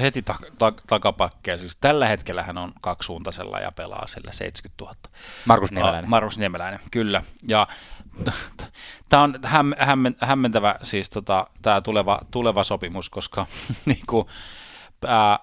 heti 0.00 0.22
ta- 0.22 0.38
ta- 0.58 0.72
takapakkeja. 0.86 1.58
Siis 1.58 1.76
tällä 1.76 2.08
hetkellä 2.08 2.42
hän 2.42 2.58
on 2.58 2.72
kaksisuuntaisella 2.80 3.60
ja 3.60 3.72
pelaa 3.72 4.06
sillä 4.06 4.32
70 4.32 4.84
000. 4.84 4.94
Markus 5.44 5.72
Niemeläinen. 5.72 6.04
Ah, 6.04 6.08
Markus 6.10 6.38
Niemeläinen, 6.38 6.80
kyllä. 6.90 7.22
Ja 7.48 7.68
tämä 9.08 9.22
on 9.22 9.34
häm, 9.42 9.72
hämmen, 9.78 10.16
hämmentävä 10.20 10.74
siis 10.82 11.10
tota, 11.10 11.46
tämä 11.62 11.80
tuleva, 11.80 12.20
tuleva 12.30 12.64
sopimus, 12.64 13.10
koska 13.10 13.46
niinku, 13.86 14.30
ää, 15.06 15.38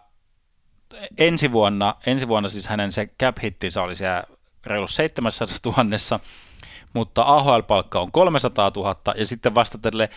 ensi, 1.18 1.52
vuonna, 1.52 1.96
ensi 2.06 2.28
vuonna 2.28 2.50
siis 2.50 2.68
hänen 2.68 2.92
se 2.92 3.10
cap 3.20 3.38
hittinsä 3.44 3.82
oli 3.82 3.96
siellä 3.96 4.24
reilu 4.66 4.88
700 4.88 5.58
000, 5.66 6.20
mutta 6.94 7.22
AHL-palkka 7.22 8.00
on 8.00 8.12
300 8.12 8.72
000 8.76 8.96
ja 9.18 9.26
sitten 9.26 9.56
vasta 9.56 9.78
tälle 9.78 10.10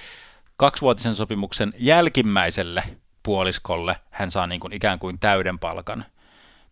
kaksivuotisen 0.57 1.15
sopimuksen 1.15 1.73
jälkimmäiselle 1.79 2.83
puoliskolle 3.27 3.97
hän 4.11 4.31
saa 4.31 4.47
niin 4.47 4.61
kuin 4.61 4.73
ikään 4.73 4.99
kuin 4.99 5.19
täyden 5.19 5.59
palkan 5.59 6.05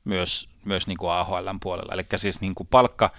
myös, 0.05 0.49
myös 0.65 0.87
niin 0.87 0.99
kuin 0.99 1.13
AHLn 1.13 1.61
puolella. 1.61 1.93
Eli 1.93 2.07
siis 2.17 2.41
niin 2.41 2.55
kuin 2.55 2.67
palkka, 2.67 3.11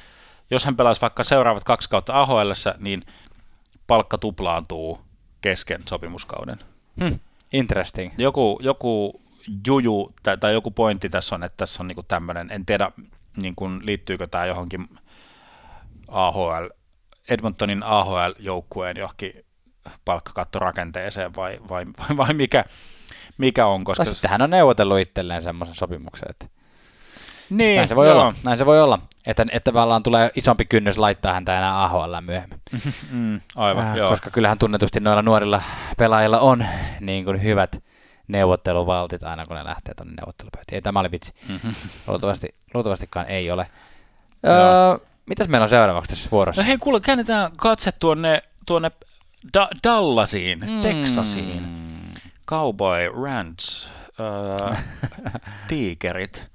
jos 0.51 0.65
hän 0.65 0.75
pelaisi 0.75 1.01
vaikka 1.01 1.23
seuraavat 1.23 1.63
kaksi 1.63 1.89
kautta 1.89 2.21
AHL, 2.21 2.51
niin 2.79 3.05
palkka 3.87 4.17
tuplaantuu 4.17 5.01
kesken 5.41 5.81
sopimuskauden. 5.89 6.59
Hmm. 7.03 7.19
Interesting. 7.53 8.13
Joku, 8.17 8.59
joku 8.61 9.21
juju 9.67 10.13
tai, 10.23 10.37
tai 10.37 10.53
joku 10.53 10.71
pointti 10.71 11.09
tässä 11.09 11.35
on, 11.35 11.43
että 11.43 11.57
tässä 11.57 11.83
on 11.83 11.87
niin 11.87 11.95
kuin 11.95 12.07
tämmöinen, 12.07 12.51
en 12.51 12.65
tiedä 12.65 12.91
niin 13.41 13.55
kuin, 13.55 13.85
liittyykö 13.85 14.27
tämä 14.27 14.45
johonkin 14.45 14.89
AHL, 16.07 16.67
Edmontonin 17.29 17.83
AHL-joukkueen 17.83 18.97
johonkin 18.97 19.45
palkkakattorakenteeseen 20.05 21.35
vai, 21.35 21.59
vai, 21.69 21.85
vai, 21.99 22.17
vai 22.17 22.33
mikä, 22.33 22.65
mikä 23.37 23.65
on, 23.65 23.83
koska... 23.83 24.05
Tai 24.05 24.13
sitten 24.13 24.31
hän 24.31 24.41
on 24.41 24.49
neuvotellut 24.49 24.99
itselleen 24.99 25.43
semmoisen 25.43 25.75
sopimuksen, 25.75 26.29
että 26.29 26.45
niin, 27.49 27.75
näin 27.75 27.87
se 27.87 27.95
voi 27.95 28.07
joo. 28.07 28.21
olla. 28.21 28.33
Näin 28.43 28.57
se 28.57 28.65
voi 28.65 28.81
olla. 28.81 28.99
Että, 29.25 29.45
että 29.51 29.71
tavallaan 29.71 30.03
tulee 30.03 30.31
isompi 30.35 30.65
kynnys 30.65 30.97
laittaa 30.97 31.33
häntä 31.33 31.57
enää 31.57 31.83
AHL 31.83 32.15
myöhemmin. 32.21 32.61
Mm, 33.11 33.41
aivan, 33.55 33.85
Äh, 33.85 33.95
joo. 33.97 34.09
Koska 34.09 34.29
kyllähän 34.29 34.57
tunnetusti 34.57 34.99
noilla 34.99 35.21
nuorilla 35.21 35.61
pelaajilla 35.97 36.39
on 36.39 36.65
niin 36.99 37.25
kuin 37.25 37.43
hyvät 37.43 37.83
neuvotteluvaltit 38.27 39.23
aina, 39.23 39.45
kun 39.45 39.55
ne 39.55 39.63
lähtee 39.63 39.93
tuonne 39.93 40.13
neuvottelupöytiin. 40.21 40.75
Ei, 40.75 40.81
tämä 40.81 40.99
oli 40.99 41.11
vitsi. 41.11 41.33
Mhm. 41.49 41.73
Luultavasti, 42.07 42.55
luultavastikaan 42.73 43.25
ei 43.27 43.51
ole. 43.51 43.67
Joo. 44.43 44.53
Öö, 44.91 44.97
mitäs 45.25 45.47
meillä 45.47 45.63
on 45.65 45.69
seuraavaksi 45.69 46.09
tässä 46.09 46.29
vuorossa? 46.31 46.61
No 46.61 46.67
hei, 46.67 46.77
kuule, 46.77 46.99
käännetään 46.99 47.51
katse 47.57 47.91
tuonne, 47.91 48.41
tuonne 48.65 48.91
da- 49.57 49.69
Dallasiin, 49.83 50.59
mm. 50.59 50.81
Texasiin. 50.81 51.84
Cowboy 52.47 53.09
Ranch, 53.23 53.89
äh, 54.69 54.83
tiikerit. 55.67 56.49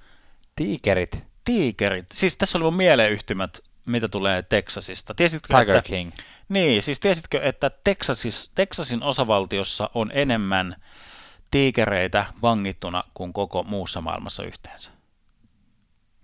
Tiikerit. 0.56 1.26
Tiikerit. 1.44 2.06
Siis 2.12 2.36
tässä 2.36 2.58
oli 2.58 2.64
mun 2.64 2.76
mieleyhtymät, 2.76 3.58
mitä 3.86 4.08
tulee 4.08 4.42
Texasista. 4.42 5.14
Tiesitkö, 5.14 5.58
Tiger 5.58 5.76
että, 5.76 5.88
King. 5.88 6.12
Niin, 6.48 6.82
siis 6.82 7.00
tiesitkö, 7.00 7.40
että 7.42 7.70
Texasis, 7.84 8.52
Texasin 8.54 9.02
osavaltiossa 9.02 9.90
on 9.94 10.10
enemmän 10.14 10.76
tiikereitä 11.50 12.26
vangittuna 12.42 13.04
kuin 13.14 13.32
koko 13.32 13.62
muussa 13.62 14.00
maailmassa 14.00 14.42
yhteensä? 14.42 14.90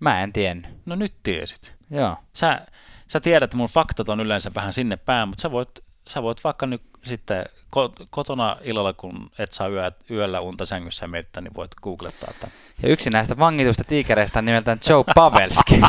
Mä 0.01 0.23
en 0.23 0.33
tiennyt. 0.33 0.71
No 0.87 0.95
nyt 0.95 1.15
tiesit. 1.23 1.75
Joo. 1.91 2.17
Sä, 2.33 2.67
sä 3.07 3.21
tiedät, 3.21 3.43
että 3.43 3.57
mun 3.57 3.69
faktat 3.69 4.09
on 4.09 4.21
yleensä 4.21 4.51
vähän 4.55 4.73
sinne 4.73 4.97
päin, 4.97 5.29
mutta 5.29 5.43
sä 5.43 5.51
voit, 5.51 5.71
sä 6.09 6.23
voit 6.23 6.45
vaikka 6.45 6.67
nyt 6.67 6.83
sitten 7.07 7.45
ko- 7.77 8.07
kotona 8.11 8.57
illalla, 8.63 8.93
kun 8.93 9.31
et 9.39 9.53
saa 9.53 9.69
yö, 9.69 9.93
yöllä 10.11 10.41
unta 10.41 10.67
sängyssä 10.67 11.05
ja 11.05 11.09
miettiä, 11.09 11.43
niin 11.43 11.55
voit 11.57 11.71
googlettaa 11.83 12.33
tämän. 12.41 12.57
Ja 12.83 12.89
yksi 12.89 13.11
näistä 13.11 13.39
vangitusta 13.39 13.85
tiikereistä 13.85 14.39
on 14.39 14.45
nimeltään 14.45 14.81
Joe 14.89 15.05
Pavelski. 15.15 15.81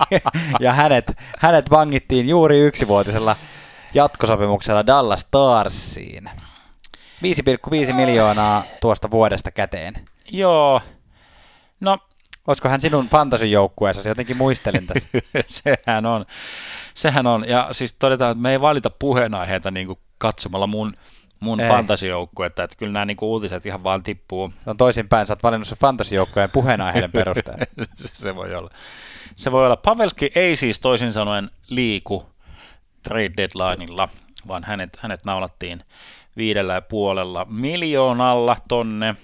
ja 0.60 0.72
hänet, 0.72 1.12
hänet 1.38 1.70
vangittiin 1.70 2.28
juuri 2.28 2.60
yksivuotisella 2.60 3.36
jatkosopimuksella 3.94 4.86
Dallas 4.86 5.20
Starsiin. 5.20 6.30
5,5 7.86 7.92
miljoonaa 7.92 8.64
tuosta 8.80 9.10
vuodesta 9.10 9.50
käteen. 9.50 9.94
Joo, 10.32 10.80
no 11.80 11.98
Olisiko 12.46 12.68
hän 12.68 12.80
sinun 12.80 13.08
fantasyjoukkueessasi? 13.08 14.08
Jotenkin 14.08 14.36
muistelin 14.36 14.86
tässä. 14.86 15.08
sehän 15.86 16.06
on, 16.06 16.26
sehän 16.94 17.26
on, 17.26 17.44
ja 17.48 17.68
siis 17.72 17.92
todetaan, 17.98 18.30
että 18.30 18.42
me 18.42 18.52
ei 18.52 18.60
valita 18.60 18.90
puheenaiheita 18.90 19.70
niin 19.70 19.86
kuin 19.86 19.98
katsomalla 20.18 20.66
mun, 20.66 20.94
mun 21.40 21.58
fantasijoukkuetta, 21.68 22.64
että 22.64 22.76
kyllä 22.76 22.92
nämä 22.92 23.04
niin 23.04 23.16
kuin 23.16 23.28
uutiset 23.28 23.66
ihan 23.66 23.84
vaan 23.84 24.02
tippuu. 24.02 24.52
Se 24.64 24.70
on 24.70 24.76
toisinpäin, 24.76 25.26
sä 25.26 25.32
oot 25.32 25.42
valinnut 25.42 25.68
sun 25.68 25.78
fantasijoukkojen 25.78 26.50
puheenaiheiden 26.50 27.12
perusteella. 27.18 27.64
se 27.96 28.34
voi 28.34 28.54
olla. 28.54 28.70
Se 29.36 29.52
voi 29.52 29.64
olla. 29.64 29.76
Pavelski 29.76 30.30
ei 30.34 30.56
siis 30.56 30.80
toisin 30.80 31.12
sanoen 31.12 31.50
liiku 31.70 32.26
trade 33.02 33.32
deadlineilla, 33.36 34.08
vaan 34.48 34.64
hänet, 34.64 34.96
hänet 35.00 35.24
naulattiin 35.24 35.84
viidellä 36.36 36.74
ja 36.74 36.80
puolella 36.80 37.46
miljoonalla 37.50 38.56
tonne 38.68 39.16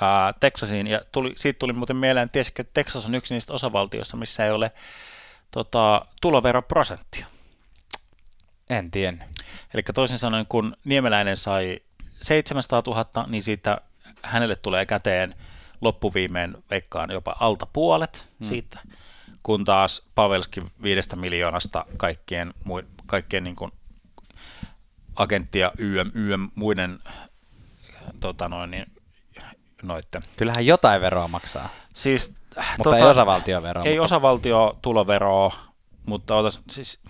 ää, 0.00 0.34
Texasiin. 0.40 0.86
Ja 0.86 1.00
tuli, 1.12 1.32
siitä 1.36 1.58
tuli 1.58 1.72
muuten 1.72 1.96
mieleen, 1.96 2.30
tiesitkö, 2.30 2.62
että 2.62 2.74
Texas 2.74 3.06
on 3.06 3.14
yksi 3.14 3.34
niistä 3.34 3.52
osavaltioista, 3.52 4.16
missä 4.16 4.44
ei 4.44 4.50
ole 4.50 4.72
tota, 5.50 6.06
tuloveroprosenttia. 6.20 7.26
En 8.70 8.90
tiedä. 8.90 9.28
Eli 9.74 9.82
toisin 9.94 10.18
sanoen, 10.18 10.46
kun 10.46 10.76
Niemeläinen 10.84 11.36
sai 11.36 11.80
700 12.20 12.82
000, 12.86 13.26
niin 13.26 13.42
siitä 13.42 13.80
hänelle 14.22 14.56
tulee 14.56 14.86
käteen 14.86 15.34
loppuviimeen 15.80 16.56
veikkaan 16.70 17.10
jopa 17.10 17.36
alta 17.40 17.66
puolet 17.66 18.26
hmm. 18.40 18.48
siitä, 18.48 18.78
kun 19.42 19.64
taas 19.64 20.02
Pavelski 20.14 20.60
viidestä 20.82 21.16
miljoonasta 21.16 21.86
kaikkien, 21.96 22.54
kaikkien 23.06 23.44
niin 23.44 23.56
kuin 23.56 23.72
agenttia 25.16 25.72
YM, 25.78 26.10
YM 26.14 26.50
muiden 26.54 26.98
tota 28.20 28.48
noin, 28.48 28.70
niin, 28.70 28.86
noitten. 29.82 30.22
Kyllähän 30.36 30.66
jotain 30.66 31.00
veroa 31.00 31.28
maksaa, 31.28 31.68
Siis, 31.94 32.34
mutta 32.78 32.96
ei 32.96 33.02
osavaltioveroa. 33.02 33.84
Ei 33.84 33.92
mutta 33.92 34.04
osavaltio 34.04 34.78
tuloveroa, 34.82 35.54
mutta 36.06 36.36
otas, 36.36 36.60
siis, 36.70 37.00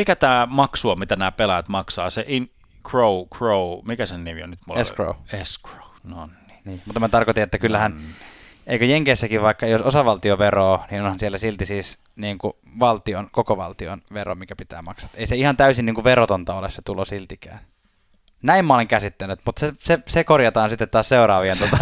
mikä 0.00 0.16
tämä 0.16 0.46
maksu 0.50 0.90
on, 0.90 0.98
mitä 0.98 1.16
nämä 1.16 1.32
pelaajat 1.32 1.68
maksaa? 1.68 2.10
Se 2.10 2.24
in, 2.28 2.50
Crow, 2.88 3.28
Crow, 3.34 3.78
mikä 3.84 4.06
sen 4.06 4.24
nimi 4.24 4.42
on 4.42 4.50
nyt? 4.50 4.58
Mulla 4.66 4.80
Escrow. 4.80 5.16
Escrow, 5.32 5.80
no 6.04 6.26
niin. 6.26 6.58
Niin, 6.64 6.82
mutta 6.86 7.00
mä 7.00 7.08
tarkoitin, 7.08 7.42
että 7.42 7.58
kyllähän, 7.58 7.92
Mm. 7.92 7.98
eikö 8.66 8.84
Jenkeissäkin 8.84 9.42
vaikka, 9.42 9.66
jos 9.66 9.82
osavaltioveroa, 9.82 10.86
niin 10.90 11.02
onhan 11.02 11.18
siellä 11.20 11.38
silti 11.38 11.66
siis 11.66 11.98
niin 12.16 12.38
kuin 12.38 12.52
valtion, 12.78 13.28
koko 13.32 13.56
valtion 13.56 14.02
vero, 14.14 14.34
mikä 14.34 14.56
pitää 14.56 14.82
maksaa. 14.82 15.10
Ei 15.14 15.26
se 15.26 15.36
ihan 15.36 15.56
täysin 15.56 15.86
niin 15.86 15.94
kuin 15.94 16.04
verotonta 16.04 16.54
ole 16.54 16.70
se 16.70 16.82
tulo 16.84 17.04
siltikään. 17.04 17.60
Näin 18.42 18.64
mä 18.64 18.74
olen 18.74 18.88
käsittänyt, 18.88 19.40
mutta 19.46 19.60
se, 19.60 19.72
se, 19.78 19.98
se 20.06 20.24
korjataan 20.24 20.70
sitten 20.70 20.88
taas 20.88 21.08
seuraavien, 21.08 21.56
tota, 21.58 21.76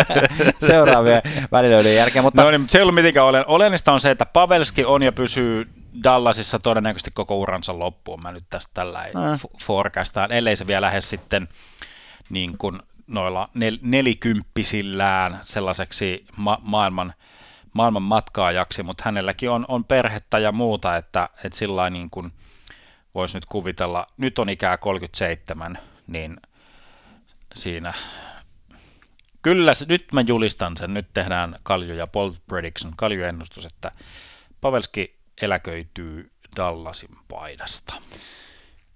seuraavien 0.66 1.22
välilöiden 1.52 1.94
jälkeen. 1.94 2.24
Mutta 2.24 2.42
No 2.44 2.50
niin, 2.50 2.60
mutta 2.60 2.72
se 2.72 2.78
ei 2.78 2.82
ollut 2.82 2.94
mitenkään 2.94 3.26
olen. 3.26 3.44
Olennaista 3.46 3.92
on 3.92 4.00
se, 4.00 4.10
että 4.10 4.26
Pavelski 4.26 4.84
on 4.84 5.02
ja 5.02 5.12
pysyy 5.12 5.68
Dallasissa 6.04 6.58
todennäköisesti 6.58 7.10
koko 7.10 7.38
uransa 7.38 7.78
loppuun. 7.78 8.22
Mä 8.22 8.32
nyt 8.32 8.44
tästä 8.50 8.70
tällä 8.74 8.98
Ah. 9.14 9.38
f- 9.40 9.62
forecastaan, 9.64 10.32
ellei 10.32 10.56
se 10.56 10.66
vielä 10.66 10.80
lähde 10.86 11.00
sitten 11.00 11.48
niin 12.30 12.58
kuin 12.58 12.78
noilla 13.06 13.48
nel- 13.58 13.78
nelikymppisillään 13.82 15.40
sellaiseksi 15.44 16.26
ma- 16.36 16.58
maailman, 16.62 17.14
maailman 17.72 18.02
matkaajaksi, 18.02 18.82
mutta 18.82 19.02
hänelläkin 19.06 19.50
on, 19.50 19.64
on 19.68 19.84
perhettä 19.84 20.38
ja 20.38 20.52
muuta, 20.52 20.96
että, 20.96 21.28
että 21.44 21.58
sillä 21.58 21.90
niin 21.90 22.10
kuin 22.10 22.32
voisi 23.14 23.36
nyt 23.36 23.44
kuvitella, 23.44 24.06
nyt 24.16 24.38
on 24.38 24.48
ikää 24.48 24.76
37, 24.76 25.78
niin 26.06 26.36
siinä 27.54 27.94
Kyllä, 29.42 29.72
nyt 29.88 30.06
mä 30.12 30.20
julistan 30.20 30.76
sen. 30.76 30.94
Nyt 30.94 31.08
tehdään 31.14 31.56
Kalju 31.62 31.94
ja 31.94 32.06
Bold 32.06 32.34
Prediction, 32.46 32.92
Kalju-ennustus, 32.96 33.64
että 33.64 33.92
Pavelski 34.60 35.18
eläköityy 35.42 36.30
Dallasin 36.56 37.16
paidasta. 37.28 37.94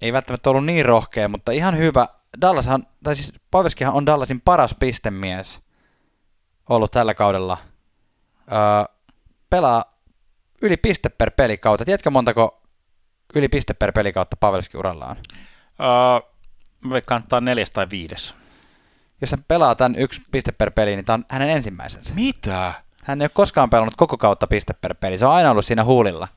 ei 0.03 0.13
välttämättä 0.13 0.51
ollut 0.51 0.65
niin 0.65 0.85
rohkea, 0.85 1.29
mutta 1.29 1.53
ihan 1.53 1.79
hyvä. 1.79 2.09
Dallashan, 2.41 2.87
tai 3.05 3.17
siis 3.17 3.33
Paveskihan 3.51 3.95
on 3.95 4.07
Dallasin 4.07 4.41
paras 4.41 4.77
pistemies 4.81 5.61
ollut 6.69 6.91
tällä 6.91 7.15
kaudella. 7.15 7.59
Öö, 8.53 8.95
pelaa 9.51 9.99
yli 10.63 10.77
piste 10.77 11.09
per 11.09 11.31
pelikautta. 11.31 11.85
Tiedätkö 11.85 12.11
montako 12.11 12.62
yli 13.35 13.49
piste 13.49 13.75
per 13.75 13.93
pelikautta 13.93 14.37
Pavelski 14.37 14.77
uralla 14.79 15.07
on? 15.07 15.17
Uh, 15.17 16.91
veikkaan, 16.91 17.19
että 17.19 17.29
tää 17.29 17.37
on 17.37 17.45
neljäs 17.45 17.71
tai 17.71 17.87
viides. 17.91 18.35
Jos 19.21 19.31
hän 19.31 19.45
pelaa 19.49 19.75
tämän 19.75 19.97
yksi 19.99 20.21
piste 20.31 20.53
per 20.53 20.71
peli, 20.71 20.97
niin 20.97 21.05
tämä 21.05 21.15
on 21.15 21.25
hänen 21.29 21.51
ensimmäisensä. 21.51 22.15
Mitä? 22.15 22.75
Hän 23.05 23.21
ei 23.21 23.25
ole 23.25 23.31
koskaan 23.35 23.71
pelannut 23.71 23.95
koko 23.97 24.17
kautta 24.19 24.47
piste 24.47 24.73
per 24.73 24.95
peli. 24.95 25.19
Se 25.19 25.27
on 25.27 25.33
aina 25.33 25.51
ollut 25.51 25.65
siinä 25.65 25.85
huulilla. 25.85 26.29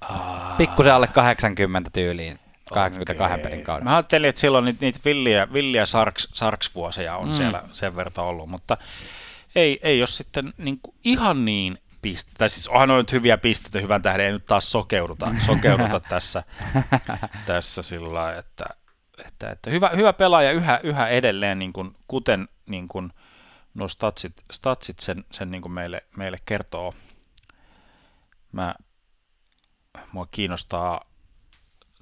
Pikkusen 0.58 0.94
alle 0.94 1.08
80 1.08 1.90
tyyliin. 1.94 2.40
82 2.74 3.34
Okei. 3.34 3.44
pelin 3.44 3.64
kauden. 3.66 3.84
Mä 3.84 3.96
ajattelin, 3.96 4.30
että 4.30 4.42
silloin 4.42 4.66
niitä, 4.66 4.78
niitä 4.82 5.00
villiä, 5.06 5.54
villiä 5.54 5.86
sarks, 5.86 6.28
sarks-vuosia 6.34 7.16
on 7.16 7.28
Mm. 7.28 7.34
siellä 7.34 7.64
sen 7.72 7.96
verran 7.96 8.14
ollut, 8.26 8.50
mutta 8.50 8.78
ei, 9.56 9.80
ei 9.84 10.02
ole 10.02 10.08
sitten 10.08 10.54
niin 10.58 10.80
kuin 10.84 10.96
ihan 11.04 11.46
niin 11.46 11.78
piste. 12.06 12.32
Tai 12.38 12.50
siis 12.50 12.68
onhan 12.68 12.92
on 12.92 12.98
nyt 12.98 13.12
hyviä 13.12 13.38
pisteitä, 13.38 13.80
hyvän 13.80 14.02
tähden 14.02 14.26
ei 14.26 14.32
nyt 14.32 14.46
taas 14.46 14.72
sokeuduta, 14.72 15.26
sokeuduta 15.46 16.00
tässä, 16.10 16.44
tässä 17.46 17.82
sillä 17.82 18.14
lailla, 18.14 18.40
että, 18.40 18.66
että, 19.28 19.50
että 19.50 19.70
hyvä, 19.70 19.90
hyvä 19.96 20.14
pelaaja 20.14 20.52
yhä, 20.52 20.80
yhä 20.84 21.08
edelleen, 21.08 21.60
niin 21.60 21.74
kuin, 21.74 21.96
kuten 22.08 22.48
niin 22.66 22.88
kuin 22.88 23.14
nuo 23.74 23.88
statsit, 23.88 24.34
statsit 24.52 25.00
sen, 25.00 25.26
sen 25.32 25.52
niin 25.52 25.62
kuin 25.62 25.72
meille, 25.72 26.04
meille 26.18 26.38
kertoo. 26.46 26.94
Mä, 28.52 28.76
mua 30.12 30.28
kiinnostaa 30.32 31.06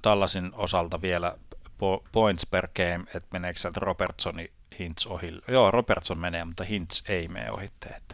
Dallasin 0.04 0.50
osalta 0.54 1.02
vielä 1.02 1.34
po- 1.66 2.08
points 2.12 2.46
per 2.46 2.68
game, 2.76 3.04
että 3.14 3.28
meneekö 3.32 3.60
sieltä 3.60 3.80
Robertsoni 3.80 4.52
Hintz 4.78 5.06
ohi. 5.06 5.32
Joo, 5.48 5.70
Robertson 5.70 6.18
menee, 6.18 6.44
mutta 6.44 6.64
Hintz 6.64 7.02
ei 7.08 7.28
mene 7.28 7.50
ohitte. 7.50 7.88
Että. 7.88 8.13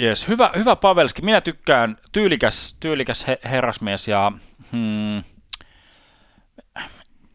Yes, 0.00 0.28
hyvä, 0.28 0.50
hyvä 0.56 0.76
Pavelski. 0.76 1.22
Minä 1.22 1.40
tykkään 1.40 1.96
tyylikäs, 2.12 2.76
tyylikäs 2.80 3.26
he, 3.26 3.38
herrasmies 3.44 4.08
ja 4.08 4.32
hmm, 4.72 5.24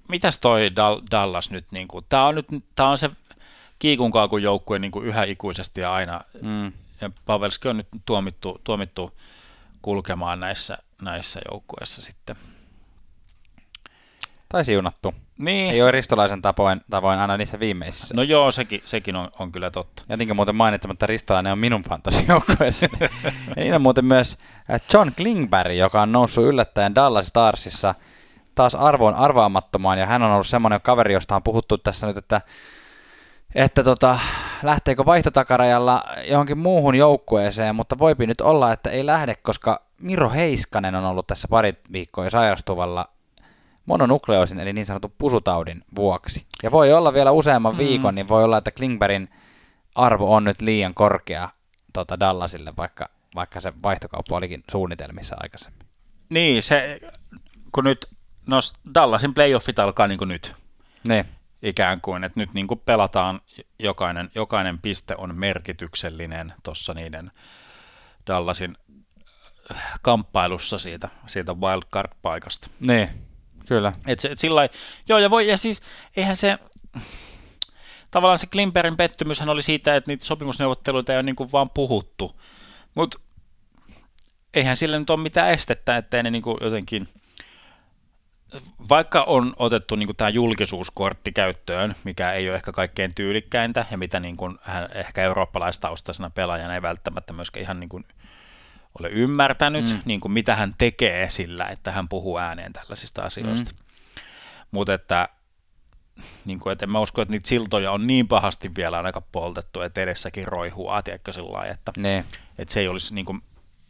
mitäs 0.10 0.40
toi 0.40 0.70
Dal- 0.70 1.04
Dallas 1.12 1.52
nyt? 1.52 1.66
Niin 1.72 1.88
kuin, 1.88 2.06
tää 2.10 2.26
on 2.26 2.36
nyt 2.36 2.48
tää 2.76 2.88
on 2.88 2.98
se 2.98 3.10
kiikun 3.80 4.12
kaakun 4.12 4.44
joukkue 4.44 4.80
niin 4.80 4.92
kuin 4.92 5.06
yhä 5.06 5.24
ikuisesti 5.24 5.82
ja 5.82 5.94
aina. 5.94 6.22
Mm. 6.42 6.72
Ja 7.02 7.12
Pavelski 7.26 7.68
on 7.68 7.78
nyt 7.78 7.88
tuomittu, 8.06 8.62
tuomittu 8.64 9.20
kulkemaan 9.82 10.40
näissä, 10.40 10.78
näissä 11.02 11.40
joukkueissa 11.52 12.02
sitten. 12.02 12.36
Tai 14.50 14.66
siunattu. 14.66 15.14
Niin. 15.40 15.74
Ei 15.74 15.82
ole 15.82 15.92
ristolaisen 15.92 16.42
tavoin, 16.42 16.82
tavoin 16.90 17.20
aina 17.20 17.38
niissä 17.38 17.60
viimeisissä. 17.60 18.14
No 18.16 18.24
joo, 18.24 18.52
sekin, 18.52 18.82
sekin 18.86 19.16
on, 19.16 19.30
on 19.40 19.52
kyllä 19.52 19.72
totta. 19.72 20.04
Jätinkö 20.10 20.34
muuten 20.34 20.56
mainitsematta 20.56 21.08
Ristolainen 21.08 21.54
on 21.54 21.60
minun 21.60 21.82
fantasijoukkueessa. 21.82 22.88
ja 23.02 23.10
niin 23.56 23.74
on 23.74 23.82
muuten 23.82 24.06
myös 24.06 24.38
äh, 24.72 24.82
John 24.94 25.12
Klingberg, 25.18 25.76
joka 25.76 26.02
on 26.02 26.12
noussut 26.12 26.46
yllättäen 26.46 26.96
Dallas 26.96 27.28
Starsissa 27.28 27.96
taas 28.56 28.76
arvoon 28.76 29.16
arvaamattomaan. 29.16 29.98
Ja 29.98 30.06
hän 30.06 30.24
on 30.24 30.32
ollut 30.32 30.48
semmoinen 30.48 30.82
kaveri, 30.82 31.14
josta 31.14 31.36
on 31.36 31.44
puhuttu 31.44 31.78
tässä 31.78 32.08
nyt, 32.08 32.18
että, 32.18 32.42
että 33.56 33.84
tota, 33.84 34.20
lähteekö 34.64 35.06
vaihtotakarajalla 35.06 36.04
johonkin 36.28 36.58
muuhun 36.58 36.96
joukkueeseen, 36.96 37.76
mutta 37.76 38.00
voipi 38.00 38.28
nyt 38.28 38.42
olla, 38.42 38.74
että 38.74 38.90
ei 38.90 39.06
lähde, 39.06 39.36
koska 39.36 39.82
Miro 40.02 40.30
Heiskanen 40.30 40.96
on 40.96 41.06
ollut 41.06 41.28
tässä 41.28 41.48
pari 41.48 41.74
viikkoa 41.92 42.24
jo 42.24 42.30
sairastuvalla 42.30 43.10
mononukleosin, 43.90 44.60
eli 44.60 44.74
niin 44.74 44.86
sanotun 44.86 45.14
pusutaudin 45.18 45.82
vuoksi. 45.96 46.46
Ja 46.64 46.72
voi 46.72 46.94
olla 46.94 47.14
vielä 47.14 47.32
useamman 47.32 47.74
Mm. 47.74 47.78
viikon, 47.78 48.16
niin 48.16 48.28
voi 48.30 48.44
olla, 48.44 48.58
että 48.58 48.72
Klingbergin 48.72 49.30
arvo 49.96 50.36
on 50.36 50.44
nyt 50.44 50.62
liian 50.62 50.94
korkea 50.94 51.50
tota 51.94 52.20
Dallasille, 52.20 52.74
vaikka, 52.78 53.10
vaikka 53.36 53.60
se 53.60 53.74
vaihtokauppa 53.84 54.36
olikin 54.36 54.64
suunnitelmissa 54.72 55.36
aikaisemmin. 55.40 55.88
Niin, 56.30 56.64
se, 56.64 57.00
kun 57.72 57.84
nyt, 57.84 58.06
no 58.48 58.60
Dallasin 58.96 59.34
playoffit 59.34 59.80
alkaa 59.80 60.08
niin 60.08 60.18
kuin 60.18 60.28
nyt 60.28 60.56
Niin. 61.08 61.26
ikään 61.64 62.02
kuin, 62.02 62.24
että 62.24 62.40
nyt 62.40 62.54
niin 62.54 62.68
kuin 62.68 62.80
pelataan, 62.86 63.42
jokainen, 63.80 64.30
jokainen 64.36 64.80
piste 64.80 65.16
on 65.18 65.36
merkityksellinen 65.36 66.54
tuossa 66.64 66.94
niiden 66.94 67.32
Dallasin 68.28 68.76
äh, 69.72 70.00
kamppailussa 70.02 70.78
siitä, 70.80 71.10
siitä 71.28 71.52
wildcard-paikasta. 71.54 72.70
Niin, 72.80 73.10
kyllä. 73.70 73.92
Et 74.08 74.26
et 74.26 74.40
sillä 74.40 74.56
lailla- 74.56 74.74
joo, 75.08 75.20
ja, 75.20 75.30
voi, 75.30 75.48
ja 75.48 75.58
siis 75.58 75.82
eihän 76.18 76.36
se, 76.36 76.58
tavallaan 78.12 78.40
se 78.40 78.48
Klimperin 78.48 78.98
pettymyshän 78.98 79.50
oli 79.50 79.62
siitä, 79.62 79.96
että 79.96 80.12
niitä 80.12 80.26
sopimusneuvotteluita 80.26 81.14
ei 81.14 81.18
ole 81.18 81.24
niin 81.24 81.36
kuin 81.36 81.52
vaan 81.52 81.70
puhuttu, 81.70 82.42
mutta 82.96 83.20
eihän 84.54 84.78
sillä 84.78 85.00
nyt 85.00 85.10
ole 85.10 85.20
mitään 85.20 85.50
estettä, 85.50 85.98
ettei 85.98 86.24
ne 86.24 86.32
niin 86.32 86.42
kuin 86.42 86.58
jotenkin, 86.62 87.10
vaikka 88.90 89.24
on 89.24 89.54
otettu 89.58 89.96
niin 89.96 90.16
tämä 90.16 90.30
julkisuuskortti 90.30 91.32
käyttöön, 91.32 91.96
mikä 92.04 92.32
ei 92.32 92.50
ole 92.50 92.56
ehkä 92.56 92.72
kaikkein 92.72 93.16
tyylikkäintä, 93.16 93.86
ja 93.92 93.98
mitä 93.98 94.20
niin 94.20 94.38
kuin 94.38 94.58
hän 94.62 94.90
ehkä 94.94 95.24
eurooppalaistaustaisena 95.24 96.30
pelaajana 96.30 96.76
ei 96.76 96.82
välttämättä 96.82 97.34
myöskään 97.34 97.64
ihan 97.64 97.80
niin 97.80 97.90
kuin 97.90 98.04
ole 99.00 99.10
ymmärtänyt, 99.10 99.86
mm. 99.86 100.02
niin 100.06 100.20
kuin 100.20 100.32
mitä 100.32 100.56
hän 100.56 100.74
tekee 100.78 101.30
sillä, 101.30 101.66
että 101.66 101.92
hän 101.92 102.10
puhuu 102.10 102.38
ääneen 102.38 102.74
tällaisista 102.74 103.22
asioista. 103.22 103.72
Mm. 103.72 103.78
Mutta 104.72 104.94
että, 104.94 105.30
niin 106.46 106.60
kuin, 106.60 106.74
että 106.74 106.86
en 106.86 106.92
mä 106.92 107.00
usko, 107.00 107.22
että 107.22 107.32
niitä 107.32 107.50
siltoja 107.50 107.92
on 107.92 108.08
niin 108.08 108.28
pahasti 108.28 108.72
vielä 108.76 109.00
aika 109.00 109.22
poltettu, 109.22 109.82
että 109.82 110.02
edessäkin 110.02 110.48
roihuu, 110.48 110.90
tiedätkö 111.04 111.34
sillä 111.34 111.52
lailla, 111.52 111.74
että, 111.74 111.92
Ne. 111.98 112.26
että 112.58 112.74
se 112.74 112.80
ei 112.80 112.88
olisi 112.88 113.14
niin 113.14 113.26
kuin, 113.26 113.42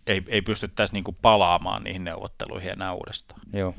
ei, 0.07 0.23
ei 0.27 0.41
pystyttäisi 0.41 0.93
niin 0.93 1.03
kuin 1.03 1.17
palaamaan 1.21 1.83
niihin 1.83 2.03
neuvotteluihin 2.03 2.71
enää 2.71 2.93
uudestaan. 2.93 3.41
Joo. 3.53 3.75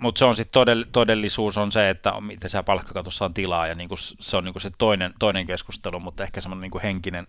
Mutta 0.00 0.18
se 0.18 0.24
on 0.24 0.36
sitten 0.36 0.52
todell, 0.52 0.84
todellisuus 0.92 1.56
on 1.56 1.72
se, 1.72 1.90
että 1.90 2.12
on, 2.12 2.24
miten 2.24 2.50
se 2.50 2.62
palkkakatossa 2.62 3.24
on 3.24 3.34
tilaa 3.34 3.66
ja 3.66 3.74
niinku, 3.74 3.96
se 3.96 4.36
on 4.36 4.44
niinku 4.44 4.60
se 4.60 4.70
toinen, 4.78 5.12
toinen 5.18 5.46
keskustelu, 5.46 6.00
mutta 6.00 6.22
ehkä 6.22 6.40
semmoinen 6.40 6.62
niinku 6.62 6.80
henkinen, 6.82 7.26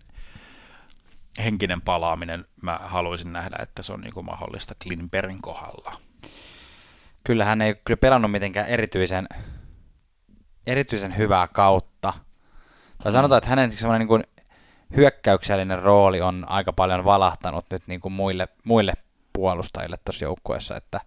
henkinen 1.44 1.80
palaaminen 1.80 2.44
mä 2.62 2.80
haluaisin 2.82 3.32
nähdä, 3.32 3.56
että 3.62 3.82
se 3.82 3.92
on 3.92 4.00
niinku 4.00 4.22
mahdollista 4.22 4.74
Klinbergin 4.82 5.42
kohdalla. 5.42 6.00
Kyllä 7.24 7.44
hän 7.44 7.62
ei 7.62 7.74
kyllä 7.84 7.96
pelannut 7.96 8.30
mitenkään 8.30 8.68
erityisen, 8.68 9.28
erityisen 10.66 11.16
hyvää 11.16 11.48
kautta. 11.48 12.14
Tai 13.02 13.12
sanotaan, 13.12 13.38
että 13.38 13.50
hänen 13.50 13.72
semmoinen 13.72 14.00
niin 14.00 14.08
kuin 14.08 14.22
hyökkäyksellinen 14.96 15.82
rooli 15.82 16.20
on 16.20 16.44
aika 16.48 16.72
paljon 16.72 17.04
valahtanut 17.04 17.64
nyt 17.70 17.82
niin 17.86 18.00
kuin 18.00 18.12
muille, 18.12 18.48
muille 18.64 18.92
puolustajille 19.32 19.96
tuossa 20.04 20.24
joukkueessa, 20.24 20.76
että, 20.76 21.00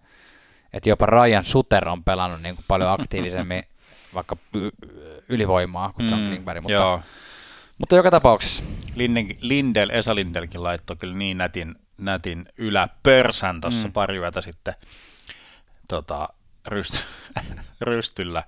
että 0.72 0.88
jopa 0.88 1.06
Ryan 1.06 1.44
Suter 1.44 1.88
on 1.88 2.04
pelannut 2.04 2.42
niin 2.42 2.54
kuin 2.54 2.64
paljon 2.68 2.90
aktiivisemmin 2.90 3.62
vaikka 4.14 4.36
ylivoimaa 5.28 5.92
kuin 5.92 6.10
John 6.10 6.20
mm, 6.20 6.28
Klingberg, 6.28 6.62
mutta, 6.62 6.72
joo. 6.72 7.00
Mutta 7.78 7.96
joka 7.96 8.10
tapauksessa. 8.10 8.64
Linden, 8.94 9.36
Lindel, 9.40 9.90
Esa 9.90 10.14
Lindelkin 10.14 10.62
laittoi 10.62 10.96
kyllä 10.96 11.14
niin 11.14 11.38
nätin, 11.38 11.74
nätin 11.98 12.48
yläpörsän 12.56 13.60
tuossa 13.60 13.88
mm. 13.88 13.92
pari 13.92 14.16
yötä 14.16 14.40
sitten 14.40 14.74
tota, 15.88 16.28
ryst, 16.66 16.94
rystyllä, 17.80 18.42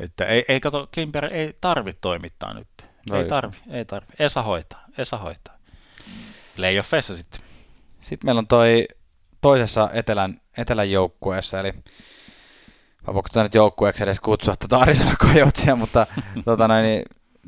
että 0.00 0.24
ei, 0.24 0.44
ei 0.48 0.60
kato, 0.60 0.88
Klimper 0.94 1.24
ei 1.24 1.56
tarvitse 1.60 2.00
toimittaa 2.00 2.54
nyt. 2.54 2.68
No 3.10 3.16
ei 3.16 3.24
tarvi, 3.24 3.56
ei 3.70 3.84
tarvi. 3.84 4.12
Esa 4.18 4.42
hoitaa, 4.42 4.84
Esa 4.98 5.16
hoitaa. 5.16 5.58
Playoffeissa 6.56 7.16
sitten. 7.16 7.40
Sitten 8.00 8.26
meillä 8.26 8.38
on 8.38 8.46
toi 8.46 8.88
toisessa 9.40 9.90
etelän, 9.92 10.40
etelän 10.56 10.90
joukkueessa, 10.90 11.60
eli 11.60 11.74
voiko 13.06 13.28
tätä 13.28 13.42
nyt 13.42 13.54
joukkueeksi 13.54 14.02
edes 14.02 14.20
kutsua 14.20 14.56
tuota 14.56 14.82
Arizona 14.82 15.16
mutta 15.76 16.06
tota 16.44 16.68
noin, 16.68 16.84
niin 16.84 17.02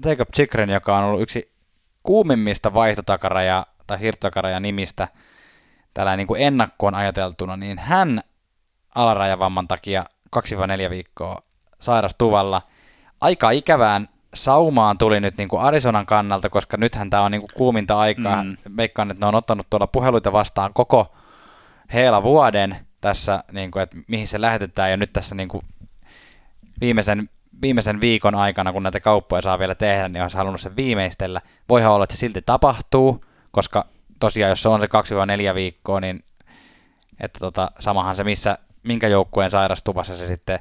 Jacob 0.05 0.28
Chikrin, 0.36 0.70
joka 0.70 0.98
on 0.98 1.05
ollut 1.05 1.22
yksi 1.22 1.53
kuumimmista 2.03 2.74
vaihtotakaraja 2.74 3.66
tai 3.86 3.98
siirtotakaraja 3.98 4.61
nimistä 4.61 5.09
tällä 5.94 6.16
niin 6.16 6.26
kuin 6.26 6.42
ennakkoon 6.42 6.94
ajateltuna, 6.94 7.57
niin 7.57 7.78
hän 7.78 8.20
alarajavamman 8.94 9.68
takia 9.68 10.05
2-4 10.36 10.90
viikkoa 10.90 11.42
sairastuvalla. 11.78 12.62
Aika 13.20 13.51
ikävään 13.51 14.09
saumaan 14.34 14.98
tuli 14.98 15.20
nyt 15.20 15.36
niin 15.38 15.48
kuin 15.48 15.62
Arizonan 15.62 16.07
kannalta, 16.07 16.51
koska 16.51 16.76
nythän 16.76 17.11
tämä 17.11 17.22
on 17.22 17.30
niin 17.32 17.40
kuin 17.40 17.51
kuuminta 17.55 17.98
aikaa. 17.98 18.44
Mm. 18.44 18.57
Veikkaan, 18.76 19.11
että 19.11 19.24
ne 19.24 19.28
on 19.28 19.34
ottanut 19.34 19.66
tuolla 19.70 19.86
puheluita 19.86 20.32
vastaan 20.32 20.72
koko 20.74 21.16
heila 21.92 22.22
vuoden 22.22 22.76
tässä, 23.01 23.44
niin 23.53 23.70
kuin, 23.70 23.82
että 23.82 23.96
mihin 24.09 24.28
se 24.28 24.40
lähetetään, 24.40 24.90
ja 24.90 24.96
nyt 24.96 25.12
tässä 25.12 25.34
niin 25.34 25.48
kuin 25.48 25.64
viimeisen, 26.80 27.30
viimeisen 27.62 28.01
viikon 28.01 28.34
aikana, 28.34 28.72
kun 28.72 28.82
näitä 28.82 29.01
kauppoja 29.01 29.42
saa 29.42 29.59
vielä 29.59 29.74
tehdä, 29.74 30.09
niin 30.09 30.22
olisi 30.22 30.36
halunnut 30.36 30.61
sen 30.61 30.76
viimeistellä. 30.76 31.40
Voihan 31.68 31.92
olla, 31.92 32.05
että 32.05 32.16
se 32.16 32.20
silti 32.20 32.42
tapahtuu, 32.46 33.24
koska 33.51 33.86
tosiaan 34.20 34.51
jos 34.51 34.62
se 34.62 34.68
on 34.68 34.80
se 34.80 34.86
2-4 35.51 35.55
viikkoa, 35.55 36.01
niin 36.01 36.24
että 37.20 37.38
tota, 37.40 37.70
samahan 37.78 38.16
se 38.16 38.24
missä, 38.24 38.59
minkä 38.82 39.09
joukkueen 39.09 39.51
sairastuvassa 39.51 40.16
se 40.16 40.26
sitten 40.26 40.61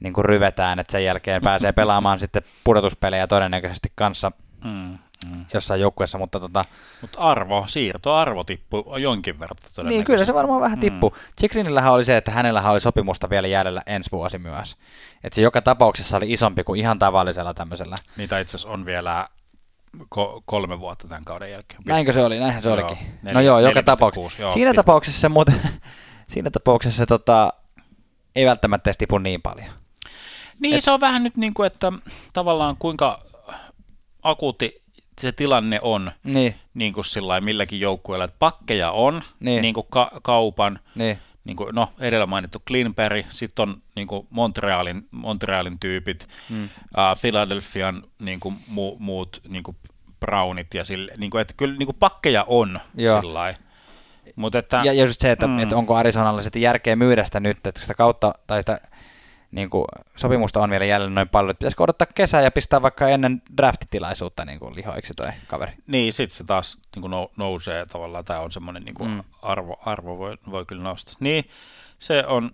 niin 0.00 0.12
kuin 0.12 0.24
ryvetään, 0.24 0.78
että 0.78 0.92
sen 0.92 1.04
jälkeen 1.04 1.42
pääsee 1.42 1.72
pelaamaan 1.72 2.18
sitten 2.18 2.42
pudotuspelejä 2.64 3.26
todennäköisesti 3.26 3.92
kanssa 3.94 4.32
mm, 4.64 4.98
mm. 5.26 5.44
jossain 5.54 5.80
joukkueessa, 5.80 6.18
mutta 6.18 6.40
tota... 6.40 6.64
Mut 7.02 7.10
arvo, 7.16 7.64
siirtoarvo 7.68 8.44
tippuu 8.44 8.96
jonkin 8.96 9.40
verran 9.40 9.58
Niin, 9.82 10.04
kyllä 10.04 10.24
se 10.24 10.34
varmaan 10.34 10.60
vähän 10.60 10.80
tippuu. 10.80 11.10
Mm. 11.10 11.16
Chikrinillähän 11.40 11.92
oli 11.92 12.04
se, 12.04 12.16
että 12.16 12.30
hänellä 12.30 12.70
oli 12.70 12.80
sopimusta 12.80 13.30
vielä 13.30 13.48
jäljellä 13.48 13.82
ensi 13.86 14.10
vuosi 14.12 14.38
myös. 14.38 14.76
Että 15.24 15.34
se 15.34 15.42
joka 15.42 15.62
tapauksessa 15.62 16.16
oli 16.16 16.32
isompi 16.32 16.64
kuin 16.64 16.80
ihan 16.80 16.98
tavallisella 16.98 17.54
tämmöisellä. 17.54 17.96
Niitä 18.16 18.38
itse 18.38 18.56
asiassa 18.56 18.68
on 18.68 18.84
vielä 18.84 19.28
ko- 20.02 20.42
kolme 20.44 20.80
vuotta 20.80 21.08
tämän 21.08 21.24
kauden 21.24 21.50
jälkeen. 21.50 21.82
Näinkö 21.86 22.12
se 22.12 22.24
oli? 22.24 22.38
Näinhän 22.38 22.62
se 22.62 22.68
joo, 22.68 22.74
olikin. 22.74 22.98
Nel- 23.24 23.32
no 23.32 23.40
joo, 23.40 23.60
joka 23.60 23.82
tapauksessa. 23.82 24.42
Joo, 24.42 24.50
siinä, 24.50 24.74
tapauksessa 24.74 25.20
se 25.20 25.28
muuten, 25.28 25.60
siinä 26.32 26.50
tapauksessa 26.50 26.96
se 26.96 27.06
tota, 27.06 27.52
ei 28.36 28.46
välttämättä 28.46 28.90
edes 28.90 28.98
tipu 28.98 29.18
niin 29.18 29.42
paljon. 29.42 29.68
Niin, 30.60 30.74
Et... 30.74 30.84
se 30.84 30.90
on 30.90 31.00
vähän 31.00 31.22
nyt 31.22 31.36
niin 31.36 31.54
kuin, 31.54 31.66
että 31.66 31.92
tavallaan 32.32 32.76
kuinka 32.78 33.22
akuutti 34.22 34.82
se 35.20 35.32
tilanne 35.32 35.78
on 35.82 36.12
niin, 36.24 36.54
niin 36.74 36.92
kuin 36.92 37.04
sillä 37.04 37.40
milläkin 37.40 37.80
joukkueella, 37.80 38.24
että 38.24 38.36
pakkeja 38.38 38.90
on, 38.90 39.22
niin, 39.40 39.62
niin 39.62 39.74
kuin 39.74 39.86
ka- 39.90 40.10
kaupan, 40.22 40.78
niin. 40.94 41.18
Niin 41.44 41.56
kuin, 41.56 41.74
no, 41.74 41.92
edellä 41.98 42.26
mainittu 42.26 42.62
Klinberg, 42.66 43.26
sitten 43.28 43.62
on 43.62 43.82
niin 43.94 44.06
kuin 44.06 44.26
Montrealin, 44.30 45.08
Montrealin 45.10 45.78
tyypit, 45.80 46.28
mm. 46.48 46.64
uh, 46.64 47.20
Philadelphian 47.20 48.02
niin 48.18 48.40
kuin, 48.40 48.54
mu- 48.54 48.96
muut 48.98 49.40
niin 49.48 49.62
kuin 49.62 49.76
Brownit 50.20 50.74
ja 50.74 50.84
sille, 50.84 51.12
niin 51.16 51.30
kuin, 51.30 51.42
että 51.42 51.54
kyllä 51.56 51.78
niin 51.78 51.86
kuin 51.86 51.96
pakkeja 52.00 52.44
on 52.48 52.80
sillä 52.96 53.54
Mut 54.36 54.54
että, 54.54 54.76
ja, 54.76 54.92
ja 54.92 55.04
just 55.04 55.20
se, 55.20 55.32
että, 55.32 55.46
mm. 55.46 55.58
että 55.58 55.76
onko 55.76 55.96
Arizonalla 55.96 56.42
sitten 56.42 56.62
järkeä 56.62 56.96
myydä 56.96 57.24
sitä 57.24 57.40
nyt, 57.40 57.66
että 57.66 57.80
sitä 57.80 57.94
kautta 57.94 58.34
tai 58.46 58.62
sitä 58.62 58.80
niin 59.50 59.70
kuin, 59.70 59.84
sopimusta 60.16 60.60
on 60.60 60.70
vielä 60.70 60.84
jäljellä 60.84 61.14
noin 61.14 61.28
paljon, 61.28 61.50
että 61.50 61.58
pitäisikö 61.58 61.82
odottaa 61.82 62.06
kesää 62.14 62.40
ja 62.42 62.50
pistää 62.50 62.82
vaikka 62.82 63.08
ennen 63.08 63.42
draftitilaisuutta 63.56 64.44
niin 64.44 64.58
kuin 64.58 64.74
lihoiksi 64.74 65.14
toi 65.14 65.28
kaveri. 65.46 65.72
Niin, 65.86 66.12
sitten 66.12 66.36
se 66.36 66.44
taas 66.44 66.78
niin 66.94 67.00
kuin 67.00 67.12
nousee 67.36 67.86
tavallaan, 67.86 68.24
tämä 68.24 68.40
on 68.40 68.52
semmoinen 68.52 68.82
niin 68.82 68.94
kuin 68.94 69.10
mm. 69.10 69.24
arvo, 69.42 69.76
arvo 69.86 70.18
voi, 70.18 70.36
voi 70.50 70.66
kyllä 70.66 70.82
nostaa. 70.82 71.14
Niin, 71.20 71.44
se 71.98 72.24
on, 72.26 72.50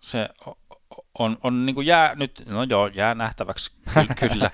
se 0.00 0.28
on, 1.18 1.38
on 1.42 1.66
niin 1.66 1.74
kuin 1.74 1.86
jää 1.86 2.14
nyt, 2.14 2.42
no 2.46 2.62
joo, 2.62 2.86
jää 2.86 3.14
nähtäväksi, 3.14 3.70
kyllä, 4.20 4.50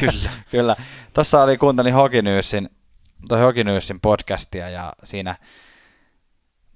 kyllä. 0.00 0.30
kyllä. 0.50 0.76
Tuossa 1.14 1.42
oli, 1.42 1.56
kuuntelin 1.56 1.94
Hokinyysin, 1.94 2.68
toi 3.28 3.40
Hokinyysin 3.40 4.00
podcastia 4.00 4.68
ja 4.68 4.92
siinä 5.04 5.34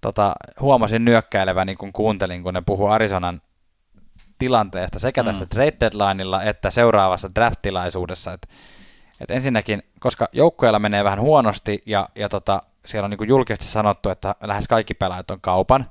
tota, 0.01 0.35
huomasin 0.61 1.05
nyökkäilevän, 1.05 1.67
niin 1.67 1.79
kun 1.79 1.93
kuuntelin, 1.93 2.43
kun 2.43 2.55
ne 2.55 2.63
puhuu 2.67 2.87
Arizonan 2.87 3.43
tilanteesta 4.43 4.99
sekä 4.99 5.23
mm. 5.23 5.27
tässä 5.27 5.47
trade 5.47 5.77
deadlineilla 5.81 6.43
että 6.43 6.71
seuraavassa 6.71 7.31
draft-tilaisuudessa. 7.35 8.33
Et, 8.33 8.49
et 9.21 9.31
ensinnäkin, 9.31 9.83
koska 10.01 10.29
joukkueella 10.33 10.79
menee 10.79 11.05
vähän 11.05 11.21
huonosti 11.21 11.83
ja, 11.87 12.09
ja 12.15 12.29
tota, 12.29 12.63
siellä 12.87 13.05
on 13.05 13.11
niin 13.11 13.29
julkisesti 13.29 13.65
sanottu, 13.65 14.09
että 14.09 14.35
lähes 14.43 14.69
kaikki 14.69 14.95
pelaajat 14.95 15.31
on 15.31 15.41
kaupan, 15.41 15.87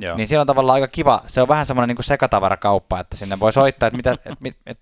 Joo. 0.00 0.16
niin 0.16 0.28
siinä 0.28 0.40
on 0.40 0.46
tavallaan 0.46 0.74
aika 0.74 0.88
kiva, 0.88 1.22
se 1.26 1.42
on 1.42 1.48
vähän 1.48 1.66
semmoinen 1.66 1.96
niin 1.96 2.04
sekatavarakauppa, 2.04 3.00
että 3.00 3.16
sinne 3.16 3.40
voi 3.40 3.52
soittaa, 3.52 3.86
että, 3.86 3.96
mitä, 3.96 4.12
et, 4.12 4.26
et, 4.26 4.56
et, 4.66 4.78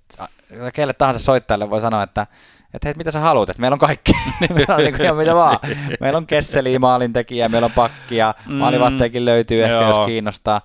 et, 0.50 0.74
kelle 0.74 0.92
tahansa 0.92 1.20
soittajalle 1.20 1.70
voi 1.70 1.80
sanoa, 1.80 2.02
että 2.02 2.26
että 2.74 2.88
hei, 2.88 2.94
mitä 2.96 3.10
sä 3.10 3.20
haluat, 3.20 3.50
että 3.50 3.60
meillä 3.60 3.74
on 3.74 3.78
kaikki, 3.78 4.12
meillä 4.54 4.74
on 4.74 4.84
niin 4.84 4.96
kuin 4.96 5.16
mitä 5.16 5.34
vaan. 5.34 5.58
Meillä 6.00 6.16
on 6.16 6.26
Kesseliä 6.26 6.78
maalintekijä, 6.78 7.48
meillä 7.48 7.66
on 7.66 7.72
pakkia, 7.72 8.34
mm, 8.46 8.54
maalivahteikin 8.54 9.24
löytyy 9.24 9.62
ehkä, 9.62 9.74
joo. 9.74 9.88
jos 9.88 10.06
kiinnostaa. 10.06 10.60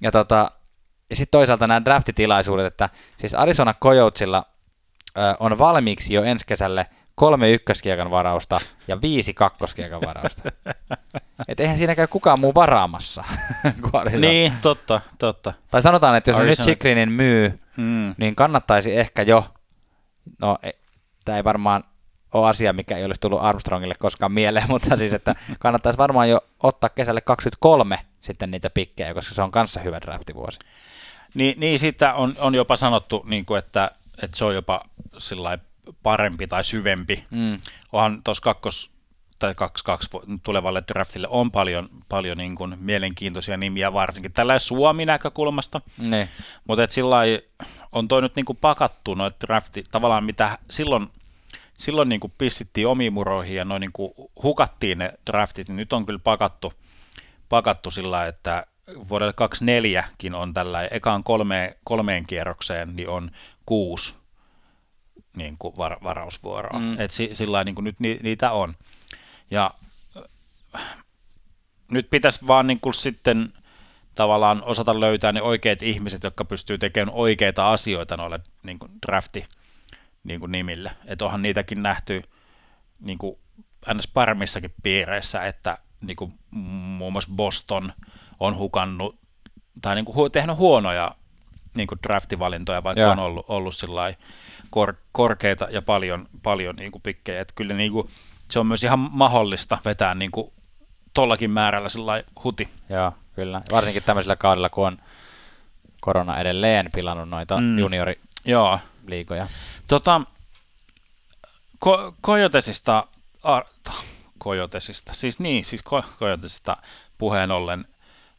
Ja 0.00 0.10
tota, 0.10 0.50
ja 1.12 1.16
sitten 1.16 1.38
toisaalta 1.38 1.66
nämä 1.66 1.84
draftitilaisuudet, 1.84 2.66
että 2.66 2.88
siis 3.16 3.34
Arizona 3.34 3.74
Coyotesilla 3.74 4.44
on 5.40 5.58
valmiiksi 5.58 6.14
jo 6.14 6.22
ensi 6.22 6.46
kesälle 6.46 6.86
kolme 7.14 7.50
ykköskiekan 7.50 8.10
varausta 8.10 8.60
ja 8.88 9.00
viisi 9.00 9.34
kakkoskiekan 9.34 10.00
varausta. 10.00 10.52
Et 11.48 11.60
eihän 11.60 11.78
siinä 11.78 11.94
käy 11.94 12.06
kukaan 12.06 12.40
muu 12.40 12.54
varaamassa. 12.54 13.24
niin, 14.20 14.52
totta, 14.62 15.00
totta. 15.18 15.52
Tai 15.70 15.82
sanotaan, 15.82 16.16
että 16.16 16.30
jos 16.30 16.36
Arizona... 16.36 16.50
nyt 16.50 16.64
Chikrinin 16.66 17.12
myy, 17.12 17.60
hmm. 17.76 18.14
niin 18.16 18.34
kannattaisi 18.34 18.96
ehkä 18.96 19.22
jo, 19.22 19.44
no 20.38 20.58
e, 20.62 20.70
tämä 21.24 21.36
ei 21.36 21.44
varmaan 21.44 21.84
ole 22.32 22.48
asia, 22.48 22.72
mikä 22.72 22.96
ei 22.96 23.04
olisi 23.04 23.20
tullut 23.20 23.42
Armstrongille 23.42 23.94
koskaan 23.98 24.32
mieleen, 24.32 24.68
mutta 24.72 24.96
siis, 24.96 25.12
että 25.12 25.34
kannattaisi 25.58 25.98
varmaan 25.98 26.30
jo 26.30 26.40
ottaa 26.62 26.90
kesälle 26.90 27.20
23 27.20 27.98
sitten 28.20 28.50
niitä 28.50 28.70
pikkejä, 28.70 29.14
koska 29.14 29.34
se 29.34 29.42
on 29.42 29.50
kanssa 29.50 29.80
hyvä 29.80 30.00
draftivuosi. 30.00 30.58
Niin, 31.34 31.60
niin 31.60 31.78
siitä 31.78 32.14
on, 32.14 32.34
on 32.38 32.54
jopa 32.54 32.76
sanottu, 32.76 33.24
niin 33.26 33.44
kuin, 33.44 33.58
että, 33.58 33.90
että 34.22 34.38
se 34.38 34.44
on 34.44 34.54
jopa 34.54 34.82
parempi 36.02 36.46
tai 36.46 36.64
syvempi. 36.64 37.24
Mm. 37.30 37.60
Onhan 37.92 38.22
tuossa 38.22 38.42
kakkos 38.42 38.90
tai 39.38 39.54
kaksi, 39.54 39.84
kaksi 39.84 40.08
tulevalle 40.42 40.82
draftille 40.88 41.28
on 41.30 41.50
paljon, 41.50 41.88
paljon 42.08 42.38
niin 42.38 42.54
kuin 42.54 42.76
mielenkiintoisia 42.80 43.56
nimiä, 43.56 43.92
varsinkin 43.92 44.32
tällä 44.32 44.58
Suomi-näkökulmasta. 44.58 45.80
Ne. 45.98 46.28
Mutta 46.68 46.86
sillä 46.88 47.16
on 47.92 48.08
toi 48.08 48.22
nyt 48.22 48.36
niin 48.36 48.44
kuin 48.44 48.58
pakattu 48.60 49.14
noita 49.14 49.36
drafti, 49.46 49.84
tavallaan 49.90 50.24
mitä 50.24 50.58
silloin 50.70 51.08
silloin 51.76 52.08
niin 52.08 52.20
kuin 52.20 52.32
pissittiin 52.38 52.88
omiin 52.88 53.12
muroihin 53.12 53.56
ja 53.56 53.64
noin 53.64 53.80
niin 53.80 53.92
kuin 53.92 54.12
hukattiin 54.42 54.98
ne 54.98 55.12
draftit, 55.30 55.68
niin 55.68 55.76
nyt 55.76 55.92
on 55.92 56.06
kyllä 56.06 56.18
pakattu, 56.18 56.72
pakattu 57.48 57.90
sillä 57.90 58.26
että 58.26 58.66
vuodelle 59.08 59.34
24kin 59.40 60.34
on 60.34 60.54
tällä, 60.54 60.86
ekaan 60.86 61.24
kolmeen, 61.24 61.74
kolmeen 61.84 62.26
kierrokseen, 62.26 62.96
niin 62.96 63.08
on 63.08 63.30
kuusi 63.66 64.14
niin 65.36 65.56
kuin 65.58 65.76
var, 65.76 65.96
varausvuoroa. 66.02 66.78
Mm. 66.78 67.00
Et 67.00 67.10
si, 67.10 67.30
sillä 67.32 67.64
niin 67.64 67.74
kuin 67.74 67.84
nyt 67.84 68.00
ni, 68.00 68.18
niitä 68.22 68.52
on. 68.52 68.74
Ja 69.50 69.70
äh, 70.76 70.96
nyt 71.90 72.10
pitäisi 72.10 72.46
vaan 72.46 72.66
niin 72.66 72.80
kuin 72.80 72.94
sitten 72.94 73.52
tavallaan 74.14 74.62
osata 74.64 75.00
löytää 75.00 75.32
ne 75.32 75.42
oikeat 75.42 75.82
ihmiset, 75.82 76.24
jotka 76.24 76.44
pystyy 76.44 76.78
tekemään 76.78 77.16
oikeita 77.16 77.72
asioita 77.72 78.16
noille 78.16 78.40
niin 78.62 78.78
kuin 78.78 78.92
drafti 79.06 79.44
niin 80.24 80.40
kuin 80.40 80.52
nimille. 80.52 80.90
Että 81.04 81.24
onhan 81.24 81.42
niitäkin 81.42 81.82
nähty 81.82 82.22
niin 83.00 83.18
kuin 83.18 83.38
ns. 83.94 84.08
paremmissakin 84.08 84.74
piireissä, 84.82 85.42
että 85.42 85.78
niin 86.00 86.16
kuin 86.16 86.32
muun 86.50 87.12
muassa 87.12 87.30
Boston 87.36 87.92
on 88.40 88.56
hukannut 88.56 89.16
tai 89.82 89.94
niin 89.94 90.04
kuin 90.04 90.32
tehnyt 90.32 90.56
huonoja 90.56 91.14
niin 91.74 91.86
kuin 91.86 91.98
draftivalintoja, 92.02 92.82
vaikka 92.82 93.00
Joo. 93.00 93.12
on 93.12 93.18
ollut, 93.18 93.46
ollut 93.48 93.74
kor, 94.70 94.94
korkeita 95.12 95.68
ja 95.70 95.82
paljon, 95.82 96.28
paljon 96.42 96.76
niin 96.76 96.92
kuin 96.92 97.02
pikkejä. 97.02 97.40
Että 97.40 97.54
kyllä 97.56 97.74
niin 97.74 97.92
kuin, 97.92 98.08
se 98.50 98.58
on 98.58 98.66
myös 98.66 98.84
ihan 98.84 98.98
mahdollista 98.98 99.78
vetää 99.84 100.14
niin 100.14 100.30
kuin 100.30 100.52
tollakin 101.14 101.50
määrällä 101.50 101.88
sillä 101.88 102.22
huti. 102.44 102.68
Joo, 102.88 103.12
kyllä. 103.34 103.62
Varsinkin 103.72 104.02
tämmöisellä 104.02 104.36
kaudella, 104.36 104.68
kun 104.68 104.86
on 104.86 104.98
korona 106.00 106.38
edelleen 106.38 106.88
pilannut 106.94 107.28
noita 107.28 107.60
mm. 107.60 107.78
junioriliigoja. 107.78 109.46
Tota, 109.86 110.20
ko- 111.86 112.14
Kojotesista, 112.20 113.06
ar, 113.42 113.64
Kojotesista, 114.38 115.14
siis 115.14 115.40
niin, 115.40 115.64
siis 115.64 115.84
ko- 115.84 116.06
Kojotesista 116.18 116.76
puheen 117.18 117.50
ollen, 117.50 117.84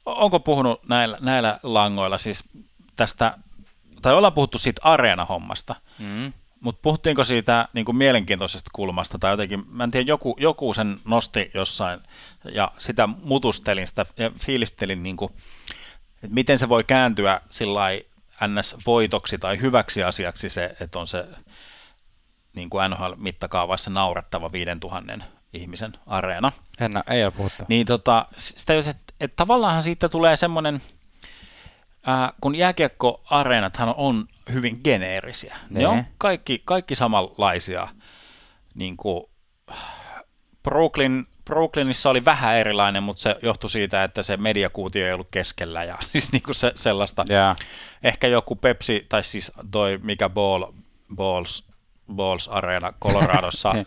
onko 0.06 0.40
puhunut 0.40 0.88
näillä, 0.90 1.18
näillä 1.22 1.60
langoilla 1.64 2.18
siis 2.18 2.44
tästä, 2.96 3.38
tai 4.02 4.14
ollaan 4.14 4.34
puhuttu 4.34 4.58
siitä 4.58 4.82
areenahommasta, 4.84 5.76
mm. 6.00 6.34
mutta 6.60 6.82
puhuttiinko 6.82 7.24
siitä 7.24 7.68
niin 7.74 7.86
kuin 7.86 7.96
mielenkiintoisesta 7.96 8.70
kulmasta, 8.74 9.20
tai 9.20 9.32
jotenkin, 9.32 9.64
mä 9.68 9.84
en 9.84 9.92
tiedä, 9.92 10.08
joku, 10.08 10.36
joku 10.40 10.74
sen 10.74 11.00
nosti 11.06 11.52
jossain, 11.54 12.00
ja 12.54 12.72
sitä 12.78 13.08
mutustelin 13.08 13.88
sitä, 13.88 14.06
ja 14.18 14.32
fiilistelin, 14.40 15.04
niin 15.04 15.18
kuin, 15.18 15.32
että 16.16 16.34
miten 16.34 16.58
se 16.58 16.70
voi 16.70 16.84
kääntyä 16.84 17.42
sillä 17.50 17.90
NS-voitoksi 18.48 19.38
tai 19.38 19.62
hyväksi 19.62 20.04
asiaksi 20.04 20.50
se, 20.50 20.76
että 20.80 21.00
on 21.00 21.08
se 21.08 21.28
niin 22.56 22.70
kuin 22.70 22.92
NHL-mittakaavassa 22.92 23.90
naurettava 23.90 24.52
5000 24.52 25.26
ihmisen 25.54 25.94
areena. 26.06 26.52
En, 26.80 27.04
ei 27.08 27.24
ole 27.24 27.32
puhuttu. 27.32 27.66
Niin 27.68 27.86
tota, 27.86 28.26
sitä, 28.38 28.74
että, 28.78 29.13
että 29.24 29.36
tavallaan 29.36 29.84
siitä 29.84 30.10
tulee 30.10 30.36
semmoinen, 30.36 30.82
ää, 32.06 32.34
kun 32.42 32.56
jääkiekkoareenathan 32.56 33.94
on 33.98 34.26
hyvin 34.54 34.82
geneerisiä. 34.84 35.58
Ne, 35.70 35.80
ne 35.80 35.88
on 35.88 36.04
kaikki, 36.18 36.62
kaikki 36.66 36.96
samanlaisia. 36.96 37.88
Niin 38.76 38.98
kuin 38.98 39.24
Brooklyn, 40.64 41.28
Brooklynissa 41.46 42.10
oli 42.10 42.26
vähän 42.26 42.56
erilainen, 42.56 43.04
mutta 43.04 43.22
se 43.22 43.36
johtui 43.42 43.70
siitä, 43.70 44.04
että 44.04 44.24
se 44.24 44.38
mediakuutio 44.38 45.08
ei 45.08 45.14
ollut 45.14 45.28
keskellä 45.32 45.84
ja 45.84 45.98
siis 46.12 46.32
niin 46.32 46.44
kuin 46.44 46.56
se, 46.56 46.72
sellaista. 46.76 47.26
Yeah. 47.30 47.58
Ehkä 48.04 48.28
joku 48.28 48.56
Pepsi, 48.56 49.06
tai 49.10 49.24
siis 49.24 49.52
toi 49.72 50.00
mikä 50.04 50.30
Ball, 50.30 50.66
Balls, 51.16 51.64
Balls 52.16 52.48
Arena 52.48 52.94
Coloradossa, 53.02 53.74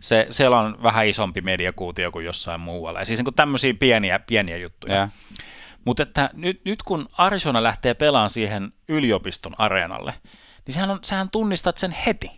se, 0.00 0.26
siellä 0.30 0.60
on 0.60 0.82
vähän 0.82 1.06
isompi 1.06 1.40
mediakuutio 1.40 2.12
kuin 2.12 2.26
jossain 2.26 2.60
muualla. 2.60 2.98
Ja 2.98 3.04
siis 3.04 3.24
niin 3.24 3.34
tämmöisiä 3.34 3.74
pieniä, 3.74 4.18
pieniä 4.18 4.56
juttuja. 4.56 4.94
Yeah. 4.94 5.10
Mutta 5.84 6.02
että 6.02 6.30
nyt, 6.32 6.64
nyt 6.64 6.82
kun 6.82 7.08
Arizona 7.18 7.62
lähtee 7.62 7.94
pelaamaan 7.94 8.30
siihen 8.30 8.72
yliopiston 8.88 9.54
areenalle, 9.58 10.14
niin 10.66 10.74
sehän, 10.74 10.90
on, 10.90 10.98
sehän 11.02 11.30
tunnistat 11.30 11.78
sen 11.78 11.90
heti, 12.06 12.30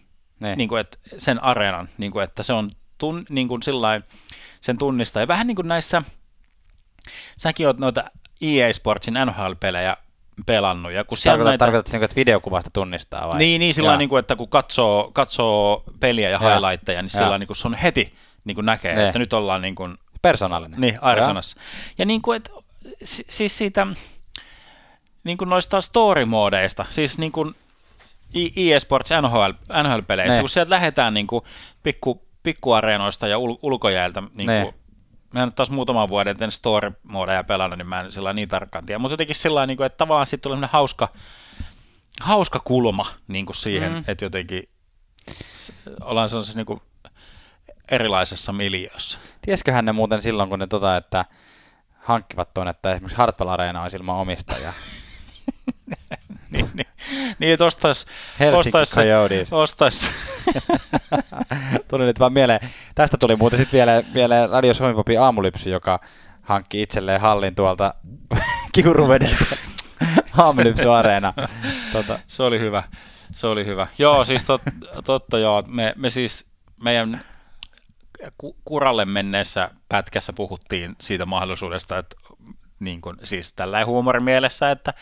niin 0.57 0.69
kuin, 0.69 0.81
että 0.81 0.99
sen 1.19 1.43
areenan, 1.43 1.89
niin 1.99 2.13
kuin, 2.13 2.25
että 2.25 2.43
se 2.43 2.53
on 2.53 2.71
tun, 2.99 3.27
niin 3.29 3.49
kuin 3.49 3.63
sillain, 3.63 4.05
sen 4.61 4.79
tunnistaa. 4.79 5.23
Ja 5.23 5.29
vähän 5.29 5.47
niin 5.47 5.57
kuin 5.57 5.69
näissä, 5.69 6.03
säkin 7.37 7.67
oot 7.67 7.79
noita 7.79 8.05
EA 8.41 8.73
Sportsin 8.73 9.15
NHL-pelejä 9.27 9.97
pelannut. 10.47 10.93
Ja 10.93 11.05
kun 11.05 11.19
Tarkoitat, 11.25 11.51
näitä... 11.51 11.65
tarkoitat 11.65 11.93
niin 11.93 12.03
että 12.03 12.17
videokuvasta 12.17 12.71
tunnistaa 12.73 13.29
vai? 13.29 13.39
Niin, 13.39 13.59
niin 13.59 13.75
sillä 13.75 13.97
niin 13.97 14.09
kuin, 14.09 14.21
että 14.21 14.37
kun 14.37 14.49
katsoo, 14.49 15.11
katsoo 15.13 15.85
peliä 16.01 16.31
ja, 16.31 16.39
ja. 16.43 16.51
highlightteja, 16.51 17.03
niin 17.03 17.11
sillä 17.11 17.39
niin 17.39 17.47
kuin 17.47 17.57
se 17.57 17.69
on 17.69 17.75
heti 17.75 18.15
niin 18.45 18.55
kuin 18.55 18.67
näkee, 18.67 18.95
ne. 18.95 19.07
että 19.07 19.19
nyt 19.19 19.33
ollaan 19.33 19.63
niin 19.63 19.75
kuin... 19.75 19.97
Persoonallinen. 20.23 20.81
Niin, 20.81 20.99
Arizonassa. 21.01 21.57
Ja, 21.59 21.93
ja 21.99 22.05
niin 22.05 22.23
kuin, 22.23 22.37
että 22.37 22.51
siis 23.05 23.59
siitä 23.59 23.87
niin 25.25 25.39
kuin 25.39 25.51
noista 25.51 25.81
story-moodeista, 25.81 26.87
siis 26.91 27.19
niin 27.19 27.33
kuin 27.33 27.55
eSports 28.57 29.11
NHL, 29.23 29.51
NHL-peleissä, 29.83 30.37
ne. 30.37 30.41
kun 30.41 30.49
sieltä 30.49 30.71
lähdetään 30.71 31.15
niin 31.15 31.27
kuin 31.27 31.45
pikku, 31.83 32.23
pikkuareenoista 32.43 33.29
ja 33.29 33.37
ul- 33.37 33.59
ulkojäiltä, 33.63 34.23
niin 34.35 34.47
kuin, 34.47 34.75
mä 35.35 35.43
en 35.43 35.53
taas 35.53 35.71
muutaman 35.71 36.09
vuoden 36.09 36.31
ennen 36.31 36.53
story-moodeja 36.53 37.45
pelannut, 37.45 37.79
niin 37.79 37.87
mä 37.87 38.01
en 38.01 38.13
sillä 38.13 38.33
niin 38.33 38.49
tarkkaan 38.49 38.87
tiedä, 38.87 38.99
mutta 38.99 39.13
jotenkin 39.13 39.37
sillä 39.37 39.67
niin 39.67 39.77
kuin, 39.77 39.87
että 39.87 39.97
tavallaan 39.97 40.27
sitten 40.27 40.53
tulee 40.53 40.69
hauska, 40.73 41.09
hauska 42.21 42.61
kulma 42.65 43.07
niin 43.29 43.47
kuin 43.47 43.57
siihen, 43.57 43.93
mm. 43.93 44.05
että 44.07 44.25
jotenkin 44.25 44.69
ollaan 46.01 46.29
sellaisessa 46.29 46.59
niin 46.59 46.67
kuin 46.67 46.81
erilaisessa 47.91 48.53
miljöössä. 48.53 49.19
Tiesköhän 49.43 49.85
ne 49.85 49.93
muuten 49.93 50.23
silloin, 50.23 50.49
kun 50.49 50.59
ne 50.59 50.67
tota, 50.67 50.97
että 50.97 51.25
hankkivat 51.99 52.55
tuon, 52.55 52.69
että 52.69 52.93
esimerkiksi 52.93 53.19
Hartwell 53.19 53.51
Areena 53.51 53.83
olisi 53.83 53.97
ilman 53.97 54.17
omistajaa. 54.17 54.73
niin, 56.51 56.71
niin, 56.75 56.88
niin, 57.39 57.53
että 57.53 57.65
ostais, 57.65 58.07
Helsinki 58.41 58.79
ostais, 58.79 59.53
ostais. 59.53 60.11
tuli 61.89 62.05
nyt 62.05 62.21
vaan 62.21 62.33
mieleen. 62.33 62.61
Tästä 62.95 63.17
tuli 63.17 63.37
muuten 63.37 63.59
sitten 63.59 63.79
vielä, 63.79 64.03
vielä 64.15 64.47
Radio 64.47 64.75
Suomi 64.75 65.17
aamulypsy, 65.17 65.71
joka 65.71 66.01
hankki 66.43 66.83
itselleen 66.83 67.21
hallin 67.21 67.55
tuolta 67.55 67.95
Kiuruvedeltä. 68.75 69.57
aamulypsy 70.39 70.89
Areena. 70.89 71.33
Tota. 71.93 72.19
Se 72.27 72.43
oli 72.43 72.61
hyvä. 72.61 72.83
Se 73.33 73.47
oli 73.47 73.67
hyvä. 73.67 73.87
Joo, 73.99 74.25
siis 74.25 74.45
tot, 74.45 74.63
totta 75.05 75.39
joo. 75.39 75.65
Me, 75.67 75.93
me 75.97 76.11
siis 76.11 76.47
meidän 76.83 77.25
kuralle 78.65 79.05
menneessä 79.05 79.71
pätkässä 79.89 80.33
puhuttiin 80.37 80.97
siitä 81.01 81.27
mahdollisuudesta, 81.27 81.99
että 81.99 82.17
niin 82.81 83.01
kuin, 83.01 83.17
siis 83.25 83.55
tällä 83.55 83.85
huumorimielessä, 83.85 84.71
että 84.71 84.95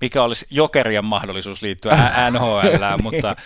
mikä 0.00 0.22
olisi 0.22 0.46
jokerien 0.50 1.04
mahdollisuus 1.04 1.62
liittyä 1.62 2.10
NHL, 2.30 2.84
mutta 3.02 3.36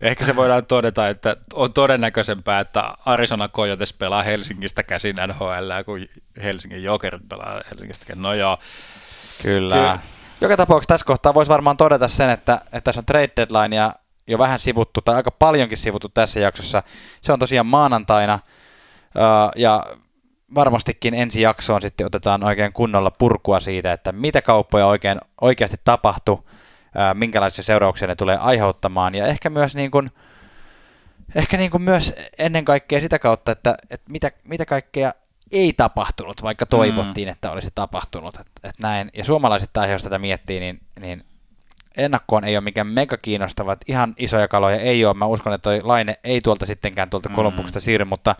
ehkä 0.00 0.24
se 0.24 0.36
voidaan 0.36 0.66
todeta, 0.66 1.08
että 1.08 1.36
on 1.54 1.72
todennäköisempää, 1.72 2.60
että 2.60 2.94
Arizona 3.04 3.48
Coyotes 3.48 3.92
pelaa 3.92 4.22
Helsingistä 4.22 4.82
käsin 4.82 5.16
NHL, 5.26 5.82
kuin 5.84 6.08
Helsingin 6.42 6.82
jokerit 6.82 7.28
pelaa 7.28 7.60
Helsingistä 7.70 8.06
käsin. 8.06 8.22
No 8.22 8.34
joo. 8.34 8.58
Kyllä. 9.42 9.74
Kyllä. 9.74 9.98
Joka 10.40 10.56
tapauksessa 10.56 10.94
tässä 10.94 11.06
kohtaa 11.06 11.34
voisi 11.34 11.50
varmaan 11.50 11.76
todeta 11.76 12.08
sen, 12.08 12.30
että, 12.30 12.54
että 12.64 12.80
tässä 12.80 13.00
on 13.00 13.06
trade 13.06 13.30
deadline 13.36 13.76
ja 13.76 13.94
jo 14.26 14.38
vähän 14.38 14.58
sivuttu, 14.58 15.00
tai 15.00 15.14
aika 15.14 15.30
paljonkin 15.30 15.78
sivuttu 15.78 16.08
tässä 16.08 16.40
jaksossa. 16.40 16.82
Se 17.20 17.32
on 17.32 17.38
tosiaan 17.38 17.66
maanantaina, 17.66 18.38
ja 19.56 19.86
varmastikin 20.54 21.14
ensi 21.14 21.40
jaksoon 21.40 21.82
sitten 21.82 22.06
otetaan 22.06 22.44
oikein 22.44 22.72
kunnolla 22.72 23.10
purkua 23.10 23.60
siitä, 23.60 23.92
että 23.92 24.12
mitä 24.12 24.42
kauppoja 24.42 24.86
oikein, 24.86 25.18
oikeasti 25.40 25.76
tapahtui, 25.84 26.42
minkälaisia 27.14 27.64
seurauksia 27.64 28.08
ne 28.08 28.16
tulee 28.16 28.36
aiheuttamaan, 28.36 29.14
ja 29.14 29.26
ehkä 29.26 29.50
myös 29.50 29.74
niin 29.74 29.90
kuin, 29.90 30.10
ehkä 31.34 31.56
niin 31.56 31.70
kuin 31.70 31.82
myös 31.82 32.14
ennen 32.38 32.64
kaikkea 32.64 33.00
sitä 33.00 33.18
kautta, 33.18 33.52
että, 33.52 33.76
että 33.90 34.10
mitä, 34.10 34.30
mitä 34.44 34.64
kaikkea 34.64 35.12
ei 35.52 35.72
tapahtunut, 35.72 36.42
vaikka 36.42 36.66
toivottiin, 36.66 37.28
mm. 37.28 37.32
että 37.32 37.50
olisi 37.50 37.68
tapahtunut. 37.74 38.34
Että, 38.34 38.68
että 38.68 38.82
näin. 38.82 39.10
Ja 39.14 39.24
suomalaiset 39.24 39.70
taas, 39.72 39.90
jos 39.90 40.02
tätä 40.02 40.18
miettii, 40.18 40.60
niin, 40.60 40.80
niin 41.00 41.24
ennakkoon 41.96 42.44
ei 42.44 42.56
ole 42.56 42.64
mikään 42.64 42.86
mega 42.86 43.16
kiinnostava. 43.16 43.76
Ihan 43.88 44.14
isoja 44.16 44.48
kaloja 44.48 44.76
ei 44.76 45.04
ole. 45.04 45.14
Mä 45.14 45.26
uskon, 45.26 45.52
että 45.52 45.62
toi 45.62 45.80
Laine 45.82 46.18
ei 46.24 46.40
tuolta 46.40 46.66
sittenkään 46.66 47.10
tuolta 47.10 47.28
mm. 47.28 47.34
Kolumbuksesta 47.34 47.80
siirry, 47.80 48.04
mutta 48.04 48.36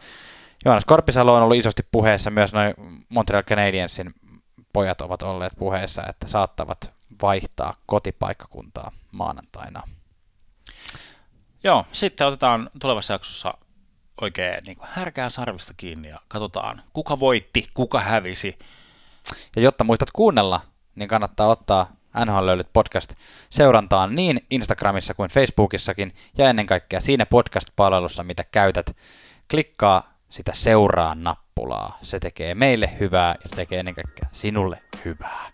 Joonas 0.64 0.84
Korpisalo 0.84 1.34
on 1.34 1.42
ollut 1.42 1.56
isosti 1.56 1.82
puheessa, 1.92 2.30
myös 2.30 2.52
noin 2.52 2.74
Montreal 3.08 3.42
Canadiensin 3.42 4.14
pojat 4.72 5.00
ovat 5.00 5.22
olleet 5.22 5.52
puheessa, 5.58 6.02
että 6.08 6.26
saattavat 6.26 6.92
vaihtaa 7.22 7.74
kotipaikkakuntaa 7.86 8.92
maanantaina. 9.12 9.82
Joo, 11.64 11.86
sitten 11.92 12.26
otetaan 12.26 12.70
tulevassa 12.80 13.12
jaksossa 13.12 13.54
oikein 14.20 14.64
niin 14.64 14.76
kuin 14.76 14.88
härkää 14.92 15.30
sarvista 15.30 15.74
kiinni 15.76 16.08
ja 16.08 16.18
katsotaan, 16.28 16.82
kuka 16.92 17.20
voitti, 17.20 17.68
kuka 17.74 18.00
hävisi. 18.00 18.58
Ja 19.56 19.62
jotta 19.62 19.84
muistat 19.84 20.10
kuunnella, 20.12 20.60
niin 20.94 21.08
kannattaa 21.08 21.48
ottaa 21.48 21.90
NHL 22.24 22.46
löylyt 22.46 22.72
podcast 22.72 23.14
seurantaan 23.50 24.14
niin 24.14 24.46
Instagramissa 24.50 25.14
kuin 25.14 25.30
Facebookissakin 25.30 26.14
ja 26.38 26.50
ennen 26.50 26.66
kaikkea 26.66 27.00
siinä 27.00 27.26
podcast-palvelussa, 27.26 28.24
mitä 28.24 28.44
käytät. 28.44 28.96
Klikkaa 29.50 30.11
sitä 30.32 30.52
seuraa 30.54 31.14
nappulaa. 31.14 31.98
Se 32.02 32.18
tekee 32.18 32.54
meille 32.54 32.96
hyvää 33.00 33.34
ja 33.44 33.56
tekee 33.56 33.78
ennen 33.78 33.94
kaikkea 33.94 34.28
sinulle 34.32 34.82
hyvää. 35.04 35.50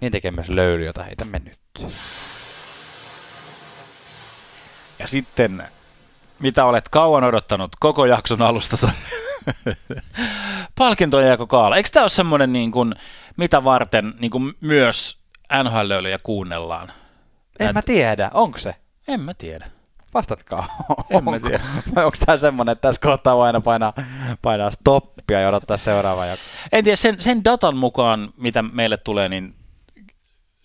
Niin 0.00 0.12
tekee 0.12 0.30
myös 0.30 0.48
löyly, 0.48 0.84
jota 0.84 1.02
heitämme 1.02 1.38
nyt. 1.38 1.90
Ja 4.98 5.06
sitten, 5.06 5.62
mitä 6.38 6.64
olet 6.64 6.88
kauan 6.88 7.24
odottanut 7.24 7.76
koko 7.80 8.06
jakson 8.06 8.42
alusta 8.42 8.76
ton 8.76 8.90
palkintojen 10.78 11.28
jakokaala. 11.28 11.76
Eikö 11.76 11.88
tämä 11.92 12.04
ole 12.04 12.10
semmoinen, 12.10 12.52
niin 12.52 12.72
kuin, 12.72 12.94
mitä 13.36 13.64
varten 13.64 14.14
niin 14.18 14.30
kuin 14.30 14.52
myös 14.60 15.18
nhl 15.62 16.18
kuunnellaan? 16.22 16.92
En 17.58 17.66
Näet- 17.66 17.72
mä 17.74 17.82
tiedä, 17.82 18.30
onko 18.34 18.58
se? 18.58 18.74
En 19.08 19.20
mä 19.20 19.34
tiedä. 19.34 19.73
Vastatkaa. 20.14 20.66
En 21.10 21.24
mä 21.24 21.40
tiedä. 21.40 21.60
Onko 21.96 22.16
tämä 22.26 22.38
semmoinen, 22.38 22.72
että 22.72 22.88
tässä 22.88 23.00
kohtaa 23.00 23.36
voi 23.36 23.46
aina 23.46 23.60
painaa, 23.60 23.92
painaa 24.42 24.70
stoppia 24.70 25.40
ja 25.40 25.48
odottaa 25.48 25.76
seuraavaa? 25.76 26.26
En 26.72 26.84
tiedä, 26.84 26.96
sen, 26.96 27.20
sen 27.20 27.44
datan 27.44 27.76
mukaan, 27.76 28.28
mitä 28.36 28.62
meille 28.62 28.96
tulee, 28.96 29.28
niin 29.28 29.54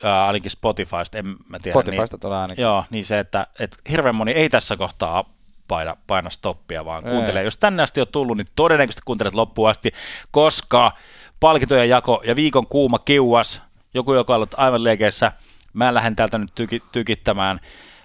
ää, 0.04 0.28
ainakin 0.28 0.52
Spotifysta, 0.52 1.18
en 1.18 1.26
mä 1.50 1.60
tiedä. 1.60 1.76
Spotifysta 1.80 2.18
tulee 2.18 2.38
ainakin. 2.38 2.62
Niin, 2.62 2.64
joo, 2.64 2.84
niin 2.90 3.06
se, 3.06 3.20
että, 3.20 3.48
että 3.60 3.78
hirveän 3.90 4.16
moni 4.16 4.32
ei 4.32 4.50
tässä 4.50 4.78
kohtaa 4.78 5.26
paina, 5.68 5.98
paina 6.08 6.30
stoppia, 6.30 6.86
vaan 6.86 7.08
Ei. 7.08 7.14
kuuntelee. 7.14 7.44
Jos 7.44 7.58
tänne 7.58 7.84
asti 7.84 8.02
on 8.02 8.08
tullut, 8.12 8.38
niin 8.38 8.48
todennäköisesti 8.56 9.02
kuuntelet 9.06 9.34
loppuun 9.34 9.70
asti, 9.70 9.92
koska 10.32 10.92
palkintojen 11.40 11.90
jako 11.90 12.22
ja 12.26 12.36
viikon 12.36 12.68
kuuma 12.68 13.00
kiuas, 13.00 13.62
joku 13.94 14.14
joka 14.14 14.34
on 14.34 14.36
ollut 14.36 14.56
aivan 14.58 14.84
liekeissä, 14.84 15.32
mä 15.74 15.94
lähden 15.94 16.16
täältä 16.16 16.38
nyt 16.38 16.56
tyki, 16.56 16.84
tykittämään 16.92 17.60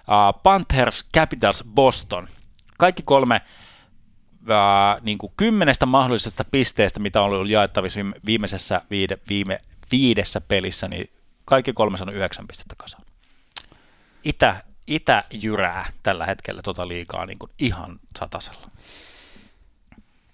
uh, 0.07 0.41
Panthers 0.43 1.05
Capitals 1.13 1.63
Boston. 1.75 2.27
Kaikki 2.77 3.03
kolme 3.03 3.41
uh, 4.41 5.03
niin 5.03 5.17
kuin 5.17 5.33
kymmenestä 5.37 5.85
mahdollisesta 5.85 6.45
pisteestä, 6.51 6.99
mitä 6.99 7.21
on 7.21 7.29
ollut 7.29 7.49
jaettavissa 7.49 7.97
viime- 7.97 8.19
viimeisessä 8.25 8.81
viide, 8.89 9.17
viime, 9.29 9.59
viidessä 9.91 10.41
pelissä, 10.41 10.87
niin 10.87 11.09
kaikki 11.45 11.73
kolme 11.73 11.97
on 12.01 12.13
yhdeksän 12.13 12.47
pistettä 12.47 12.75
kasaan. 12.77 13.03
Itä, 14.23 14.63
itä 14.87 15.23
jyrää 15.33 15.85
tällä 16.03 16.25
hetkellä 16.25 16.61
tota 16.61 16.87
liikaa 16.87 17.25
niin 17.25 17.39
kuin 17.39 17.51
ihan 17.59 17.99
satasella. 18.19 18.67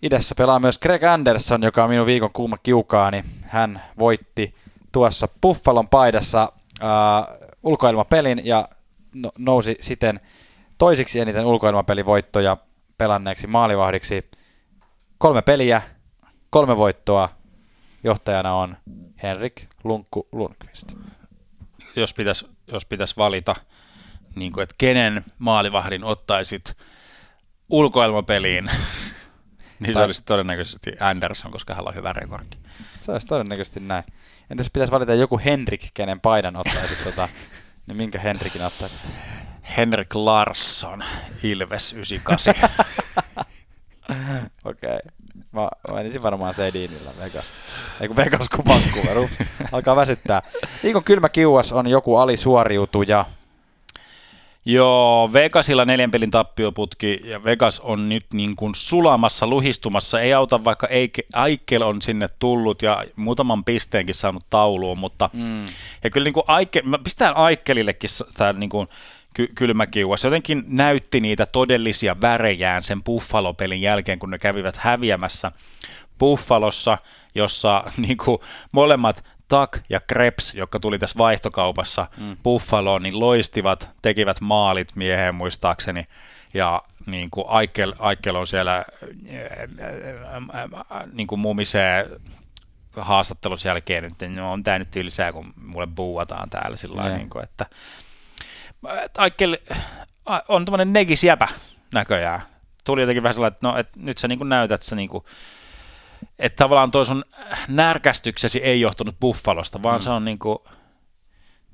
Idässä 0.01 0.35
pelaa 0.35 0.59
myös 0.59 0.79
Greg 0.79 1.03
Anderson, 1.03 1.63
joka 1.63 1.83
on 1.83 1.89
minun 1.89 2.05
viikon 2.05 2.33
kuuma 2.33 2.57
kiukaani. 2.57 3.23
Hän 3.41 3.81
voitti 3.99 4.55
tuossa 4.91 5.27
Buffalon 5.41 5.87
paidassa 5.87 6.53
äh, 6.81 7.49
ulkoilmapelin 7.63 8.41
ja 8.45 8.67
nousi 9.37 9.77
siten 9.81 10.19
toisiksi 10.77 11.19
eniten 11.19 11.45
ulkoilmapelivoittoja 11.45 12.57
pelanneeksi 12.97 13.47
maalivahdiksi. 13.47 14.29
Kolme 15.17 15.41
peliä, 15.41 15.81
kolme 16.49 16.77
voittoa. 16.77 17.29
Johtajana 18.03 18.53
on 18.53 18.77
Henrik 19.23 19.63
Lunkku 19.83 20.27
Lundqvist. 20.31 20.93
Jos 21.95 22.13
pitäisi 22.13 22.45
jos 22.71 22.85
pitäis 22.85 23.17
valita, 23.17 23.55
niin 24.35 24.51
kuin, 24.51 24.63
että 24.63 24.75
kenen 24.77 25.23
maalivahdin 25.39 26.03
ottaisit 26.03 26.77
ulkoilmapeliin, 27.69 28.65
niin 29.79 29.87
se 29.87 29.93
Tai- 29.93 30.05
olisi 30.05 30.23
todennäköisesti 30.25 30.91
Anderson, 30.99 31.51
koska 31.51 31.73
hänellä 31.73 31.89
on 31.89 31.95
hyvä 31.95 32.13
rekordi. 32.13 32.55
Se 33.01 33.11
olisi 33.11 33.27
todennäköisesti 33.27 33.79
näin. 33.79 34.03
Entäs 34.49 34.69
pitäisi 34.73 34.91
valita 34.91 35.13
joku 35.13 35.41
Henrik, 35.45 35.81
kenen 35.93 36.19
paidan 36.19 36.55
ottaisit, 36.55 37.03
tota, 37.03 37.29
niin 37.87 37.97
minkä 37.97 38.19
Henrikin 38.19 38.65
ottaisit? 38.65 38.99
Henrik 39.77 40.15
Larsson, 40.15 41.03
Ilves 41.43 41.93
98. 41.93 42.55
Okei. 44.65 44.99
Mä, 45.51 45.61
mä 45.61 45.93
menisin 45.93 46.23
varmaan 46.23 46.53
Sedinillä 46.53 47.11
Vegas. 47.19 47.53
Ei 48.01 48.07
kun 48.07 48.17
Vegas 48.17 48.49
kun 48.49 48.65
Vancouver. 48.65 49.19
Ups. 49.19 49.33
Alkaa 49.71 49.95
väsyttää. 49.95 50.41
Viikon 50.83 51.03
kylmä 51.03 51.29
kiuas 51.29 51.73
on 51.73 51.87
joku 51.87 52.15
alisuoriutuja. 52.15 53.25
Joo, 54.65 55.29
Vegasilla 55.33 55.85
neljän 55.85 56.11
pelin 56.11 56.31
tappioputki 56.31 57.21
ja 57.23 57.43
Vegas 57.43 57.79
on 57.79 58.09
nyt 58.09 58.25
niin 58.33 58.55
kuin 58.55 58.75
sulamassa, 58.75 59.47
luhistumassa. 59.47 60.21
Ei 60.21 60.33
auta 60.33 60.63
vaikka 60.63 60.87
Aikel 61.33 61.81
on 61.81 62.01
sinne 62.01 62.29
tullut 62.39 62.81
ja 62.81 63.05
muutaman 63.15 63.63
pisteenkin 63.63 64.15
saanut 64.15 64.45
tauluun, 64.49 64.97
mutta 64.97 65.29
Mm. 65.33 65.65
ja 66.03 66.09
kyllä 66.09 66.25
niin 66.25 66.33
kuin 66.33 66.43
Aike, 66.47 66.81
mä 66.81 66.97
pistän 66.97 67.37
Aikkelillekin 67.37 68.09
tämä 68.37 68.53
niin 68.53 68.69
kuin 68.69 68.87
ky- 69.33 69.51
kylmä 69.55 69.87
kiuas. 69.87 70.23
Jotenkin 70.23 70.63
näytti 70.67 71.19
niitä 71.19 71.45
todellisia 71.45 72.15
värejään 72.21 72.83
sen 72.83 73.03
Buffalo-pelin 73.03 73.81
jälkeen, 73.81 74.19
kun 74.19 74.31
ne 74.31 74.37
kävivät 74.39 74.75
häviämässä 74.77 75.51
Buffalossa, 76.19 76.97
jossa 77.35 77.83
niin 78.07 78.17
kuin 78.17 78.37
molemmat 78.71 79.23
Tak 79.51 79.79
ja 79.89 79.99
Krebs, 80.07 80.53
jotka 80.53 80.79
tuli 80.79 80.99
tässä 80.99 81.17
vaihtokaupassa 81.17 82.07
mm. 82.17 82.37
Buffaloon, 82.43 83.03
niin 83.03 83.19
loistivat, 83.19 83.89
tekivät 84.01 84.41
maalit 84.41 84.95
mieheen 84.95 85.35
muistaakseni. 85.35 86.07
Ja 86.53 86.81
niin 87.05 87.31
kuin 87.31 87.45
Aikel, 87.47 87.93
Aikel 87.99 88.35
on 88.35 88.47
siellä 88.47 88.77
äh, 88.77 88.85
äh, 90.55 91.09
niin 91.13 91.27
kuin 91.27 91.39
mumisee 91.39 92.09
haastattelussa 92.97 93.67
jälkeen, 93.67 94.05
että 94.05 94.27
no, 94.27 94.51
on 94.51 94.63
tämä 94.63 94.79
nyt 94.79 94.91
tylsää, 94.91 95.33
kun 95.33 95.53
mulle 95.61 95.87
buuataan 95.87 96.49
täällä 96.49 96.77
sillä 96.77 96.95
lailla, 96.95 97.17
Niin. 97.17 97.29
kuin, 97.29 97.43
että 97.43 97.65
että 99.03 99.21
Aikel 99.21 99.57
on 100.47 100.65
tämmöinen 100.65 100.93
negisjäpä 100.93 101.47
näköjään. 101.93 102.41
Tuli 102.83 103.01
jotenkin 103.01 103.23
vähän 103.23 103.33
sellainen, 103.33 103.53
että 103.55 103.67
no, 103.67 103.77
että 103.77 103.99
nyt 104.01 104.17
sä 104.17 104.27
niin 104.27 104.37
kuin 104.37 104.49
näytät, 104.49 104.81
sä 104.81 104.95
niin 104.95 105.09
kuin, 105.09 105.25
että 106.41 106.63
tavallaan 106.63 106.91
toi 106.91 107.05
sun 107.05 107.23
närkästyksesi 107.67 108.59
ei 108.63 108.81
johtunut 108.81 109.15
Buffalosta, 109.21 109.83
vaan 109.83 109.99
Mm. 109.99 110.03
se 110.03 110.09
on 110.09 110.25
niin 110.25 110.39
kuin 110.39 110.57